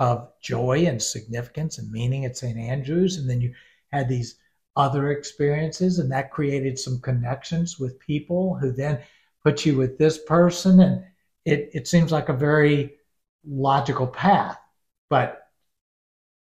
of 0.00 0.28
joy 0.42 0.86
and 0.86 1.00
significance 1.00 1.78
and 1.78 1.92
meaning 1.92 2.24
at 2.24 2.36
St. 2.36 2.58
Andrews, 2.58 3.16
and 3.16 3.30
then 3.30 3.40
you 3.40 3.54
had 3.92 4.08
these 4.08 4.40
other 4.74 5.12
experiences, 5.12 6.00
and 6.00 6.10
that 6.10 6.32
created 6.32 6.80
some 6.80 6.98
connections 6.98 7.78
with 7.78 8.00
people 8.00 8.56
who 8.56 8.72
then 8.72 8.98
put 9.44 9.64
you 9.64 9.76
with 9.76 9.98
this 9.98 10.18
person, 10.18 10.80
and 10.80 11.04
it 11.44 11.70
it 11.74 11.86
seems 11.86 12.10
like 12.10 12.28
a 12.28 12.32
very 12.32 12.97
logical 13.48 14.06
path, 14.06 14.58
but 15.10 15.48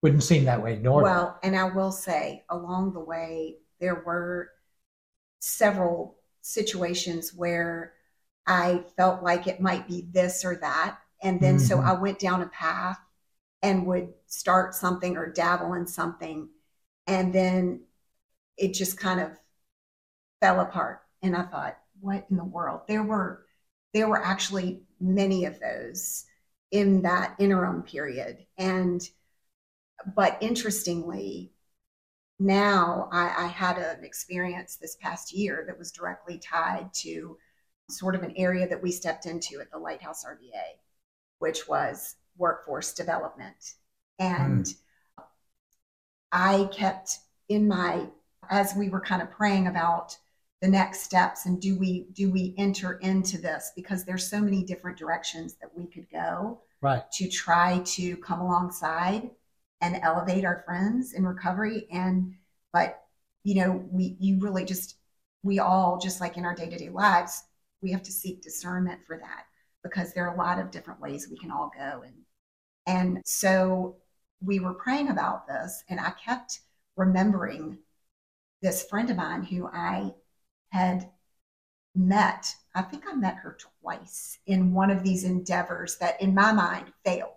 wouldn't 0.03 0.22
seem 0.22 0.44
that 0.44 0.62
way 0.62 0.76
normally. 0.76 1.11
Well, 1.11 1.38
and 1.42 1.57
I 1.57 1.64
will 1.64 1.92
say 1.92 2.44
along 2.48 2.94
the 2.94 3.00
way, 3.00 3.59
there 3.81 4.03
were 4.05 4.50
several 5.40 6.16
situations 6.42 7.35
where 7.35 7.94
I 8.46 8.85
felt 8.96 9.22
like 9.22 9.46
it 9.46 9.61
might 9.61 9.87
be 9.87 10.09
this 10.11 10.44
or 10.44 10.57
that. 10.57 10.98
And 11.22 11.40
then 11.40 11.57
mm-hmm. 11.57 11.66
so 11.66 11.81
I 11.81 11.92
went 11.92 12.18
down 12.18 12.42
a 12.42 12.46
path 12.46 12.98
and 13.62 13.87
would 13.87 14.09
start 14.26 14.74
something 14.74 15.16
or 15.16 15.31
dabble 15.31 15.74
in 15.74 15.87
something. 15.87 16.48
And 17.07 17.33
then 17.33 17.83
it 18.57 18.74
just 18.74 18.98
kind 18.98 19.20
of 19.20 19.31
fell 20.40 20.61
apart. 20.61 21.03
And 21.22 21.37
I 21.37 21.42
thought, 21.42 21.79
what 22.00 22.26
in 22.31 22.37
the 22.37 22.44
world? 22.44 22.83
There 22.88 23.03
were 23.03 23.44
there 23.92 24.09
were 24.09 24.22
actually 24.22 24.83
many 25.00 25.44
of 25.44 25.59
those 25.61 26.24
in 26.71 27.03
that 27.03 27.35
interim 27.39 27.83
period. 27.83 28.47
And, 28.59 29.03
but 30.15 30.39
interestingly, 30.41 31.53
now 32.39 33.09
I, 33.13 33.45
I, 33.45 33.47
had 33.49 33.77
an 33.77 34.03
experience 34.03 34.77
this 34.77 34.97
past 34.97 35.33
year 35.33 35.65
that 35.67 35.79
was 35.79 35.93
directly 35.93 36.39
tied 36.39 36.93
to 36.95 37.37
sort 37.91 38.15
of 38.15 38.23
an 38.23 38.33
area 38.37 38.67
that 38.67 38.83
we 38.83 38.91
stepped 38.91 39.27
into 39.27 39.61
at 39.61 39.71
the 39.71 39.79
Lighthouse 39.79 40.25
RVA, 40.25 40.79
which 41.39 41.69
was 41.69 42.17
workforce 42.39 42.95
development. 42.95 43.75
And 44.19 44.65
mm. 44.65 44.75
I 46.33 46.69
kept 46.73 47.19
in 47.49 47.69
my, 47.69 48.07
as 48.49 48.75
we 48.75 48.89
were 48.89 49.01
kind 49.01 49.21
of 49.21 49.31
praying 49.31 49.67
about 49.67 50.17
the 50.61 50.68
next 50.68 51.01
steps 51.03 51.46
and 51.46 51.61
do 51.61 51.79
we 51.79 52.07
do 52.12 52.31
we 52.31 52.55
enter 52.59 52.94
into 52.99 53.38
this? 53.38 53.73
Because 53.75 54.05
there's 54.05 54.29
so 54.29 54.40
many 54.40 54.62
different 54.62 54.99
directions 54.99 55.55
that 55.55 55.70
we 55.75 55.87
could 55.87 56.07
go 56.11 56.61
right. 56.83 57.11
to 57.12 57.29
try 57.29 57.81
to 57.87 58.16
come 58.18 58.40
alongside 58.40 59.31
and 59.81 59.96
elevate 60.03 60.44
our 60.44 60.62
friends 60.66 61.14
in 61.14 61.27
recovery. 61.27 61.87
And 61.90 62.35
but 62.73 63.03
you 63.42 63.55
know 63.57 63.85
we 63.90 64.16
you 64.20 64.38
really 64.38 64.64
just 64.64 64.96
we 65.42 65.59
all 65.59 65.99
just 65.99 66.20
like 66.20 66.37
in 66.37 66.44
our 66.44 66.55
day-to-day 66.55 66.90
lives 66.90 67.44
we 67.81 67.90
have 67.90 68.03
to 68.03 68.12
seek 68.12 68.42
discernment 68.42 69.01
for 69.07 69.16
that 69.16 69.44
because 69.83 70.12
there 70.12 70.29
are 70.29 70.35
a 70.35 70.38
lot 70.38 70.59
of 70.59 70.70
different 70.70 71.01
ways 71.01 71.29
we 71.31 71.38
can 71.38 71.51
all 71.51 71.70
go. 71.77 72.03
And 72.05 72.14
and 72.87 73.23
so 73.25 73.96
we 74.42 74.61
were 74.61 74.75
praying 74.75 75.09
about 75.09 75.46
this 75.46 75.85
and 75.88 76.01
i 76.01 76.11
kept 76.11 76.61
remembering 76.96 77.79
this 78.62 78.85
friend 78.85 79.11
of 79.11 79.16
mine 79.16 79.42
who 79.42 79.68
i 79.73 80.12
had 80.71 81.11
met 81.95 82.55
I 82.75 82.83
think 82.83 83.05
I 83.09 83.15
met 83.15 83.37
her 83.37 83.57
twice 83.81 84.39
in 84.47 84.73
one 84.73 84.91
of 84.91 85.03
these 85.03 85.25
endeavors 85.25 85.97
that, 85.99 86.21
in 86.23 86.35
my 86.35 86.53
mind, 86.53 86.93
failed. 87.05 87.31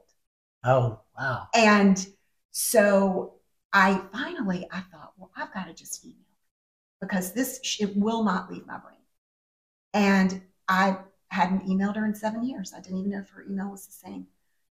Oh, 0.63 1.00
wow. 1.17 1.48
And 1.56 2.06
so 2.52 3.36
I 3.72 4.02
finally 4.12 4.67
I 4.72 4.82
thought, 4.82 5.13
well, 5.17 5.32
I've 5.36 5.54
got 5.54 5.65
to 5.65 5.74
just 5.74 6.06
email 6.06 6.17
because 7.02 7.34
this 7.34 7.78
it 7.80 7.98
will 7.98 8.24
not 8.24 8.52
leave 8.52 8.65
my 8.67 8.78
brain. 8.78 8.98
And 9.93 10.41
I 10.67 10.98
hadn't 11.30 11.67
emailed 11.67 11.96
her 11.96 12.06
in 12.06 12.15
seven 12.15 12.46
years. 12.46 12.74
I 12.76 12.82
didn't 12.82 13.00
even 13.00 13.12
know 13.12 13.19
if 13.19 13.30
her 13.30 13.43
email 13.43 13.72
was 13.72 13.86
the 13.86 13.91
same. 13.91 14.28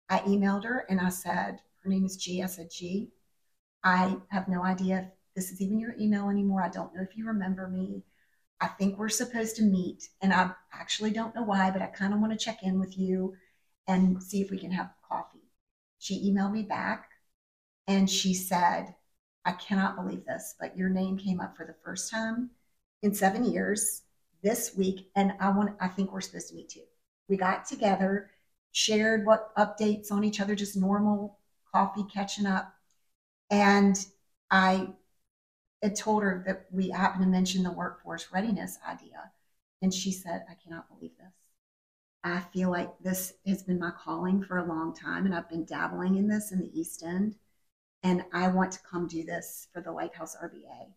I 0.08 0.18
emailed 0.20 0.64
her 0.64 0.84
and 0.90 1.00
I 1.00 1.08
said, 1.08 1.60
her 1.82 1.88
name 1.88 2.04
is 2.04 2.16
G. 2.16 2.42
I 2.42 2.46
said, 2.46 2.70
G, 2.70 3.10
I 3.82 4.16
have 4.28 4.48
no 4.48 4.62
idea 4.62 4.98
if 4.98 5.06
this 5.34 5.50
is 5.50 5.60
even 5.62 5.80
your 5.80 5.94
email 5.98 6.28
anymore. 6.28 6.62
I 6.62 6.68
don't 6.68 6.94
know 6.94 7.02
if 7.02 7.16
you 7.16 7.26
remember 7.26 7.66
me. 7.68 8.02
I 8.60 8.68
think 8.68 8.98
we're 8.98 9.08
supposed 9.08 9.56
to 9.56 9.62
meet, 9.62 10.08
and 10.20 10.32
I 10.32 10.50
actually 10.72 11.10
don't 11.10 11.34
know 11.34 11.42
why, 11.42 11.70
but 11.70 11.82
I 11.82 11.86
kind 11.86 12.12
of 12.12 12.20
want 12.20 12.32
to 12.32 12.44
check 12.44 12.62
in 12.62 12.78
with 12.78 12.98
you 12.98 13.34
and 13.88 14.22
see 14.22 14.42
if 14.42 14.50
we 14.50 14.58
can 14.58 14.70
have 14.70 14.90
coffee. 15.08 15.38
She 15.98 16.30
emailed 16.30 16.52
me 16.52 16.62
back 16.62 17.08
and 17.86 18.08
she 18.08 18.34
said, 18.34 18.94
I 19.44 19.52
cannot 19.52 19.96
believe 19.96 20.24
this, 20.24 20.54
but 20.60 20.76
your 20.76 20.90
name 20.90 21.16
came 21.16 21.40
up 21.40 21.56
for 21.56 21.64
the 21.64 21.74
first 21.82 22.10
time 22.10 22.50
in 23.02 23.14
seven 23.14 23.44
years 23.44 24.02
this 24.42 24.76
week, 24.76 25.10
and 25.16 25.32
I 25.40 25.50
want 25.50 25.76
I 25.80 25.88
think 25.88 26.12
we're 26.12 26.20
supposed 26.20 26.48
to 26.48 26.54
meet 26.54 26.68
too. 26.68 26.82
We 27.28 27.36
got 27.36 27.66
together, 27.66 28.30
shared 28.72 29.26
what 29.26 29.54
updates 29.56 30.12
on 30.12 30.24
each 30.24 30.40
other, 30.40 30.54
just 30.54 30.76
normal 30.76 31.38
coffee 31.72 32.04
catching 32.12 32.46
up. 32.46 32.72
And 33.50 33.98
I 34.50 34.88
had 35.82 35.96
told 35.96 36.22
her 36.22 36.42
that 36.46 36.66
we 36.70 36.90
happened 36.90 37.24
to 37.24 37.28
mention 37.28 37.62
the 37.62 37.72
workforce 37.72 38.28
readiness 38.32 38.78
idea. 38.88 39.30
And 39.82 39.92
she 39.92 40.12
said, 40.12 40.44
I 40.50 40.54
cannot 40.62 40.88
believe 40.88 41.16
this. 41.16 41.34
I 42.22 42.40
feel 42.52 42.70
like 42.70 42.98
this 43.00 43.32
has 43.46 43.62
been 43.62 43.78
my 43.78 43.90
calling 43.90 44.42
for 44.42 44.58
a 44.58 44.66
long 44.66 44.94
time, 44.94 45.24
and 45.24 45.34
I've 45.34 45.48
been 45.48 45.64
dabbling 45.64 46.16
in 46.16 46.28
this 46.28 46.52
in 46.52 46.58
the 46.60 46.78
East 46.78 47.02
End. 47.02 47.36
And 48.02 48.24
I 48.32 48.48
want 48.48 48.72
to 48.72 48.78
come 48.90 49.06
do 49.06 49.24
this 49.24 49.68
for 49.72 49.80
the 49.80 49.92
Lighthouse 49.92 50.36
RVA. 50.42 50.92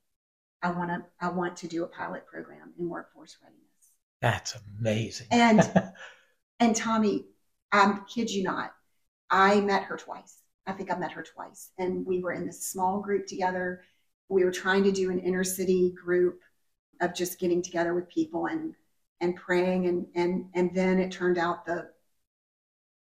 I 0.62 0.72
want 0.72 0.90
to 0.90 1.04
I 1.20 1.30
want 1.30 1.58
to 1.58 1.68
do 1.68 1.84
a 1.84 1.88
pilot 1.88 2.26
program 2.26 2.74
in 2.80 2.90
workforce 2.90 3.38
readiness. 3.42 3.64
That's 4.22 4.56
amazing. 4.80 5.28
And 5.32 5.92
and 6.60 6.76
Tommy, 6.76 7.26
I 7.72 8.00
kid 8.08 8.30
you 8.32 8.44
not, 8.44 8.74
I 9.30 9.60
met 9.62 9.84
her 9.84 9.98
twice. 9.98 10.40
I 10.66 10.72
think 10.72 10.92
I 10.92 10.98
met 10.98 11.12
her 11.12 11.24
twice, 11.24 11.72
and 11.78 12.06
we 12.06 12.22
were 12.22 12.32
in 12.32 12.46
this 12.46 12.70
small 12.70 13.02
group 13.02 13.28
together. 13.28 13.84
We 14.30 14.44
were 14.44 14.52
trying 14.52 14.84
to 14.84 14.92
do 14.92 15.12
an 15.12 15.20
inner 15.20 15.44
city 15.44 15.92
group 15.92 16.40
of 17.02 17.14
just 17.14 17.40
getting 17.40 17.62
together 17.62 17.94
with 17.94 18.10
people 18.10 18.48
and 18.48 18.74
and 19.22 19.36
praying, 19.36 19.88
and 19.88 20.08
and 20.16 20.46
and 20.54 20.76
then 20.76 21.00
it 21.00 21.12
turned 21.12 21.38
out 21.38 21.66
the 21.66 21.90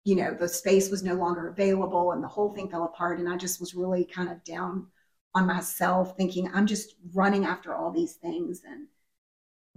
you 0.03 0.15
know 0.15 0.33
the 0.33 0.47
space 0.47 0.89
was 0.89 1.03
no 1.03 1.15
longer 1.15 1.47
available, 1.49 2.11
and 2.11 2.23
the 2.23 2.27
whole 2.27 2.53
thing 2.53 2.69
fell 2.69 2.85
apart, 2.85 3.19
and 3.19 3.29
I 3.29 3.37
just 3.37 3.59
was 3.59 3.75
really 3.75 4.05
kind 4.05 4.29
of 4.29 4.43
down 4.43 4.87
on 5.35 5.45
myself, 5.45 6.17
thinking 6.17 6.49
I'm 6.53 6.65
just 6.65 6.95
running 7.13 7.45
after 7.45 7.75
all 7.75 7.91
these 7.91 8.13
things 8.13 8.61
and 8.65 8.87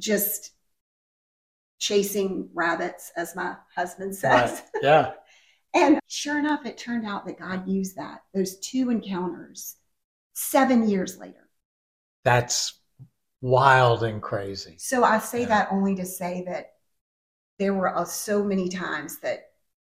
just 0.01 0.53
chasing 1.79 2.49
rabbits, 2.55 3.13
as 3.17 3.37
my 3.37 3.57
husband 3.75 4.15
says. 4.15 4.63
Right. 4.75 4.83
Yeah. 4.83 5.13
and 5.75 6.01
sure 6.07 6.39
enough, 6.39 6.65
it 6.65 6.79
turned 6.79 7.07
out 7.07 7.27
that 7.27 7.39
God 7.39 7.69
used 7.69 7.97
that, 7.97 8.23
those 8.33 8.59
two 8.61 8.91
encounters, 8.91 9.77
seven 10.35 10.89
years 10.89 11.19
later. 11.19 11.49
That's 12.25 12.81
wild 13.41 14.03
and 14.03 14.23
crazy. 14.23 14.77
So 14.79 15.05
I 15.05 15.19
say 15.19 15.41
Yeah. 15.41 15.49
that 15.49 15.69
only 15.73 15.95
to 15.97 16.05
say 16.07 16.43
that 16.45 16.75
there 17.59 17.75
were 17.75 17.95
uh, 17.97 18.05
so 18.05 18.43
many 18.43 18.69
times 18.69 19.19
that 19.21 19.51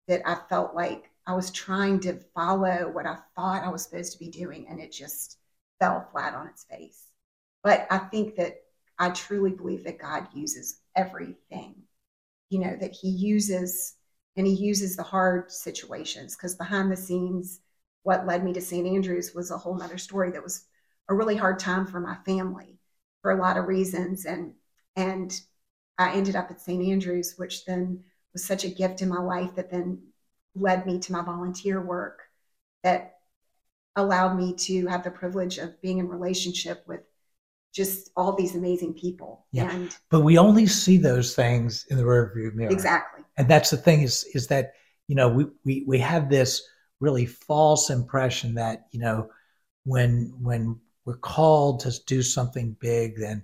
that 0.09 0.23
I 0.27 0.37
felt 0.49 0.75
like 0.75 1.11
I 1.27 1.35
was 1.35 1.51
trying 1.51 2.01
to 2.01 2.21
follow 2.35 2.89
what 2.93 3.07
I 3.07 3.19
thought 3.35 3.65
I 3.65 3.71
was 3.71 3.83
supposed 3.85 4.13
to 4.13 4.19
be 4.19 4.29
doing, 4.31 4.69
and 4.69 4.81
it 4.81 4.93
just 4.93 5.39
fell 5.81 6.09
flat 6.13 6.35
on 6.35 6.47
its 6.47 6.65
face. 6.65 7.07
But 7.65 7.87
I 7.91 7.99
think 7.99 8.37
that 8.37 8.59
I 8.99 9.11
truly 9.11 9.51
believe 9.51 9.85
that 9.85 9.99
God 9.99 10.29
uses 10.33 10.81
everything, 10.95 11.75
you 12.51 12.61
know, 12.61 12.77
that 12.77 12.93
He 12.93 13.09
uses 13.11 13.95
and 14.37 14.47
He 14.47 14.55
uses 14.55 14.97
the 14.97 15.03
hard 15.03 15.51
situations 15.51 16.37
because 16.37 16.55
behind 16.55 16.93
the 16.93 16.97
scenes, 16.97 17.61
what 18.07 18.25
led 18.25 18.45
me 18.45 18.53
to 18.53 18.61
St. 18.61 18.87
Andrews 18.87 19.35
was 19.35 19.51
a 19.51 19.59
whole 19.59 19.75
nother 19.75 19.99
story 19.99 20.31
that 20.31 20.43
was 20.43 20.67
a 21.09 21.15
really 21.15 21.35
hard 21.35 21.59
time 21.59 21.85
for 21.85 21.99
my 21.99 22.15
family 22.25 22.79
for 23.21 23.33
a 23.33 23.37
lot 23.37 23.57
of 23.57 23.67
reasons. 23.67 24.27
And 24.27 24.53
and 24.95 25.39
I 25.99 26.13
ended 26.13 26.37
up 26.37 26.49
at 26.53 26.61
St. 26.61 26.87
Andrews, 26.87 27.35
which 27.37 27.65
then 27.65 28.05
was 28.33 28.45
such 28.45 28.63
a 28.63 28.69
gift 28.69 29.03
in 29.03 29.09
my 29.09 29.21
life 29.21 29.57
that 29.57 29.73
then 29.73 29.99
led 30.55 30.87
me 30.87 31.01
to 31.01 31.13
my 31.13 31.21
volunteer 31.21 31.83
work 31.83 32.21
that 32.85 33.17
allowed 33.97 34.37
me 34.37 34.55
to 34.55 34.87
have 34.87 35.03
the 35.03 35.11
privilege 35.11 35.59
of 35.59 35.83
being 35.83 35.99
in 35.99 36.09
relationship 36.09 36.85
with 36.87 37.01
just 37.75 38.11
all 38.17 38.35
these 38.35 38.55
amazing 38.55 38.95
people. 38.95 39.47
Yeah. 39.51 39.69
And 39.75 39.93
But 40.13 40.21
we 40.21 40.39
only 40.39 40.69
see 40.69 40.97
those 40.97 41.35
things 41.35 41.85
in 41.91 41.97
the 41.97 42.05
rearview 42.05 42.55
mirror. 42.55 42.71
exactly. 42.71 43.25
And 43.37 43.49
that's 43.49 43.71
the 43.71 43.77
thing 43.77 44.03
is 44.03 44.23
is 44.33 44.47
that, 44.47 44.75
you 45.09 45.17
know, 45.17 45.29
we, 45.29 45.47
we, 45.65 45.85
we 45.89 45.99
have 45.99 46.31
this 46.31 46.63
really 47.01 47.27
false 47.27 47.91
impression 47.91 48.55
that, 48.55 48.87
you 48.93 49.01
know, 49.01 49.29
when 49.85 50.33
when 50.41 50.81
we're 51.05 51.17
called 51.17 51.81
to 51.81 51.93
do 52.07 52.23
something 52.23 52.77
big, 52.81 53.19
then, 53.19 53.43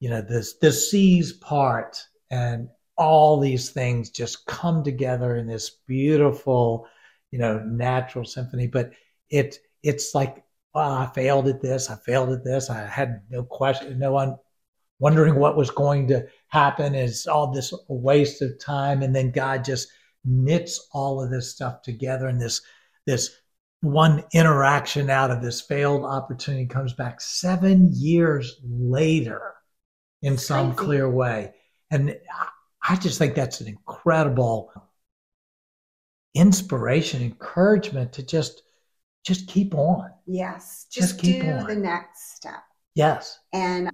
you 0.00 0.10
know, 0.10 0.20
this 0.22 0.54
the 0.58 0.72
seas 0.72 1.32
part 1.32 2.02
and 2.30 2.68
all 2.96 3.40
these 3.40 3.70
things 3.70 4.10
just 4.10 4.46
come 4.46 4.84
together 4.84 5.36
in 5.36 5.46
this 5.46 5.70
beautiful, 5.86 6.86
you 7.30 7.38
know, 7.38 7.58
natural 7.60 8.24
symphony. 8.24 8.66
But 8.66 8.90
it 9.30 9.58
it's 9.82 10.14
like, 10.14 10.44
I 10.74 11.10
failed 11.14 11.48
at 11.48 11.62
this, 11.62 11.90
I 11.90 11.96
failed 11.96 12.30
at 12.30 12.44
this, 12.44 12.68
I 12.70 12.86
had 12.86 13.22
no 13.30 13.42
question, 13.42 13.98
no 13.98 14.12
one 14.12 14.36
wondering 14.98 15.36
what 15.36 15.56
was 15.56 15.70
going 15.70 16.08
to 16.08 16.26
happen. 16.48 16.94
Is 16.94 17.26
all 17.26 17.50
this 17.50 17.72
waste 17.88 18.42
of 18.42 18.58
time? 18.60 19.02
And 19.02 19.16
then 19.16 19.30
God 19.30 19.64
just 19.64 19.88
knits 20.24 20.88
all 20.92 21.22
of 21.22 21.30
this 21.30 21.50
stuff 21.50 21.80
together 21.82 22.28
in 22.28 22.36
this 22.38 22.60
this 23.06 23.30
one 23.82 24.24
interaction 24.34 25.08
out 25.10 25.30
of 25.30 25.40
this 25.42 25.60
failed 25.60 26.04
opportunity 26.04 26.66
comes 26.66 26.92
back 26.92 27.20
seven 27.20 27.90
years 27.92 28.60
later 28.62 29.54
in 30.22 30.34
It's 30.34 30.46
some 30.46 30.74
crazy. 30.74 30.86
clear 30.86 31.10
way. 31.10 31.54
And 31.90 32.10
I- 32.32 32.48
I 32.82 32.96
just 32.96 33.18
think 33.18 33.34
that's 33.34 33.60
an 33.60 33.68
incredible 33.68 34.72
inspiration, 36.34 37.22
encouragement 37.22 38.12
to 38.14 38.22
just 38.22 38.62
just 39.22 39.46
keep 39.48 39.74
on. 39.74 40.10
Yes. 40.26 40.86
Just 40.90 41.08
Just, 41.10 41.20
keep 41.20 41.42
do 41.42 41.50
on. 41.50 41.66
the 41.66 41.74
next 41.76 42.34
step. 42.36 42.62
Yes. 42.94 43.38
and 43.52 43.90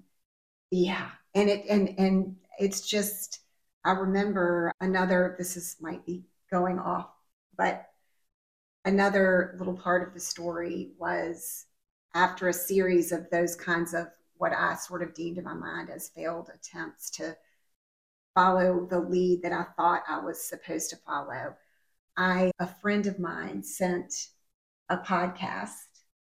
yeah 0.70 1.10
and 1.34 1.48
it 1.50 1.64
and 1.68 1.94
and 1.98 2.36
it's 2.58 2.80
just 2.88 3.40
i 3.84 3.90
remember 3.92 4.72
another 4.80 5.36
this 5.38 5.56
is 5.56 5.76
might 5.80 6.04
be 6.06 6.24
going 6.50 6.78
off 6.78 7.08
but 7.56 7.86
another 8.86 9.54
little 9.58 9.76
part 9.76 10.06
of 10.06 10.14
the 10.14 10.20
story 10.20 10.92
was 10.98 11.66
after 12.14 12.48
a 12.48 12.52
series 12.52 13.12
of 13.12 13.28
those 13.30 13.54
kinds 13.54 13.92
of 13.92 14.06
what 14.38 14.52
i 14.52 14.74
sort 14.74 15.02
of 15.02 15.12
deemed 15.14 15.36
in 15.38 15.44
my 15.44 15.52
mind 15.54 15.90
as 15.90 16.08
failed 16.10 16.48
attempts 16.54 17.10
to 17.10 17.36
follow 18.34 18.86
the 18.88 18.98
lead 18.98 19.42
that 19.42 19.52
i 19.52 19.64
thought 19.76 20.02
i 20.08 20.18
was 20.18 20.42
supposed 20.42 20.88
to 20.90 20.96
follow 21.06 21.54
i 22.16 22.50
a 22.60 22.66
friend 22.80 23.06
of 23.06 23.18
mine 23.18 23.62
sent 23.62 24.28
a 24.88 24.96
podcast 24.96 25.72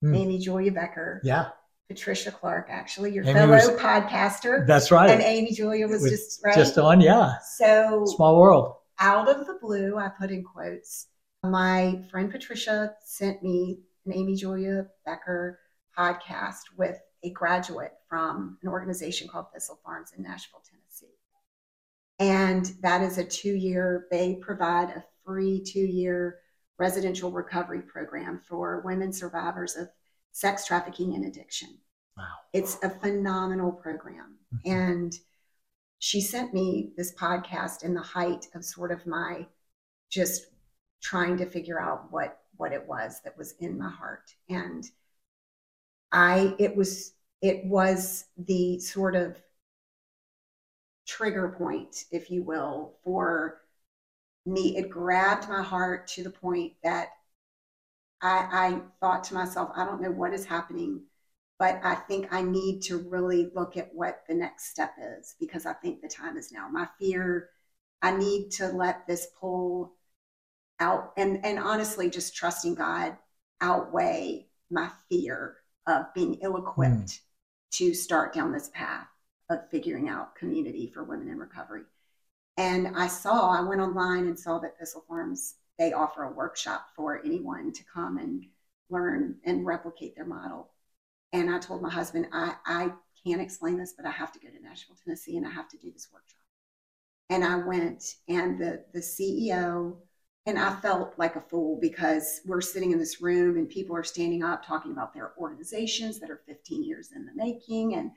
Hmm. 0.02 0.14
amy 0.14 0.38
julia 0.38 0.70
becker 0.72 1.20
Yeah. 1.24 1.50
Patricia 1.90 2.30
Clark, 2.30 2.66
actually, 2.70 3.12
your 3.14 3.24
Amy 3.24 3.32
fellow 3.32 3.52
was- 3.54 3.70
podcaster. 3.80 4.66
That's 4.66 4.90
right. 4.90 5.08
and 5.08 5.22
Amy 5.22 5.52
Julia 5.54 5.88
was 5.88 6.02
Was 6.02 6.10
just 6.10 6.44
right. 6.44 6.54
Just 6.54 6.76
on, 6.76 7.00
yeah. 7.00 7.38
so 7.56 8.04
Small 8.14 8.38
world. 8.38 8.74
out 8.98 9.26
of 9.26 9.46
the 9.46 9.54
blue, 9.58 9.96
I 9.96 10.10
put 10.10 10.30
in 10.30 10.44
quotes. 10.44 11.06
My 11.42 12.02
friend 12.10 12.30
Patricia 12.30 12.94
sent 13.04 13.42
me 13.42 13.80
an 14.06 14.12
Amy 14.12 14.34
Julia 14.34 14.86
Becker 15.04 15.60
podcast 15.96 16.62
with 16.76 16.98
a 17.22 17.30
graduate 17.30 17.92
from 18.08 18.58
an 18.62 18.68
organization 18.68 19.28
called 19.28 19.46
Thistle 19.52 19.78
Farms 19.84 20.12
in 20.16 20.22
Nashville, 20.22 20.62
Tennessee. 20.68 21.14
And 22.18 22.72
that 22.82 23.02
is 23.02 23.18
a 23.18 23.24
two 23.24 23.54
year, 23.54 24.06
they 24.10 24.36
provide 24.36 24.90
a 24.90 25.04
free 25.24 25.62
two 25.64 25.80
year 25.80 26.38
residential 26.78 27.30
recovery 27.30 27.82
program 27.82 28.40
for 28.48 28.82
women 28.84 29.12
survivors 29.12 29.76
of 29.76 29.88
sex 30.32 30.66
trafficking 30.66 31.14
and 31.14 31.24
addiction. 31.24 31.78
Wow. 32.16 32.24
It's 32.52 32.78
a 32.82 32.90
phenomenal 32.90 33.72
program. 33.72 34.38
Mhm. 34.54 34.72
And 34.72 35.12
she 35.98 36.20
sent 36.20 36.54
me 36.54 36.92
this 36.96 37.14
podcast 37.14 37.82
in 37.84 37.94
the 37.94 38.02
height 38.02 38.46
of 38.54 38.64
sort 38.64 38.92
of 38.92 39.06
my 39.06 39.46
just 40.08 40.46
trying 41.02 41.36
to 41.38 41.46
figure 41.46 41.80
out 41.80 42.10
what 42.12 42.40
what 42.56 42.72
it 42.72 42.86
was 42.86 43.20
that 43.24 43.38
was 43.38 43.54
in 43.60 43.78
my 43.78 43.90
heart. 43.90 44.34
And 44.48 44.84
I 46.12 46.54
it 46.58 46.76
was 46.76 47.12
it 47.42 47.64
was 47.64 48.24
the 48.36 48.80
sort 48.80 49.14
of 49.14 49.36
trigger 51.06 51.54
point, 51.58 52.04
if 52.10 52.30
you 52.30 52.42
will, 52.42 52.94
for 53.04 53.60
me. 54.46 54.76
It 54.76 54.90
grabbed 54.90 55.48
my 55.48 55.62
heart 55.62 56.08
to 56.08 56.22
the 56.24 56.30
point 56.30 56.74
that 56.82 57.08
I, 58.20 58.48
I 58.52 58.80
thought 59.00 59.24
to 59.24 59.34
myself, 59.34 59.70
I 59.76 59.84
don't 59.84 60.02
know 60.02 60.10
what 60.10 60.34
is 60.34 60.44
happening, 60.44 61.02
but 61.58 61.80
I 61.84 61.94
think 61.94 62.32
I 62.32 62.42
need 62.42 62.82
to 62.82 62.98
really 62.98 63.50
look 63.54 63.76
at 63.76 63.94
what 63.94 64.22
the 64.28 64.34
next 64.34 64.70
step 64.70 64.94
is 65.18 65.34
because 65.40 65.66
I 65.66 65.72
think 65.74 66.00
the 66.02 66.08
time 66.08 66.36
is 66.36 66.52
now. 66.52 66.68
My 66.68 66.88
fear, 66.98 67.50
I 68.02 68.16
need 68.16 68.50
to 68.52 68.68
let 68.68 69.06
this 69.06 69.28
pull 69.40 69.94
out 70.80 71.12
and 71.16 71.44
and 71.44 71.58
honestly 71.58 72.08
just 72.08 72.34
trusting 72.34 72.74
God 72.74 73.16
outweigh 73.60 74.46
my 74.70 74.90
fear 75.08 75.56
of 75.86 76.12
being 76.14 76.34
ill-equipped 76.42 76.94
mm. 76.94 77.20
to 77.72 77.94
start 77.94 78.34
down 78.34 78.52
this 78.52 78.70
path 78.74 79.08
of 79.50 79.68
figuring 79.70 80.08
out 80.08 80.34
community 80.34 80.90
for 80.92 81.04
women 81.04 81.28
in 81.28 81.38
recovery. 81.38 81.82
And 82.58 82.96
I 82.96 83.06
saw, 83.06 83.50
I 83.50 83.62
went 83.62 83.80
online 83.80 84.26
and 84.26 84.38
saw 84.38 84.58
that 84.58 84.78
Thistle 84.78 85.04
Farms, 85.08 85.54
they 85.78 85.92
offer 85.92 86.24
a 86.24 86.32
workshop 86.32 86.88
for 86.94 87.24
anyone 87.24 87.72
to 87.72 87.84
come 87.84 88.18
and 88.18 88.44
learn 88.90 89.36
and 89.44 89.64
replicate 89.64 90.16
their 90.16 90.26
model. 90.26 90.70
And 91.32 91.50
I 91.50 91.58
told 91.58 91.82
my 91.82 91.90
husband, 91.90 92.26
I, 92.32 92.54
I 92.66 92.92
can't 93.24 93.40
explain 93.40 93.78
this, 93.78 93.94
but 93.96 94.06
I 94.06 94.10
have 94.10 94.32
to 94.32 94.40
go 94.40 94.48
to 94.48 94.62
Nashville, 94.62 94.96
Tennessee, 95.02 95.36
and 95.36 95.46
I 95.46 95.50
have 95.50 95.68
to 95.68 95.78
do 95.78 95.90
this 95.92 96.08
workshop. 96.12 96.36
And 97.30 97.44
I 97.44 97.56
went, 97.56 98.16
and 98.28 98.58
the, 98.58 98.84
the 98.92 99.00
CEO, 99.00 99.96
and 100.46 100.58
I 100.58 100.74
felt 100.76 101.18
like 101.18 101.36
a 101.36 101.42
fool 101.42 101.78
because 101.80 102.40
we're 102.46 102.60
sitting 102.60 102.92
in 102.92 102.98
this 102.98 103.20
room 103.20 103.58
and 103.58 103.68
people 103.68 103.94
are 103.94 104.04
standing 104.04 104.42
up 104.42 104.64
talking 104.64 104.92
about 104.92 105.12
their 105.12 105.32
organizations 105.38 106.18
that 106.20 106.30
are 106.30 106.40
15 106.46 106.82
years 106.84 107.10
in 107.14 107.26
the 107.26 107.32
making. 107.34 107.94
And 107.94 108.12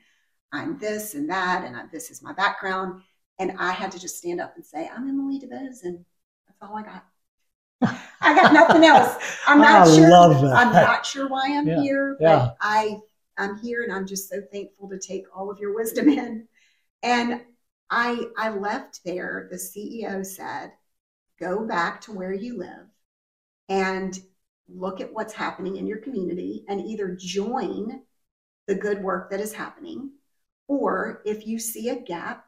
I'm 0.52 0.78
this 0.78 1.14
and 1.14 1.28
that, 1.28 1.64
and 1.64 1.76
I, 1.76 1.84
this 1.92 2.10
is 2.10 2.22
my 2.22 2.32
background. 2.32 3.02
And 3.38 3.52
I 3.58 3.72
had 3.72 3.90
to 3.92 3.98
just 3.98 4.18
stand 4.18 4.40
up 4.40 4.54
and 4.56 4.64
say, 4.64 4.88
I'm 4.88 5.08
Emily 5.08 5.40
DuBose, 5.40 5.84
and 5.84 6.04
that's 6.46 6.62
all 6.62 6.76
I 6.76 6.82
got. 6.82 7.04
I 8.20 8.34
got 8.34 8.52
nothing 8.52 8.84
else. 8.84 9.40
I'm 9.46 9.58
not 9.60 9.88
I 9.88 9.96
sure. 9.96 10.08
Love 10.08 10.40
that. 10.42 10.54
I'm 10.54 10.72
not 10.72 11.04
sure 11.04 11.28
why 11.28 11.48
I'm 11.50 11.66
yeah. 11.66 11.80
here, 11.80 12.16
but 12.20 12.24
yeah. 12.24 12.50
I 12.60 12.98
I'm 13.38 13.58
here, 13.58 13.82
and 13.82 13.92
I'm 13.92 14.06
just 14.06 14.28
so 14.28 14.40
thankful 14.52 14.88
to 14.90 14.98
take 14.98 15.24
all 15.34 15.50
of 15.50 15.58
your 15.58 15.74
wisdom 15.74 16.08
in. 16.08 16.46
And 17.02 17.40
I 17.90 18.26
I 18.38 18.50
left 18.50 19.00
there. 19.04 19.48
The 19.50 19.56
CEO 19.56 20.24
said, 20.24 20.72
"Go 21.42 21.66
back 21.66 22.00
to 22.02 22.12
where 22.12 22.32
you 22.32 22.56
live, 22.56 22.86
and 23.68 24.16
look 24.68 25.00
at 25.00 25.12
what's 25.12 25.32
happening 25.32 25.76
in 25.76 25.88
your 25.88 25.98
community, 25.98 26.64
and 26.68 26.80
either 26.80 27.16
join 27.18 28.02
the 28.68 28.76
good 28.76 29.02
work 29.02 29.28
that 29.30 29.40
is 29.40 29.52
happening, 29.52 30.12
or 30.68 31.20
if 31.24 31.44
you 31.44 31.58
see 31.58 31.88
a 31.88 32.00
gap, 32.00 32.46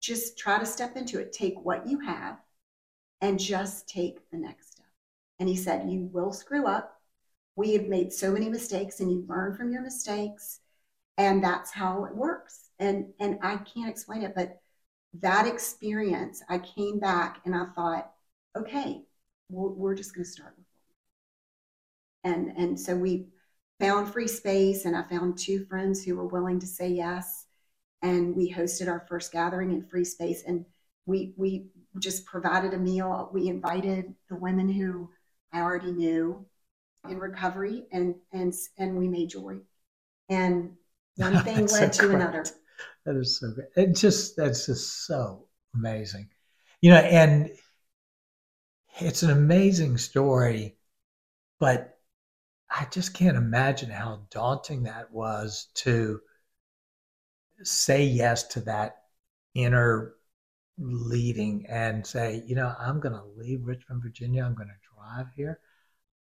just 0.00 0.38
try 0.38 0.58
to 0.58 0.66
step 0.66 0.96
into 0.96 1.18
it. 1.18 1.32
Take 1.32 1.64
what 1.64 1.88
you 1.88 1.98
have 2.00 2.38
and 3.22 3.38
just 3.38 3.88
take 3.88 4.30
the 4.30 4.36
next 4.36 4.72
step. 4.72 4.86
And 5.38 5.48
he 5.48 5.56
said, 5.56 5.90
You 5.90 6.10
will 6.12 6.32
screw 6.32 6.66
up. 6.66 7.00
We 7.56 7.72
have 7.72 7.86
made 7.86 8.12
so 8.12 8.30
many 8.32 8.50
mistakes 8.50 9.00
and 9.00 9.10
you 9.10 9.24
learn 9.28 9.54
from 9.56 9.72
your 9.72 9.82
mistakes. 9.82 10.60
And 11.16 11.42
that's 11.42 11.70
how 11.70 12.04
it 12.04 12.14
works. 12.14 12.70
And 12.78 13.12
and 13.18 13.38
I 13.42 13.56
can't 13.56 13.90
explain 13.90 14.22
it, 14.22 14.34
but 14.34 14.60
that 15.14 15.46
experience, 15.46 16.42
I 16.48 16.58
came 16.58 16.98
back 17.00 17.40
and 17.44 17.54
I 17.54 17.64
thought, 17.74 18.09
okay, 18.56 19.02
we're, 19.50 19.70
we're 19.70 19.94
just 19.94 20.14
going 20.14 20.24
to 20.24 20.30
start 20.30 20.54
with 20.56 20.66
and 22.24 22.52
and 22.56 22.78
so 22.78 22.94
we 22.96 23.26
found 23.78 24.12
free 24.12 24.28
space 24.28 24.84
and 24.84 24.96
I 24.96 25.02
found 25.02 25.38
two 25.38 25.64
friends 25.64 26.04
who 26.04 26.16
were 26.16 26.26
willing 26.26 26.60
to 26.60 26.66
say 26.66 26.88
yes. 26.90 27.46
And 28.02 28.34
we 28.34 28.52
hosted 28.52 28.88
our 28.88 29.06
first 29.08 29.32
gathering 29.32 29.72
in 29.72 29.82
free 29.82 30.04
space 30.04 30.42
and 30.46 30.64
we 31.06 31.34
we 31.36 31.66
just 31.98 32.26
provided 32.26 32.74
a 32.74 32.78
meal. 32.78 33.30
We 33.32 33.48
invited 33.48 34.14
the 34.28 34.36
women 34.36 34.68
who 34.68 35.10
I 35.52 35.60
already 35.60 35.92
knew 35.92 36.44
in 37.08 37.18
recovery 37.18 37.84
and 37.92 38.14
and 38.32 38.54
and 38.78 38.98
we 38.98 39.08
made 39.08 39.30
jewelry. 39.30 39.60
And 40.28 40.72
one 41.16 41.38
thing 41.44 41.66
led 41.66 41.92
to 41.94 42.14
another. 42.14 42.44
That 43.04 43.16
is 43.16 43.40
so 43.40 43.50
good. 43.52 43.66
It 43.76 43.96
just 43.96 44.36
that's 44.36 44.66
just 44.66 45.06
so 45.06 45.46
amazing. 45.74 46.28
You 46.82 46.90
know, 46.90 46.98
and 46.98 47.50
it's 49.02 49.22
an 49.22 49.30
amazing 49.30 49.98
story, 49.98 50.76
but 51.58 51.98
I 52.70 52.86
just 52.90 53.14
can't 53.14 53.36
imagine 53.36 53.90
how 53.90 54.26
daunting 54.30 54.84
that 54.84 55.10
was 55.12 55.68
to 55.76 56.20
say 57.62 58.04
yes 58.04 58.44
to 58.48 58.60
that 58.60 58.96
inner 59.54 60.14
leading 60.78 61.66
and 61.68 62.06
say, 62.06 62.42
you 62.46 62.54
know, 62.54 62.72
I'm 62.78 63.00
going 63.00 63.14
to 63.14 63.24
leave 63.36 63.66
Richmond, 63.66 64.02
Virginia. 64.02 64.44
I'm 64.44 64.54
going 64.54 64.68
to 64.68 64.74
drive 64.94 65.26
here. 65.34 65.60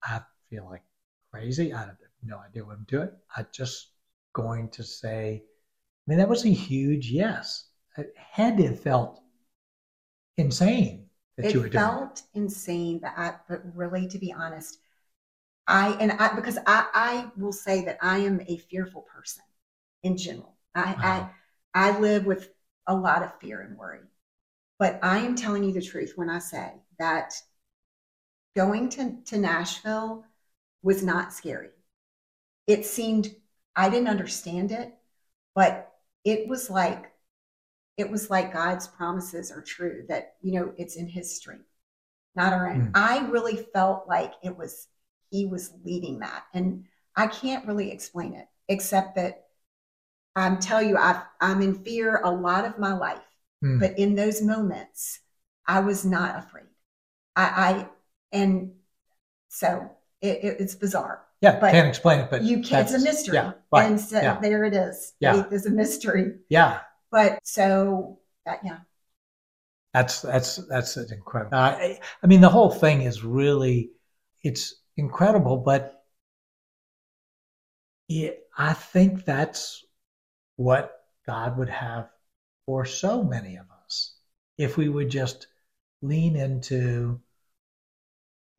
I 0.04 0.22
feel 0.50 0.66
like 0.66 0.84
crazy. 1.32 1.74
I 1.74 1.80
have 1.80 1.98
no 2.24 2.38
idea 2.38 2.64
what 2.64 2.78
I'm 2.78 2.86
doing. 2.88 3.10
I'm 3.36 3.48
just 3.54 3.92
going 4.34 4.70
to 4.72 4.84
say, 4.84 5.44
I 5.44 6.04
mean, 6.08 6.20
that 6.20 6.30
was 6.30 6.46
a 6.46 6.50
huge 6.50 7.10
yes. 7.10 7.68
It 7.98 8.14
had 8.16 8.58
to 8.58 8.68
have 8.68 8.80
felt 8.80 9.22
insane 10.38 11.05
that 11.38 11.48
it 11.48 11.54
you 11.54 11.62
were 11.62 11.70
doing. 11.70 11.84
It 11.84 11.88
felt 11.88 12.24
insane, 12.34 13.00
but 13.00 13.14
I, 13.16 13.36
but 13.50 13.62
really, 13.76 14.08
to 14.08 14.18
be 14.18 14.34
honest, 14.34 14.80
I 15.68 15.94
and 16.00 16.12
I 16.14 16.34
because 16.36 16.58
I 16.66 16.88
I 16.94 17.32
will 17.38 17.54
say 17.54 17.86
that 17.86 17.98
I 18.02 18.20
am 18.20 18.42
a 18.48 18.58
fearful 18.58 19.02
person 19.02 19.44
in 20.04 20.18
general. 20.18 20.56
I 20.74 20.94
wow. 20.94 21.32
I 21.74 21.90
I 21.90 22.00
live 22.00 22.26
with 22.26 22.50
a 22.88 22.96
lot 22.96 23.24
of 23.24 23.40
fear 23.40 23.62
and 23.62 23.78
worry. 23.78 24.02
But 24.78 25.00
I 25.02 25.20
am 25.20 25.36
telling 25.36 25.64
you 25.64 25.74
the 25.74 25.82
truth 25.82 26.14
when 26.16 26.30
I 26.30 26.40
say 26.40 26.74
that 27.00 27.34
going 28.56 28.90
to, 28.90 29.18
to 29.26 29.38
Nashville 29.38 30.26
was 30.84 31.04
not 31.04 31.34
scary. 31.34 31.70
It 32.68 32.86
seemed 32.86 33.36
I 33.76 33.90
didn't 33.90 34.08
understand 34.10 34.72
it, 34.72 34.94
but 35.54 35.92
it 36.24 36.48
was 36.48 36.70
like 36.70 37.12
it 37.98 38.10
was 38.10 38.30
like 38.30 38.54
God's 38.54 38.88
promises 38.88 39.52
are 39.52 39.62
true 39.62 40.04
that 40.10 40.36
you 40.42 40.60
know 40.60 40.74
it's 40.78 40.96
in 40.96 41.08
his 41.08 41.36
strength, 41.36 41.70
not 42.36 42.54
our 42.54 42.70
own. 42.70 42.88
Mm. 42.88 42.92
I 42.96 43.28
really 43.30 43.66
felt 43.74 44.08
like 44.08 44.34
it 44.44 44.56
was 44.56 44.88
he 45.30 45.46
was 45.46 45.74
leading 45.84 46.20
that. 46.20 46.46
And 46.54 46.86
I 47.16 47.28
can't 47.28 47.68
really 47.68 47.92
explain 47.92 48.34
it 48.34 48.48
except 48.68 49.16
that 49.16 49.46
I'm 50.36 50.60
tell 50.60 50.82
you, 50.82 50.98
I 50.98 51.22
I'm 51.40 51.62
in 51.62 51.76
fear 51.84 52.22
a 52.24 52.32
lot 52.32 52.66
of 52.66 52.78
my 52.80 52.94
life. 52.94 53.20
Mm. 53.64 53.80
But 53.80 53.98
in 53.98 54.16
those 54.16 54.42
moments, 54.42 55.20
I 55.68 55.80
was 55.80 56.06
not 56.06 56.38
afraid. 56.38 56.66
I, 57.36 57.44
I 57.44 57.90
and 58.32 58.74
so 59.50 59.90
it, 60.22 60.44
it, 60.44 60.58
it's 60.60 60.76
bizarre. 60.76 61.22
Yeah, 61.42 61.60
but 61.60 61.72
can't 61.72 61.88
explain 61.88 62.20
it, 62.20 62.30
but 62.30 62.44
you 62.44 62.62
can't. 62.62 62.90
It's 62.90 63.02
a 63.02 63.04
mystery, 63.04 63.36
yeah, 63.36 63.54
right, 63.72 63.86
and 63.86 64.00
so 64.00 64.22
yeah. 64.22 64.40
there 64.40 64.64
it 64.64 64.74
is. 64.74 65.14
Yeah. 65.20 65.44
Faith 65.44 65.54
is 65.54 65.66
a 65.66 65.70
mystery. 65.70 66.36
Yeah, 66.50 66.80
but 67.16 67.40
so 67.48 68.20
yeah, 68.46 68.80
that's 69.94 70.22
that's 70.22 70.58
that's 70.68 70.98
incredible. 70.98 71.58
Uh, 71.58 71.62
I, 71.62 72.00
I 72.22 72.28
mean, 72.28 72.42
the 72.42 72.50
whole 72.50 72.70
thing 72.70 73.04
is 73.04 73.24
really 73.24 73.92
it's 74.44 74.76
incredible, 74.98 75.56
but 75.56 76.04
it, 78.10 78.44
I 78.58 78.74
think 78.74 79.24
that's 79.24 79.86
what 80.58 80.92
God 81.26 81.58
would 81.58 81.70
have 81.70 82.10
for 82.66 82.84
so 82.84 83.24
many 83.24 83.56
of 83.56 83.66
us 83.86 84.16
if 84.58 84.76
we 84.76 84.90
would 84.90 85.10
just 85.10 85.48
lean 86.02 86.36
into 86.36 87.22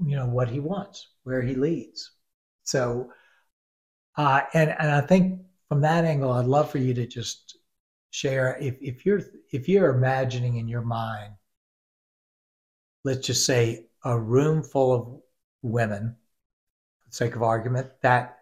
you 0.02 0.16
know 0.16 0.26
what 0.26 0.48
he 0.48 0.60
wants 0.60 1.08
where 1.24 1.42
he 1.42 1.54
leads 1.54 2.10
so 2.64 3.11
uh, 4.16 4.42
and 4.52 4.74
and 4.78 4.90
i 4.90 5.00
think 5.00 5.40
from 5.68 5.80
that 5.80 6.04
angle 6.04 6.32
i'd 6.32 6.44
love 6.44 6.70
for 6.70 6.78
you 6.78 6.92
to 6.92 7.07
just 7.07 7.57
share 8.16 8.56
if, 8.60 8.76
if 8.80 9.04
you're 9.04 9.22
if 9.52 9.68
you're 9.68 9.94
imagining 9.94 10.56
in 10.56 10.68
your 10.68 10.82
mind 10.82 11.34
let's 13.06 13.24
just 13.24 13.46
say 13.46 13.86
a 14.04 14.18
room 14.18 14.64
full 14.64 14.92
of 14.92 15.20
women 15.62 16.16
for 16.98 17.08
the 17.08 17.14
sake 17.14 17.36
of 17.36 17.42
argument, 17.42 17.88
that 18.02 18.38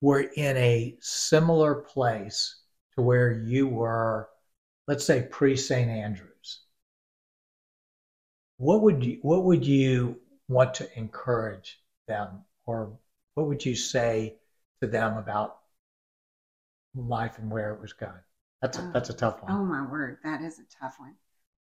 were 0.00 0.20
in 0.36 0.56
a 0.56 0.96
similar 1.00 1.74
place 1.74 2.62
to 2.94 3.02
where 3.02 3.32
you 3.32 3.66
were, 3.66 4.28
let's 4.86 5.04
say 5.04 5.26
pre 5.28 5.56
St. 5.56 5.90
Andrews, 5.90 6.60
what 8.58 8.82
would 8.82 9.04
you 9.04 9.18
what 9.22 9.44
would 9.44 9.66
you 9.66 10.20
want 10.48 10.74
to 10.74 10.98
encourage 10.98 11.80
them, 12.06 12.44
or 12.66 12.96
what 13.34 13.48
would 13.48 13.64
you 13.64 13.74
say 13.74 14.36
to 14.80 14.86
them 14.86 15.16
about 15.16 15.58
life 16.94 17.38
and 17.38 17.50
where 17.50 17.74
it 17.74 17.80
was 17.80 17.92
going? 17.92 18.22
That's 18.62 18.78
a, 18.78 18.90
that's 18.92 19.10
a 19.10 19.14
tough 19.14 19.40
oh, 19.42 19.46
one. 19.46 19.56
Oh 19.56 19.64
my 19.64 19.82
word, 19.86 20.18
that 20.24 20.42
is 20.42 20.58
a 20.58 20.64
tough 20.80 20.96
one. 20.98 21.14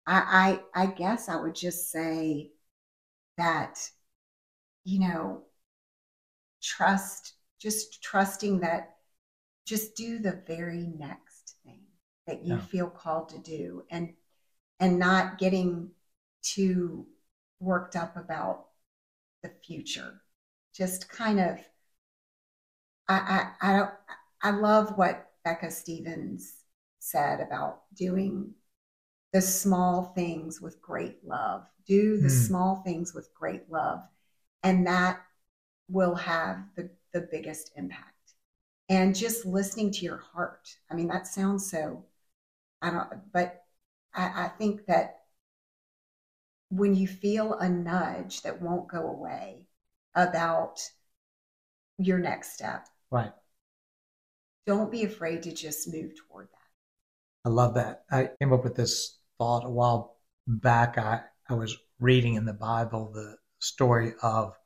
I, 0.06 0.60
I 0.74 0.82
I 0.84 0.86
guess 0.86 1.28
I 1.28 1.36
would 1.36 1.54
just 1.54 1.90
say 1.90 2.52
that 3.38 3.90
you 4.84 5.00
know 5.00 5.42
trust, 6.62 7.34
just 7.58 8.02
trusting 8.02 8.60
that 8.60 8.96
just 9.64 9.96
do 9.96 10.18
the 10.18 10.42
very 10.46 10.86
next 10.98 11.56
thing. 11.64 11.80
that 12.26 12.44
you 12.44 12.54
Yeah. 12.54 12.60
feel 12.60 12.90
called 12.90 13.28
to 13.30 13.38
do 13.38 13.84
and 13.90 14.14
and 14.80 14.98
not 14.98 15.38
getting 15.38 15.92
too 16.42 17.06
worked 17.60 17.96
up 17.96 18.16
about 18.16 18.68
the 19.42 19.50
future. 19.66 20.22
Just 20.74 21.08
kind 21.08 21.40
of 21.40 21.58
I 23.08 23.52
I 23.60 23.70
I 23.70 23.76
don't 23.76 23.90
I 24.42 24.50
love 24.50 24.96
what 24.98 25.32
Becca 25.44 25.70
Stevens 25.70 26.55
said 27.06 27.40
about 27.40 27.82
doing 27.94 28.54
the 29.32 29.42
small 29.42 30.12
things 30.14 30.60
with 30.60 30.82
great 30.82 31.24
love. 31.24 31.66
Do 31.86 32.16
the 32.18 32.28
Hmm. 32.28 32.28
small 32.28 32.76
things 32.84 33.14
with 33.14 33.34
great 33.34 33.70
love, 33.70 34.02
and 34.62 34.86
that 34.86 35.24
will 35.88 36.14
have 36.16 36.74
the, 36.76 36.90
the 37.12 37.20
biggest 37.22 37.72
impact. 37.76 38.34
And 38.88 39.14
just 39.14 39.46
listening 39.46 39.92
to 39.92 40.04
your 40.04 40.18
heart. 40.18 40.76
I 40.90 40.94
mean, 40.94 41.08
that 41.08 41.26
sounds 41.26 41.70
so, 41.70 42.04
I 42.82 42.90
don't, 42.90 43.32
but 43.32 43.64
I, 44.14 44.46
I 44.46 44.48
think 44.48 44.86
that 44.86 45.24
when 46.70 46.94
you 46.94 47.06
feel 47.08 47.54
a 47.54 47.68
nudge 47.68 48.42
that 48.42 48.62
won't 48.62 48.88
go 48.88 49.08
away 49.08 49.66
about 50.14 50.90
your 51.98 52.18
next 52.18 52.52
step, 52.54 52.88
Right. 53.10 53.32
don't 54.66 54.90
be 54.90 55.04
afraid 55.04 55.42
to 55.44 55.52
just 55.52 55.88
move 55.88 56.12
toward 56.16 56.48
that. 56.52 56.55
I 57.46 57.48
love 57.48 57.74
that. 57.74 58.02
I 58.10 58.30
came 58.40 58.52
up 58.52 58.64
with 58.64 58.74
this 58.74 59.20
thought 59.38 59.64
a 59.64 59.70
while 59.70 60.16
back. 60.48 60.98
I, 60.98 61.20
I 61.48 61.54
was 61.54 61.76
reading 62.00 62.34
in 62.34 62.44
the 62.44 62.52
Bible 62.52 63.12
the 63.14 63.36
story 63.60 64.14
of 64.20 64.56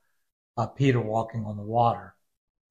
uh, 0.56 0.66
Peter 0.66 0.98
walking 0.98 1.44
on 1.44 1.58
the 1.58 1.62
water. 1.62 2.14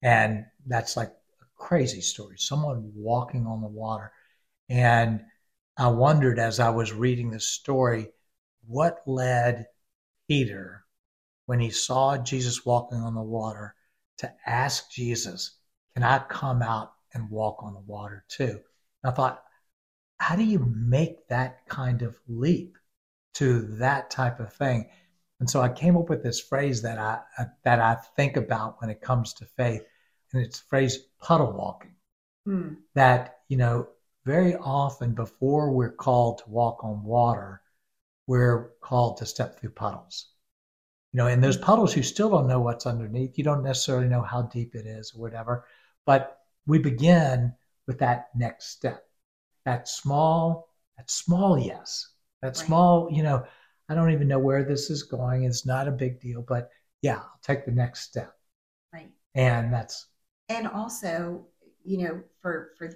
And 0.02 0.46
that's 0.66 0.96
like 0.96 1.10
a 1.10 1.44
crazy 1.56 2.00
story. 2.00 2.38
Someone 2.38 2.90
walking 2.92 3.46
on 3.46 3.60
the 3.60 3.68
water. 3.68 4.10
And 4.68 5.20
I 5.76 5.86
wondered 5.86 6.40
as 6.40 6.58
I 6.58 6.70
was 6.70 6.92
reading 6.92 7.30
this 7.30 7.46
story, 7.46 8.08
what 8.66 9.02
led 9.06 9.66
Peter, 10.26 10.86
when 11.46 11.60
he 11.60 11.70
saw 11.70 12.18
Jesus 12.18 12.66
walking 12.66 12.98
on 12.98 13.14
the 13.14 13.22
water, 13.22 13.76
to 14.18 14.32
ask 14.44 14.90
Jesus, 14.90 15.56
Can 15.94 16.02
I 16.02 16.18
come 16.18 16.62
out 16.62 16.94
and 17.14 17.30
walk 17.30 17.62
on 17.62 17.74
the 17.74 17.80
water 17.86 18.24
too? 18.28 18.60
And 19.04 19.12
I 19.12 19.14
thought, 19.14 19.44
how 20.20 20.36
do 20.36 20.44
you 20.44 20.58
make 20.76 21.26
that 21.28 21.66
kind 21.66 22.02
of 22.02 22.20
leap 22.28 22.76
to 23.34 23.62
that 23.78 24.10
type 24.10 24.38
of 24.38 24.52
thing? 24.52 24.88
And 25.40 25.48
so 25.48 25.62
I 25.62 25.70
came 25.70 25.96
up 25.96 26.10
with 26.10 26.22
this 26.22 26.40
phrase 26.40 26.82
that 26.82 26.98
I 26.98 27.20
that 27.64 27.80
I 27.80 27.96
think 28.16 28.36
about 28.36 28.80
when 28.80 28.90
it 28.90 29.00
comes 29.00 29.32
to 29.34 29.46
faith, 29.56 29.82
and 30.32 30.42
it's 30.42 30.60
the 30.60 30.66
phrase 30.66 30.98
puddle 31.20 31.52
walking. 31.52 31.94
Hmm. 32.44 32.74
That 32.94 33.38
you 33.48 33.56
know, 33.56 33.88
very 34.26 34.54
often 34.56 35.14
before 35.14 35.72
we're 35.72 35.92
called 35.92 36.38
to 36.38 36.50
walk 36.50 36.84
on 36.84 37.02
water, 37.02 37.62
we're 38.26 38.72
called 38.82 39.16
to 39.18 39.26
step 39.26 39.58
through 39.58 39.70
puddles. 39.70 40.28
You 41.12 41.18
know, 41.18 41.26
in 41.28 41.40
those 41.40 41.56
puddles, 41.56 41.96
you 41.96 42.02
still 42.02 42.28
don't 42.28 42.46
know 42.46 42.60
what's 42.60 42.86
underneath. 42.86 43.38
You 43.38 43.44
don't 43.44 43.64
necessarily 43.64 44.08
know 44.08 44.22
how 44.22 44.42
deep 44.42 44.74
it 44.74 44.86
is 44.86 45.12
or 45.14 45.22
whatever. 45.22 45.64
But 46.04 46.38
we 46.66 46.78
begin 46.78 47.54
with 47.86 47.98
that 47.98 48.28
next 48.36 48.66
step, 48.70 49.04
that 49.64 49.88
small, 49.88 50.68
that 50.96 51.10
small 51.10 51.58
yes, 51.58 52.08
that 52.42 52.56
Right. 52.56 52.66
small, 52.66 53.08
you 53.10 53.22
know, 53.22 53.44
I 53.88 53.94
don't 53.94 54.12
even 54.12 54.28
know 54.28 54.38
where 54.38 54.64
this 54.64 54.90
is 54.90 55.02
going. 55.02 55.44
It's 55.44 55.66
not 55.66 55.88
a 55.88 55.92
big 55.92 56.20
deal, 56.20 56.42
but 56.42 56.70
yeah, 57.02 57.16
I'll 57.16 57.40
take 57.42 57.64
the 57.64 57.72
next 57.72 58.00
step. 58.00 58.34
Right. 58.92 59.10
And 59.34 59.72
that's, 59.72 60.06
and 60.48 60.66
also 60.66 61.46
you 61.84 61.98
know 61.98 62.22
for 62.40 62.70
for 62.76 62.90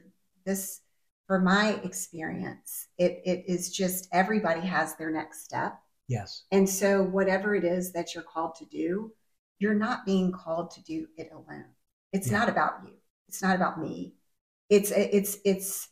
this 0.44 0.80
for 1.26 1.40
my 1.40 1.80
experience 1.84 2.88
it 2.98 3.22
it 3.24 3.44
is 3.46 3.70
just 3.70 4.08
everybody 4.12 4.60
has 4.60 4.94
their 4.96 5.10
next 5.10 5.44
step 5.44 5.78
yes, 6.08 6.44
and 6.52 6.68
so 6.68 7.02
whatever 7.02 7.54
it 7.54 7.64
is 7.64 7.92
that 7.92 8.14
you're 8.14 8.24
called 8.24 8.54
to 8.56 8.64
do 8.66 9.12
you're 9.58 9.74
not 9.74 10.04
being 10.04 10.32
called 10.32 10.70
to 10.70 10.82
do 10.82 11.06
it 11.16 11.30
alone 11.32 11.66
it's 12.12 12.30
Yeah. 12.30 12.38
not 12.38 12.48
about 12.48 12.74
you 12.84 12.92
it's 13.28 13.42
not 13.42 13.56
about 13.56 13.80
me 13.80 14.14
it's 14.70 14.90
it's 14.90 15.38
it's 15.44 15.88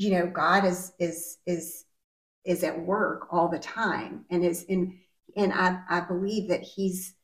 you 0.00 0.10
know 0.10 0.26
god 0.26 0.64
is 0.64 0.92
is 0.98 1.38
is 1.46 1.84
is 2.44 2.64
at 2.64 2.80
work 2.80 3.28
all 3.30 3.48
the 3.48 3.58
time 3.58 4.24
and 4.30 4.44
is 4.44 4.62
in 4.64 4.98
and 5.36 5.52
i 5.52 5.78
i 5.90 6.00
believe 6.00 6.48
that 6.48 6.62
he's 6.62 7.14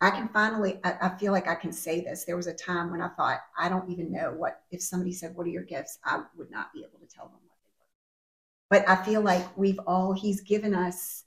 I 0.00 0.10
can 0.10 0.28
finally, 0.28 0.78
I, 0.84 0.94
I 1.00 1.18
feel 1.18 1.32
like 1.32 1.48
I 1.48 1.54
can 1.54 1.72
say 1.72 2.02
this. 2.02 2.24
There 2.24 2.36
was 2.36 2.46
a 2.46 2.54
time 2.54 2.90
when 2.90 3.00
I 3.00 3.08
thought, 3.08 3.40
I 3.58 3.68
don't 3.68 3.90
even 3.90 4.12
know 4.12 4.34
what, 4.36 4.60
if 4.70 4.82
somebody 4.82 5.12
said, 5.12 5.34
What 5.34 5.46
are 5.46 5.50
your 5.50 5.62
gifts? 5.62 5.98
I 6.04 6.22
would 6.36 6.50
not 6.50 6.72
be 6.74 6.80
able 6.80 6.98
to 6.98 7.06
tell 7.06 7.24
them 7.24 7.40
what 7.46 7.56
they 7.64 7.70
were. 7.78 8.84
But 8.84 8.88
I 8.88 9.02
feel 9.04 9.22
like 9.22 9.56
we've 9.56 9.80
all, 9.86 10.12
he's 10.12 10.42
given 10.42 10.74
us 10.74 11.24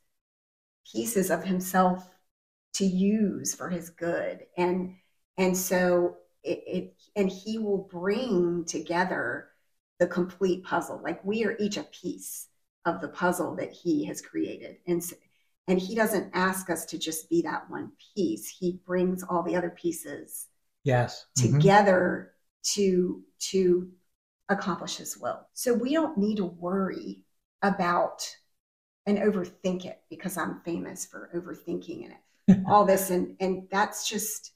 pieces 0.92 1.32
of 1.32 1.44
himself 1.44 2.08
to 2.74 2.86
use 2.86 3.56
for 3.56 3.70
his 3.70 3.90
good. 3.90 4.46
And, 4.56 4.96
and 5.38 5.58
so 5.58 6.18
it, 6.44 6.64
it 6.68 6.94
and 7.16 7.30
he 7.30 7.58
will 7.58 7.90
bring 7.92 8.66
together 8.66 9.49
the 10.00 10.08
complete 10.08 10.64
puzzle. 10.64 11.02
Like 11.04 11.24
we 11.24 11.46
are 11.46 11.56
each 11.60 11.78
a 11.78 11.84
piece 11.84 12.48
of 12.86 13.02
the 13.02 13.10
puzzle 13.10 13.56
that 13.58 13.72
he 13.72 14.06
has 14.06 14.22
created. 14.22 14.78
And 14.88 15.04
so, 15.04 15.16
and 15.68 15.80
he 15.80 15.94
doesn't 15.94 16.32
ask 16.34 16.70
us 16.70 16.86
to 16.88 16.98
just 16.98 17.30
be 17.30 17.42
that 17.44 17.70
one 17.70 17.92
piece. 18.16 18.48
He 18.48 18.80
brings 18.86 19.24
all 19.24 19.44
the 19.44 19.56
other 19.56 19.70
pieces 19.70 20.48
yes. 20.84 21.26
mhm, 21.38 21.54
together 21.54 22.34
to 22.74 23.22
to 23.52 23.90
accomplish 24.50 24.98
his 24.98 25.18
will. 25.18 25.48
So 25.54 25.74
we 25.74 25.94
don't 25.94 26.18
need 26.18 26.38
to 26.38 26.46
worry 26.46 27.22
about 27.62 28.28
and 29.06 29.20
overthink 29.20 29.86
it 29.86 30.02
because 30.10 30.38
I'm 30.38 30.62
famous 30.62 31.06
for 31.06 31.30
overthinking 31.36 32.10
it. 32.10 32.18
all 32.68 32.84
this 32.84 33.12
and 33.12 33.36
and 33.40 33.68
that's 33.70 34.10
just 34.10 34.54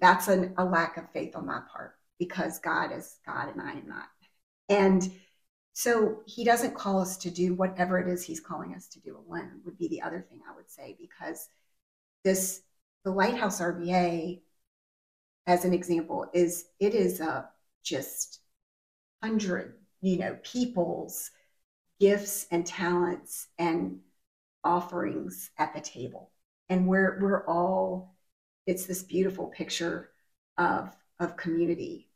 that's 0.00 0.28
an, 0.28 0.54
a 0.58 0.64
lack 0.64 0.96
of 0.96 1.10
faith 1.12 1.36
on 1.36 1.46
my 1.46 1.60
part 1.72 1.94
because 2.18 2.58
God 2.58 2.92
is 2.92 3.18
God 3.26 3.48
and 3.48 3.60
I 3.60 3.72
am 3.72 3.86
not. 3.86 4.06
And 4.72 5.12
so 5.74 6.22
he 6.26 6.44
doesn't 6.44 6.74
call 6.74 7.00
us 7.00 7.16
to 7.18 7.30
do 7.30 7.54
whatever 7.54 7.98
it 8.00 8.08
is 8.08 8.24
he's 8.24 8.40
calling 8.40 8.74
us 8.74 8.88
to 8.88 9.00
do 9.00 9.18
alone 9.18 9.60
would 9.64 9.78
be 9.78 9.88
the 9.88 10.02
other 10.02 10.20
thing 10.28 10.40
I 10.48 10.54
would 10.56 10.70
say 10.70 10.96
because 11.00 11.48
this 12.24 12.62
the 13.04 13.12
lighthouse 13.12 13.60
RVA 13.60 14.42
as 15.46 15.64
an 15.64 15.74
example 15.74 16.26
is 16.32 16.66
it 16.80 16.94
is 16.94 17.20
a 17.20 17.48
just 17.82 18.40
hundred 19.22 19.74
you 20.02 20.18
know 20.18 20.38
people's 20.42 21.30
gifts 22.00 22.46
and 22.50 22.66
talents 22.66 23.48
and 23.58 24.00
offerings 24.64 25.50
at 25.58 25.74
the 25.74 25.80
table 25.80 26.30
and 26.68 26.86
we're 26.88 27.18
we're 27.20 27.46
all 27.46 28.16
it's 28.66 28.86
this 28.86 29.02
beautiful 29.04 29.48
picture 29.48 30.10
of 30.58 30.96
of 31.20 31.36
community 31.36 32.08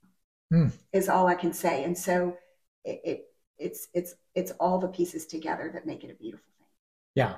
Hmm. 0.50 0.68
is 0.92 1.08
all 1.08 1.26
I 1.26 1.34
can 1.34 1.52
say 1.52 1.84
and 1.84 1.96
so 1.98 2.36
it, 2.86 3.00
it 3.04 3.18
it's 3.58 3.88
it's 3.94 4.14
it's 4.34 4.52
all 4.60 4.78
the 4.78 4.88
pieces 4.88 5.26
together 5.26 5.70
that 5.74 5.86
make 5.86 6.04
it 6.04 6.10
a 6.10 6.14
beautiful 6.14 6.52
thing 6.58 6.68
Yeah. 7.14 7.36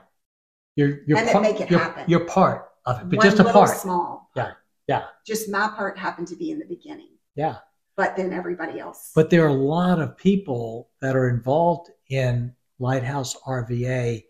You're, 0.77 1.01
you're, 1.07 1.19
And 1.19 1.27
that 1.27 1.33
part, 1.33 1.43
make 1.43 1.61
it 1.61 1.71
you're, 1.71 1.81
happen. 1.81 2.05
you're 2.07 2.27
part 2.27 2.69
of 2.87 3.01
it, 3.01 3.09
but 3.11 3.17
One 3.19 3.27
just 3.27 3.41
a 3.41 3.45
part. 3.45 3.71
small 3.77 4.31
Yeah, 4.37 4.53
yeah. 4.87 5.05
just 5.27 5.49
my 5.49 5.69
part 5.77 5.99
happened 5.99 6.29
to 6.29 6.37
be 6.37 6.51
in 6.53 6.59
the 6.59 6.67
beginning 6.67 7.11
Yeah. 7.35 7.57
but 7.97 8.17
then 8.17 8.33
everybody 8.33 8.79
else 8.79 9.11
But 9.15 9.31
there 9.31 9.45
are 9.45 9.49
a 9.49 9.53
lot 9.79 10.01
of 10.01 10.17
people 10.17 10.91
that 11.01 11.17
are 11.17 11.29
involved 11.29 11.91
in 12.11 12.55
Lighthouse 12.79 13.35
RVA 13.47 14.25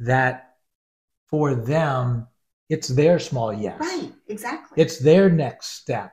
that 0.00 0.56
for 1.26 1.54
them, 1.54 2.28
it's 2.68 2.88
their 2.88 3.18
small 3.18 3.52
yes. 3.52 3.78
right 3.80 4.12
exactly 4.28 4.80
It's 4.82 4.98
their 4.98 5.28
next 5.30 5.66
step, 5.80 6.12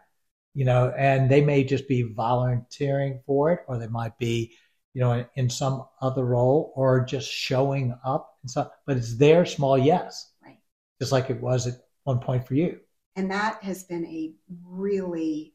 you 0.53 0.65
know, 0.65 0.93
and 0.97 1.29
they 1.29 1.41
may 1.41 1.63
just 1.63 1.87
be 1.87 2.03
volunteering 2.03 3.21
for 3.25 3.51
it, 3.53 3.59
or 3.67 3.77
they 3.77 3.87
might 3.87 4.17
be, 4.17 4.53
you 4.93 5.01
know, 5.01 5.25
in, 5.35 5.49
some 5.49 5.85
other 6.01 6.25
role, 6.25 6.73
or 6.75 7.05
just 7.05 7.29
showing 7.31 7.95
up 8.05 8.37
and 8.43 8.51
stuff. 8.51 8.69
But 8.85 8.97
it's 8.97 9.17
their 9.17 9.45
small 9.45 9.77
yes, 9.77 10.31
right 10.43 10.59
just 10.99 11.11
like 11.11 11.29
it 11.29 11.41
was 11.41 11.67
at 11.67 11.75
one 12.03 12.19
point 12.19 12.47
for 12.47 12.55
you. 12.55 12.79
and 13.15 13.31
that 13.31 13.61
has 13.63 13.83
been 13.83 14.05
a 14.05 14.33
really 14.65 15.53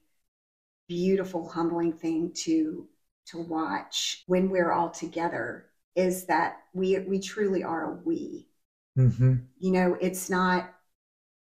beautiful 0.88 1.48
humbling 1.48 1.92
thing 1.92 2.32
to 2.34 2.88
to 3.26 3.38
watch 3.38 4.24
when 4.26 4.50
we're 4.50 4.72
all 4.72 4.90
together 4.90 5.66
is 5.96 6.26
that 6.26 6.58
we 6.74 6.98
we 7.00 7.20
truly 7.20 7.64
are 7.64 7.92
a 7.92 7.94
we 8.04 8.48
Mm-hmm. 8.98 9.34
you 9.58 9.72
know 9.72 9.96
it's 10.00 10.28
not 10.30 10.72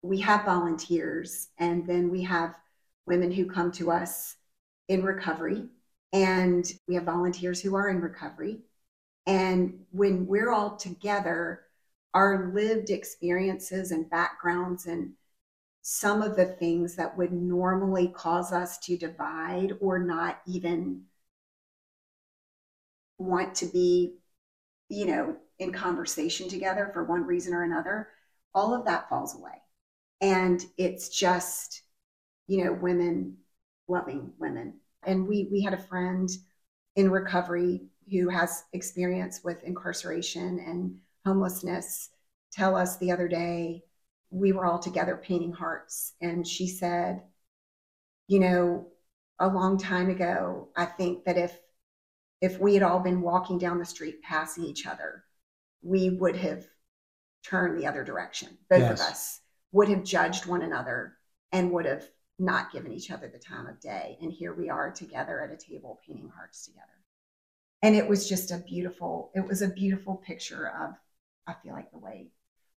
we 0.03 0.19
have 0.21 0.45
volunteers 0.45 1.49
and 1.59 1.87
then 1.87 2.09
we 2.09 2.23
have 2.23 2.55
women 3.09 3.31
who 3.31 3.45
come 3.45 3.71
to 3.73 3.91
us 3.91 4.35
in 4.87 5.03
recovery 5.03 5.65
and 6.13 6.71
we 6.87 6.95
have 6.95 7.03
volunteers 7.03 7.61
who 7.61 7.75
are 7.75 7.89
in 7.89 7.99
recovery 7.99 8.59
and 9.27 9.79
when 9.91 10.25
we're 10.25 10.51
all 10.51 10.77
together 10.77 11.61
our 12.13 12.51
lived 12.53 12.89
experiences 12.89 13.91
and 13.91 14.09
backgrounds 14.09 14.85
and 14.85 15.11
some 15.81 16.21
of 16.21 16.35
the 16.35 16.45
things 16.45 16.95
that 16.95 17.17
would 17.17 17.31
normally 17.31 18.07
cause 18.09 18.51
us 18.51 18.77
to 18.79 18.97
divide 18.97 19.73
or 19.81 19.99
not 19.99 20.41
even 20.47 21.03
want 23.17 23.55
to 23.55 23.65
be, 23.65 24.15
you 24.89 25.05
know, 25.05 25.35
in 25.59 25.71
conversation 25.71 26.49
together 26.49 26.89
for 26.93 27.03
one 27.03 27.25
reason 27.25 27.53
or 27.53 27.63
another, 27.63 28.07
all 28.53 28.73
of 28.73 28.85
that 28.85 29.09
falls 29.09 29.35
away. 29.35 29.61
And 30.21 30.65
it's 30.77 31.09
just, 31.09 31.81
you 32.49 32.65
know, 32.65 32.73
women 32.73 33.37
loving 33.87 34.31
women. 34.39 34.73
And 35.03 35.27
we 35.27 35.47
we 35.51 35.61
had 35.61 35.73
a 35.73 35.77
friend 35.83 36.29
in 36.95 37.09
recovery 37.09 37.83
who 38.11 38.27
has 38.27 38.63
experience 38.73 39.41
with 39.43 39.63
incarceration 39.63 40.59
and 40.65 40.97
homelessness 41.25 42.09
tell 42.51 42.75
us 42.75 42.97
the 42.97 43.11
other 43.11 43.27
day 43.27 43.83
we 44.31 44.51
were 44.51 44.65
all 44.65 44.79
together 44.79 45.15
painting 45.15 45.51
hearts 45.51 46.13
and 46.21 46.47
she 46.47 46.67
said 46.67 47.21
you 48.27 48.39
know 48.39 48.87
a 49.39 49.47
long 49.47 49.77
time 49.77 50.09
ago 50.09 50.67
i 50.75 50.85
think 50.85 51.23
that 51.25 51.37
if 51.37 51.59
if 52.41 52.59
we 52.59 52.73
had 52.73 52.83
all 52.83 52.99
been 52.99 53.21
walking 53.21 53.57
down 53.57 53.77
the 53.77 53.85
street 53.85 54.21
passing 54.23 54.63
each 54.63 54.87
other 54.87 55.23
we 55.81 56.09
would 56.09 56.35
have 56.35 56.65
turned 57.43 57.79
the 57.79 57.85
other 57.87 58.03
direction 58.03 58.49
both 58.69 58.79
yes. 58.79 58.91
of 58.91 59.07
us 59.07 59.39
would 59.71 59.89
have 59.89 60.03
judged 60.03 60.45
one 60.45 60.63
another 60.63 61.13
and 61.51 61.71
would 61.71 61.85
have 61.85 62.07
not 62.39 62.71
given 62.71 62.91
each 62.93 63.11
other 63.11 63.27
the 63.27 63.39
time 63.39 63.67
of 63.67 63.79
day. 63.79 64.17
And 64.21 64.31
here 64.31 64.53
we 64.53 64.69
are 64.69 64.91
together 64.91 65.41
at 65.41 65.51
a 65.51 65.57
table 65.57 65.99
painting 66.07 66.31
hearts 66.35 66.65
together. 66.65 66.85
And 67.81 67.95
it 67.95 68.07
was 68.07 68.27
just 68.27 68.51
a 68.51 68.57
beautiful 68.57 69.31
it 69.35 69.45
was 69.45 69.61
a 69.61 69.69
beautiful 69.69 70.15
picture 70.15 70.67
of 70.67 70.95
i 71.47 71.53
feel 71.63 71.73
like 71.73 71.89
the 71.91 71.97
way 71.97 72.27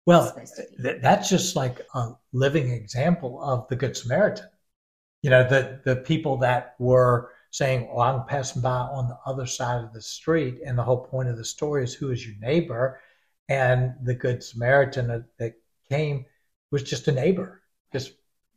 well 0.06 0.36
th- 0.56 1.02
that's 1.02 1.30
just 1.30 1.56
like 1.56 1.80
a 1.94 2.10
living 2.34 2.72
example 2.72 3.42
of 3.42 3.68
the 3.70 3.76
good 3.76 3.96
samaritan. 3.96 4.46
You 5.22 5.30
know 5.30 5.48
the 5.48 5.82
the 5.86 5.96
people 5.98 6.38
that 6.38 6.76
were 6.80 7.32
saying 7.52 7.88
well 7.88 8.02
i'm 8.02 8.26
passing 8.26 8.62
by 8.62 8.70
on 8.70 9.08
the 9.08 9.18
other 9.26 9.46
side 9.46 9.84
of 9.84 9.94
the 9.94 10.02
street 10.02 10.60
and 10.66 10.78
the 10.78 10.84
whole 10.84 11.06
point 11.06 11.30
of 11.30 11.38
the 11.38 11.46
story 11.46 11.84
is 11.84 11.94
who 11.94 12.12
is 12.12 12.26
your 12.26 12.36
neighbor? 12.40 13.00
And 13.48 13.96
the 14.04 14.14
good 14.14 14.44
samaritan 14.44 15.08
that, 15.08 15.24
that 15.40 15.54
came 15.90 16.26
was 16.72 16.84
just 16.84 17.08
a 17.08 17.12
neighbor 17.12 17.60
just 17.92 18.14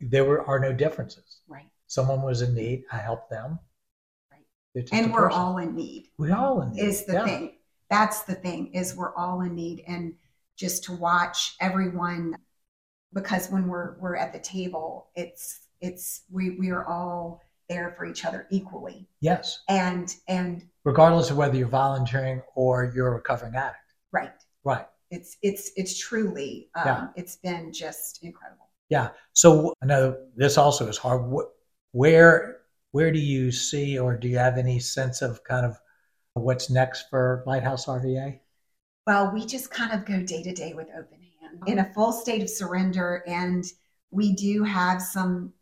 there 0.09 0.25
were 0.25 0.45
are 0.45 0.59
no 0.59 0.73
differences 0.73 1.39
right 1.47 1.67
someone 1.87 2.21
was 2.21 2.41
in 2.41 2.53
need 2.53 2.83
i 2.91 2.97
helped 2.97 3.29
them 3.29 3.59
Right. 4.75 4.89
and 4.91 5.13
we're 5.13 5.27
person. 5.27 5.39
all 5.39 5.57
in 5.59 5.75
need. 5.75 6.09
We're 6.17 6.35
all 6.35 6.61
in 6.61 6.71
need. 6.71 6.81
Is 6.81 7.05
the 7.05 7.13
yeah. 7.13 7.25
thing. 7.25 7.57
That's 7.89 8.23
the 8.23 8.35
thing 8.35 8.73
is 8.73 8.95
we're 8.95 9.15
all 9.15 9.41
in 9.41 9.53
need 9.55 9.83
and 9.87 10.15
just 10.55 10.83
to 10.85 10.93
watch 10.93 11.55
everyone 11.59 12.35
because 13.13 13.49
when 13.49 13.67
we're 13.67 13.97
we're 13.99 14.15
at 14.15 14.33
the 14.33 14.39
table, 14.39 15.09
it's 15.15 15.67
it's 15.79 16.23
we 16.31 16.51
we 16.51 16.71
are 16.71 16.85
all 16.85 17.41
there 17.69 17.93
for 17.97 18.05
each 18.05 18.25
other 18.25 18.47
equally. 18.49 19.07
Yes. 19.19 19.59
And 19.69 20.15
and 20.27 20.67
regardless 20.83 21.29
of 21.29 21.37
whether 21.37 21.55
you're 21.55 21.67
volunteering 21.67 22.41
or 22.55 22.91
you're 22.95 23.09
a 23.09 23.11
recovering 23.11 23.55
addict. 23.55 23.77
Right. 24.11 24.31
Right. 24.63 24.87
It's 25.11 25.37
it's 25.43 25.71
it's 25.75 25.99
truly 25.99 26.69
um, 26.75 26.83
yeah. 26.85 27.07
it's 27.15 27.35
been 27.35 27.71
just 27.71 28.23
incredible. 28.23 28.69
Yeah. 28.93 29.09
So 29.33 29.73
I 29.81 29.87
know 29.87 30.15
this 30.35 30.55
also 30.55 30.87
is 30.87 30.99
hard. 30.99 31.23
Where 31.93 32.59
where 32.91 33.11
do 33.11 33.17
you 33.17 33.51
see 33.51 33.97
or 33.97 34.15
do 34.15 34.27
you 34.27 34.37
have 34.37 34.59
any 34.59 34.77
sense 34.77 35.23
of 35.23 35.43
kind 35.43 35.65
of 35.65 35.79
what's 36.35 36.69
next 36.69 37.09
for 37.09 37.43
Lighthouse 37.47 37.87
RVA? 37.87 38.39
Well, 39.07 39.31
we 39.33 39.47
just 39.47 39.71
kind 39.71 39.93
of 39.93 40.05
go 40.05 40.21
day 40.21 40.43
to 40.43 40.53
day 40.53 40.75
with 40.75 40.89
open 40.95 41.17
hand 41.41 41.63
in 41.65 41.79
a 41.79 41.91
full 41.95 42.11
state 42.11 42.43
of 42.43 42.49
surrender. 42.51 43.23
And 43.25 43.65
we 44.11 44.35
do 44.35 44.61
have 44.61 45.01
some 45.01 45.53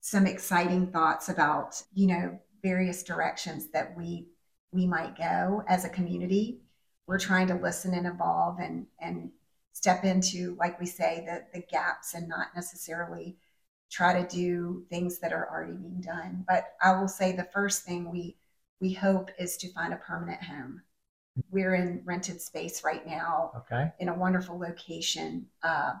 some 0.00 0.26
exciting 0.26 0.86
thoughts 0.86 1.28
about, 1.28 1.82
you 1.92 2.06
know, 2.06 2.40
various 2.62 3.02
directions 3.02 3.68
that 3.72 3.94
we 3.94 4.28
we 4.72 4.86
might 4.86 5.18
go 5.18 5.62
as 5.68 5.84
a 5.84 5.90
community. 5.90 6.62
We're 7.06 7.18
trying 7.18 7.48
to 7.48 7.56
listen 7.56 7.92
and 7.92 8.06
evolve 8.06 8.58
and 8.58 8.86
and 8.98 9.32
step 9.74 10.04
into, 10.04 10.56
like 10.58 10.80
we 10.80 10.86
say, 10.86 11.24
the 11.26 11.44
the 11.52 11.66
gaps 11.66 12.14
and 12.14 12.26
not 12.26 12.48
necessarily 12.54 13.36
try 13.90 14.20
to 14.20 14.26
do 14.34 14.84
things 14.88 15.18
that 15.18 15.32
are 15.32 15.48
already 15.50 15.74
being 15.74 16.00
done. 16.00 16.44
But 16.48 16.74
I 16.82 16.98
will 16.98 17.08
say 17.08 17.32
the 17.32 17.48
first 17.52 17.84
thing 17.84 18.10
we 18.10 18.36
we 18.80 18.92
hope 18.92 19.30
is 19.38 19.56
to 19.58 19.72
find 19.72 19.92
a 19.92 19.98
permanent 19.98 20.42
home. 20.42 20.82
We're 21.50 21.74
in 21.74 22.02
rented 22.04 22.40
space 22.40 22.82
right 22.84 23.06
now, 23.06 23.52
okay, 23.56 23.92
in 23.98 24.08
a 24.08 24.14
wonderful 24.14 24.58
location. 24.58 25.46
Uh, 25.62 25.94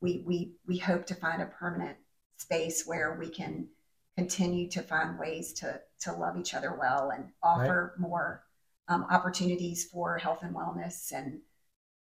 we 0.00 0.24
we 0.26 0.54
we 0.66 0.78
hope 0.78 1.06
to 1.06 1.14
find 1.14 1.42
a 1.42 1.46
permanent 1.46 1.96
space 2.38 2.84
where 2.86 3.16
we 3.20 3.28
can 3.28 3.68
continue 4.16 4.68
to 4.70 4.82
find 4.82 5.18
ways 5.18 5.52
to 5.54 5.80
to 6.00 6.12
love 6.12 6.38
each 6.38 6.54
other 6.54 6.76
well 6.78 7.10
and 7.10 7.28
offer 7.42 7.94
right. 7.94 8.00
more 8.00 8.42
um, 8.88 9.06
opportunities 9.10 9.84
for 9.84 10.18
health 10.18 10.42
and 10.42 10.54
wellness 10.54 11.12
and 11.12 11.40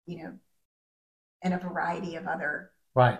you 0.05 0.23
know 0.23 0.33
and 1.41 1.53
a 1.53 1.57
variety 1.57 2.15
of 2.15 2.27
other 2.27 2.71
right 2.95 3.19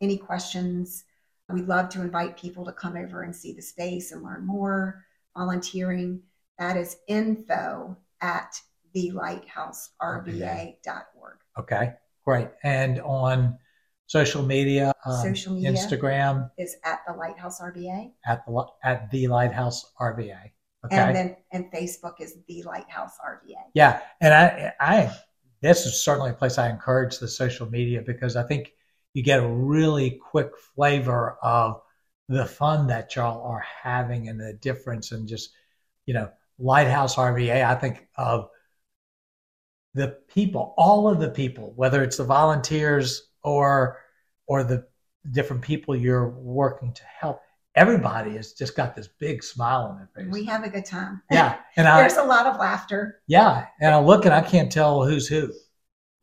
any 0.01 0.17
questions. 0.17 1.03
We 1.49 1.61
love 1.61 1.89
to 1.89 2.01
invite 2.01 2.37
people 2.37 2.65
to 2.65 2.71
come 2.71 2.95
over 2.95 3.23
and 3.23 3.35
see 3.35 3.53
the 3.53 3.61
space 3.61 4.11
and 4.11 4.23
learn 4.23 4.45
more. 4.45 5.03
Volunteering. 5.35 6.21
That 6.57 6.77
is 6.77 6.97
info 7.07 7.97
at 8.21 8.59
thelighthouse.rva.org. 8.95 11.37
Okay, 11.59 11.93
great. 12.23 12.47
And 12.63 13.01
on 13.01 13.57
social 14.07 14.43
media, 14.43 14.93
um, 15.05 15.21
social 15.21 15.53
media, 15.53 15.71
Instagram 15.71 16.49
is 16.57 16.75
at 16.85 17.01
the 17.07 17.13
Lighthouse 17.13 17.59
RVA. 17.59 18.11
At 18.25 18.45
the 18.45 18.65
at 18.83 19.11
the 19.11 19.27
Lighthouse 19.27 19.91
RVA. 19.99 20.51
Okay. 20.85 20.97
And 20.97 21.15
then 21.15 21.35
and 21.51 21.71
Facebook 21.71 22.19
is 22.19 22.37
the 22.47 22.63
Lighthouse 22.63 23.17
RVA. 23.25 23.63
Yeah, 23.73 24.01
and 24.21 24.33
I 24.33 24.73
I 24.79 25.11
this 25.61 25.85
is 25.85 26.03
certainly 26.03 26.31
a 26.31 26.33
place 26.33 26.57
I 26.57 26.69
encourage 26.69 27.19
the 27.19 27.27
social 27.27 27.69
media 27.69 28.01
because 28.05 28.35
I 28.35 28.43
think 28.43 28.73
you 29.13 29.23
get 29.23 29.43
a 29.43 29.47
really 29.47 30.11
quick 30.11 30.51
flavor 30.75 31.37
of 31.41 31.81
the 32.29 32.45
fun 32.45 32.87
that 32.87 33.15
y'all 33.15 33.43
are 33.45 33.63
having 33.81 34.27
and 34.27 34.39
the 34.39 34.53
difference 34.53 35.11
and 35.11 35.27
just, 35.27 35.51
you 36.05 36.13
know, 36.13 36.29
Lighthouse 36.59 37.15
RVA, 37.15 37.65
I 37.65 37.75
think 37.75 38.07
of 38.15 38.49
the 39.93 40.17
people, 40.33 40.73
all 40.77 41.07
of 41.07 41.19
the 41.19 41.29
people, 41.29 41.73
whether 41.75 42.03
it's 42.03 42.17
the 42.17 42.23
volunteers 42.23 43.29
or 43.43 43.99
or 44.47 44.63
the 44.63 44.85
different 45.31 45.61
people 45.61 45.95
you're 45.95 46.29
working 46.29 46.91
to 46.93 47.03
help, 47.03 47.41
everybody 47.75 48.35
has 48.35 48.53
just 48.53 48.75
got 48.75 48.95
this 48.95 49.07
big 49.19 49.43
smile 49.43 49.83
on 49.83 49.97
their 49.97 50.09
face. 50.15 50.33
We 50.33 50.45
have 50.45 50.63
a 50.63 50.69
good 50.69 50.85
time. 50.85 51.21
yeah, 51.31 51.57
and 51.77 51.87
There's 51.99 52.17
a 52.17 52.23
lot 52.23 52.45
of 52.45 52.59
laughter. 52.59 53.21
yeah, 53.27 53.67
and 53.79 53.93
I 53.93 53.99
look 53.99 54.25
and 54.25 54.33
I 54.33 54.41
can't 54.41 54.71
tell 54.71 55.05
who's 55.05 55.27
who. 55.27 55.51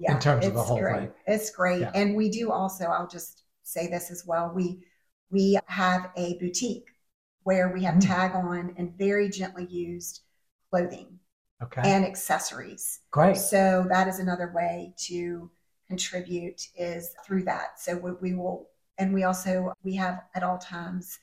Yeah, 0.05 0.19
terms 0.21 0.47
of 0.47 0.55
the 0.55 0.59
it's 0.59 0.69
whole 0.69 0.79
great. 0.81 1.01
thing. 1.01 1.13
It's 1.27 1.51
great. 1.51 1.81
Yeah. 1.83 1.91
And 1.95 2.17
we 2.17 2.31
do 2.31 2.51
also, 2.53 2.87
I'll 2.87 3.09
just 3.09 3.45
say 3.63 3.87
this 3.89 4.11
as 4.11 4.25
well. 4.27 4.53
We 4.55 4.85
we 5.31 5.59
have 5.67 6.11
a 6.17 6.39
boutique 6.39 6.89
where 7.45 7.69
we 7.73 7.85
have 7.85 7.95
Mm. 7.97 8.01
tag 8.01 8.33
on 8.35 8.75
and 8.77 8.97
very 8.99 9.29
gently 9.29 9.67
used 9.67 10.23
clothing 10.71 11.19
Okay, 11.63 11.83
and 11.83 12.05
accessories. 12.05 13.01
great. 13.11 13.37
So 13.37 13.87
that 13.91 14.09
is 14.09 14.19
another 14.19 14.53
way 14.55 14.95
to 15.09 15.51
contribute 15.89 16.61
is 16.77 17.15
through 17.27 17.45
that. 17.45 17.81
So 17.81 17.97
we, 17.97 18.13
we 18.21 18.35
will, 18.35 18.69
and 18.99 19.15
we 19.15 19.25
also 19.25 19.73
we 19.83 19.95
have 19.97 20.23
at 20.35 20.43
all 20.43 20.59
times 20.59 21.19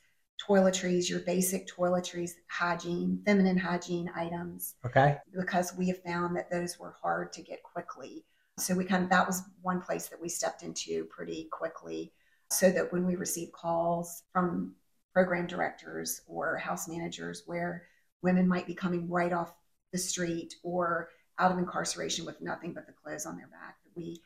toiletries, 0.48 1.08
your 1.08 1.20
basic 1.20 1.68
toiletries, 1.68 2.32
hygiene, 2.48 3.22
feminine 3.26 3.58
hygiene 3.58 4.10
items, 4.14 4.74
Okay, 4.84 5.18
because 5.36 5.74
we 5.76 5.88
have 5.88 6.02
found 6.02 6.36
that 6.36 6.50
those 6.50 6.78
were 6.78 6.94
hard 7.02 7.32
to 7.34 7.42
get 7.42 7.62
quickly. 7.62 8.24
So 8.58 8.74
we 8.74 8.84
kind 8.84 9.04
of 9.04 9.10
that 9.10 9.26
was 9.26 9.42
one 9.62 9.80
place 9.80 10.08
that 10.08 10.20
we 10.20 10.28
stepped 10.28 10.62
into 10.62 11.04
pretty 11.06 11.48
quickly, 11.50 12.12
so 12.50 12.70
that 12.70 12.92
when 12.92 13.06
we 13.06 13.16
receive 13.16 13.52
calls 13.52 14.22
from 14.32 14.74
program 15.12 15.46
directors 15.46 16.22
or 16.26 16.56
house 16.56 16.88
managers 16.88 17.42
where 17.46 17.84
women 18.22 18.46
might 18.46 18.66
be 18.66 18.74
coming 18.74 19.08
right 19.08 19.32
off 19.32 19.52
the 19.92 19.98
street 19.98 20.54
or 20.62 21.08
out 21.38 21.52
of 21.52 21.58
incarceration 21.58 22.24
with 22.24 22.40
nothing 22.40 22.72
but 22.72 22.86
the 22.86 22.92
clothes 22.92 23.26
on 23.26 23.36
their 23.36 23.48
back, 23.48 23.76
we 23.94 24.20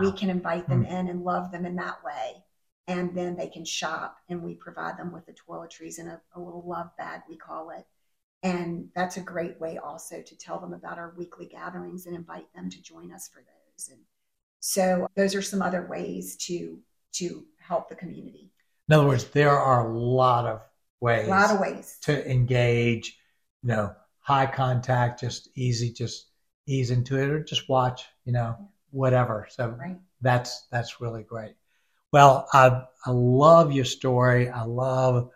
we 0.00 0.12
can 0.12 0.30
invite 0.30 0.68
them 0.68 0.84
hmm. 0.84 0.92
in 0.92 1.08
and 1.08 1.24
love 1.24 1.50
them 1.50 1.64
in 1.64 1.76
that 1.76 2.04
way. 2.04 2.44
And 2.86 3.14
then 3.14 3.36
they 3.36 3.48
can 3.48 3.64
shop 3.64 4.18
and 4.28 4.42
we 4.42 4.54
provide 4.54 4.96
them 4.98 5.12
with 5.12 5.26
the 5.26 5.34
toiletries 5.34 5.98
in 5.98 6.08
a, 6.08 6.20
a 6.34 6.40
little 6.40 6.64
love 6.66 6.96
bag, 6.96 7.22
we 7.28 7.36
call 7.36 7.70
it. 7.70 7.86
And 8.42 8.88
that's 8.94 9.16
a 9.16 9.20
great 9.22 9.60
way 9.60 9.78
also 9.78 10.22
to 10.22 10.38
tell 10.38 10.58
them 10.58 10.72
about 10.72 10.98
our 10.98 11.12
weekly 11.16 11.46
gatherings 11.46 12.06
and 12.06 12.14
invite 12.14 12.52
them 12.54 12.70
to 12.70 12.82
join 12.82 13.12
us 13.12 13.28
for 13.28 13.40
those. 13.40 13.57
And 13.88 14.00
so 14.60 15.06
those 15.14 15.34
are 15.34 15.42
some 15.42 15.62
other 15.62 15.86
ways 15.86 16.36
to 16.46 16.78
to 17.12 17.44
help 17.60 17.88
the 17.88 17.94
community. 17.94 18.50
in 18.88 18.94
other 18.94 19.06
words, 19.06 19.24
there 19.30 19.50
are 19.58 19.86
a 19.88 19.98
lot 19.98 20.46
of 20.46 20.60
ways 21.00 21.26
A 21.28 21.30
lot 21.30 21.50
of 21.50 21.60
ways. 21.60 21.98
to 22.02 22.28
engage. 22.30 23.16
You 23.62 23.68
know, 23.70 23.94
high 24.20 24.46
contact, 24.46 25.20
just 25.20 25.48
easy, 25.56 25.92
just 25.92 26.26
ease 26.66 26.90
into 26.90 27.16
it, 27.20 27.28
or 27.30 27.42
just 27.42 27.68
watch. 27.68 28.04
You 28.24 28.32
know, 28.32 28.56
whatever. 28.90 29.46
So 29.50 29.68
Right. 29.70 29.98
that's 30.20 30.66
that's 30.72 31.00
really 31.00 31.22
great. 31.24 31.54
Well, 32.12 32.48
I 32.52 32.84
I 33.06 33.10
love 33.10 33.72
your 33.72 33.84
story. 33.84 34.48
I 34.48 34.62
love 34.64 35.30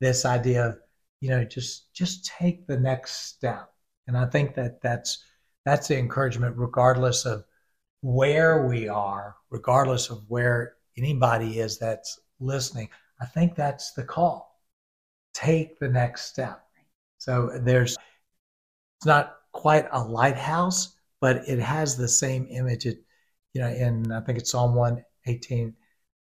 this 0.00 0.24
idea 0.24 0.66
of 0.68 0.78
you 1.20 1.30
know 1.30 1.44
just 1.44 1.92
just 1.94 2.26
take 2.26 2.66
the 2.66 2.78
next 2.78 3.12
step, 3.28 3.72
and 4.06 4.16
I 4.16 4.26
think 4.26 4.54
that 4.54 4.80
that's 4.82 5.22
that's 5.64 5.88
the 5.88 5.98
encouragement, 5.98 6.56
regardless 6.56 7.26
of 7.26 7.44
where 8.02 8.66
we 8.66 8.88
are, 8.88 9.36
regardless 9.50 10.10
of 10.10 10.22
where 10.28 10.74
anybody 10.96 11.60
is 11.60 11.78
that's 11.78 12.20
listening. 12.40 12.88
I 13.20 13.26
think 13.26 13.54
that's 13.54 13.92
the 13.92 14.04
call. 14.04 14.60
Take 15.34 15.78
the 15.78 15.88
next 15.88 16.26
step. 16.26 16.62
So 17.18 17.50
there's 17.62 17.96
it's 18.98 19.06
not 19.06 19.36
quite 19.52 19.86
a 19.92 20.02
lighthouse, 20.02 20.94
but 21.20 21.48
it 21.48 21.58
has 21.58 21.96
the 21.96 22.08
same 22.08 22.46
image. 22.50 22.86
It, 22.86 22.98
you 23.52 23.60
know, 23.60 23.68
in 23.68 24.12
I 24.12 24.20
think 24.20 24.38
it's 24.38 24.50
Psalm 24.50 24.74
118, 24.74 25.74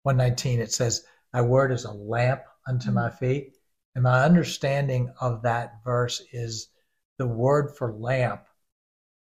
119, 0.03 0.59
it 0.59 0.71
says, 0.71 1.05
Thy 1.33 1.41
word 1.41 1.71
is 1.71 1.85
a 1.85 1.91
lamp 1.91 2.41
unto 2.67 2.87
mm-hmm. 2.87 2.95
my 2.95 3.09
feet. 3.09 3.53
And 3.95 4.03
my 4.03 4.23
understanding 4.23 5.11
of 5.19 5.41
that 5.43 5.83
verse 5.83 6.21
is 6.31 6.69
the 7.17 7.27
word 7.27 7.75
for 7.75 7.93
lamp 7.93 8.45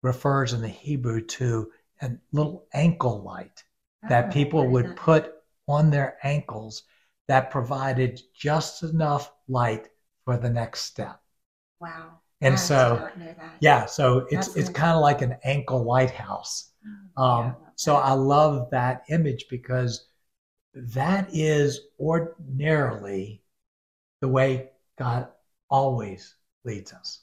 refers 0.02 0.52
in 0.52 0.60
the 0.60 0.68
Hebrew 0.68 1.20
to 1.20 1.70
a 2.02 2.12
little 2.32 2.66
ankle 2.72 3.22
light 3.22 3.64
that 4.08 4.28
Oh, 4.28 4.32
people 4.32 4.68
would 4.68 4.86
that? 4.86 4.96
put 4.96 5.34
on 5.68 5.90
their 5.90 6.18
ankles 6.22 6.84
that 7.28 7.50
provided 7.50 8.20
just 8.34 8.82
enough 8.82 9.32
light 9.48 9.88
for 10.24 10.36
the 10.36 10.50
next 10.50 10.82
step. 10.82 11.20
Wow. 11.80 12.20
And 12.40 12.54
I 12.54 12.58
so, 12.58 12.94
did 12.96 13.00
not 13.00 13.18
know 13.18 13.34
that. 13.38 13.56
yeah, 13.60 13.86
so 13.86 14.26
it's 14.30 14.46
That's 14.46 14.56
it's 14.56 14.68
kind 14.68 14.94
of 14.96 15.00
like 15.02 15.22
an 15.22 15.36
ankle 15.44 15.82
lighthouse. 15.84 16.70
Yeah, 16.84 16.90
Um, 17.22 17.56
I 17.56 17.70
so 17.76 17.94
that. 17.94 18.02
I 18.04 18.12
love 18.12 18.70
that 18.70 19.04
image 19.08 19.46
because 19.48 20.06
that 20.74 21.28
is 21.32 21.80
ordinarily 22.00 23.42
the 24.20 24.28
way 24.28 24.70
God 24.98 25.28
always 25.70 26.36
leads 26.64 26.92
us 26.92 27.22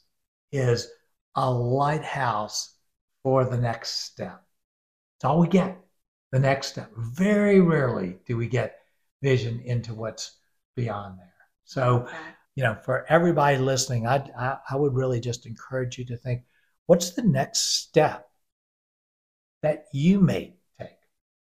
is 0.52 0.88
a 1.36 1.50
lighthouse 1.50 2.74
for 3.22 3.44
the 3.44 3.58
next 3.58 3.90
step. 4.06 4.42
It's 5.24 5.30
all 5.30 5.40
we 5.40 5.48
get. 5.48 5.80
The 6.32 6.38
next 6.38 6.66
step. 6.66 6.90
Very 6.98 7.58
rarely 7.58 8.18
do 8.26 8.36
we 8.36 8.46
get 8.46 8.80
vision 9.22 9.58
into 9.64 9.94
what's 9.94 10.32
beyond 10.76 11.18
there. 11.18 11.32
So 11.64 12.06
you 12.56 12.62
know, 12.62 12.74
for 12.74 13.06
everybody 13.08 13.56
listening, 13.56 14.06
I, 14.06 14.16
I, 14.38 14.58
I 14.68 14.76
would 14.76 14.92
really 14.92 15.20
just 15.20 15.46
encourage 15.46 15.96
you 15.96 16.04
to 16.04 16.18
think, 16.18 16.42
what's 16.84 17.12
the 17.12 17.22
next 17.22 17.80
step 17.80 18.28
that 19.62 19.86
you 19.94 20.20
may 20.20 20.58
take, 20.78 20.98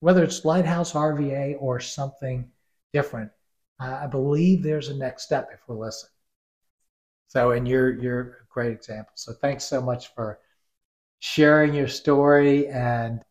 whether 0.01 0.21
it's 0.21 0.43
Lighthouse 0.43 0.91
RVA 0.91 1.55
or 1.57 1.79
something 1.79 2.51
different. 2.91 3.31
I 3.79 4.03
I 4.03 4.07
believe 4.07 4.63
there's 4.63 4.89
a 4.89 4.97
next 4.97 5.23
step 5.23 5.47
if 5.53 5.61
we 5.69 5.77
listen. 5.77 6.09
So, 7.29 7.51
and 7.51 7.65
you're 7.65 7.97
you're 8.01 8.21
a 8.21 8.33
great 8.49 8.73
example. 8.73 9.13
So, 9.15 9.31
thanks 9.31 9.63
so 9.63 9.81
much 9.81 10.13
for 10.13 10.39
sharing 11.19 11.73
your 11.73 11.87
story, 11.87 12.67
and 12.67 13.23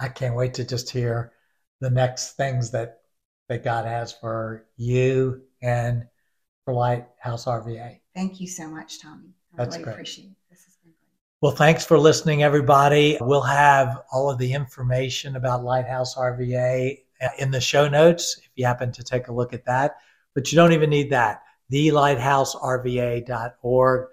I 0.00 0.08
can't 0.08 0.34
wait 0.34 0.54
to 0.54 0.64
just 0.64 0.90
hear 0.90 1.32
the 1.80 1.90
next 1.90 2.32
things 2.32 2.70
that 2.70 3.02
that 3.48 3.62
God 3.64 3.84
has 3.84 4.12
for 4.12 4.64
you 4.76 5.42
and 5.60 6.06
for 6.64 6.72
Lighthouse 6.72 7.46
RVA. 7.46 7.98
Thank 8.14 8.40
you 8.40 8.46
so 8.46 8.68
much, 8.68 9.00
Tommy. 9.00 9.34
I 9.52 9.56
That's 9.56 9.76
really 9.76 9.84
great. 9.84 9.92
appreciate 9.92 10.26
it. 10.26 10.36
This 10.48 10.64
has 10.64 10.76
been 10.76 10.92
great. 11.00 11.10
Well, 11.42 11.52
thanks 11.52 11.84
for 11.84 11.98
listening, 11.98 12.44
everybody. 12.44 13.18
We'll 13.20 13.42
have 13.42 14.02
all 14.12 14.30
of 14.30 14.38
the 14.38 14.52
information 14.52 15.34
about 15.34 15.64
Lighthouse 15.64 16.14
RVA 16.14 16.98
uh, 17.20 17.28
in 17.38 17.50
the 17.50 17.60
show 17.60 17.88
notes 17.88 18.38
if 18.38 18.50
you 18.54 18.64
happen 18.64 18.92
to 18.92 19.02
take 19.02 19.26
a 19.26 19.32
look 19.32 19.52
at 19.52 19.64
that. 19.64 19.96
But 20.34 20.52
you 20.52 20.56
don't 20.56 20.72
even 20.72 20.90
need 20.90 21.10
that. 21.10 21.42
TheLighthouseRVA.org. 21.72 24.08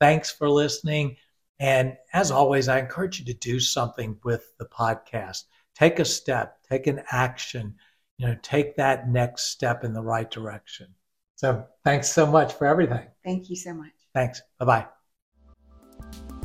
Thanks 0.00 0.30
for 0.30 0.48
listening. 0.48 1.16
And 1.60 1.96
as 2.12 2.30
always, 2.30 2.68
I 2.68 2.78
encourage 2.78 3.18
you 3.18 3.24
to 3.26 3.34
do 3.34 3.58
something 3.58 4.18
with 4.24 4.56
the 4.58 4.66
podcast. 4.66 5.44
Take 5.74 5.98
a 5.98 6.04
step, 6.04 6.58
take 6.68 6.86
an 6.86 7.02
action, 7.10 7.74
you 8.16 8.26
know, 8.26 8.36
take 8.42 8.76
that 8.76 9.08
next 9.08 9.50
step 9.50 9.84
in 9.84 9.92
the 9.92 10.02
right 10.02 10.30
direction. 10.30 10.88
So 11.36 11.64
thanks 11.84 12.08
so 12.08 12.26
much 12.26 12.52
for 12.54 12.66
everything. 12.66 13.06
Thank 13.24 13.50
you 13.50 13.56
so 13.56 13.74
much. 13.74 13.92
Thanks. 14.14 14.42
Bye 14.58 14.86
bye. 16.02 16.37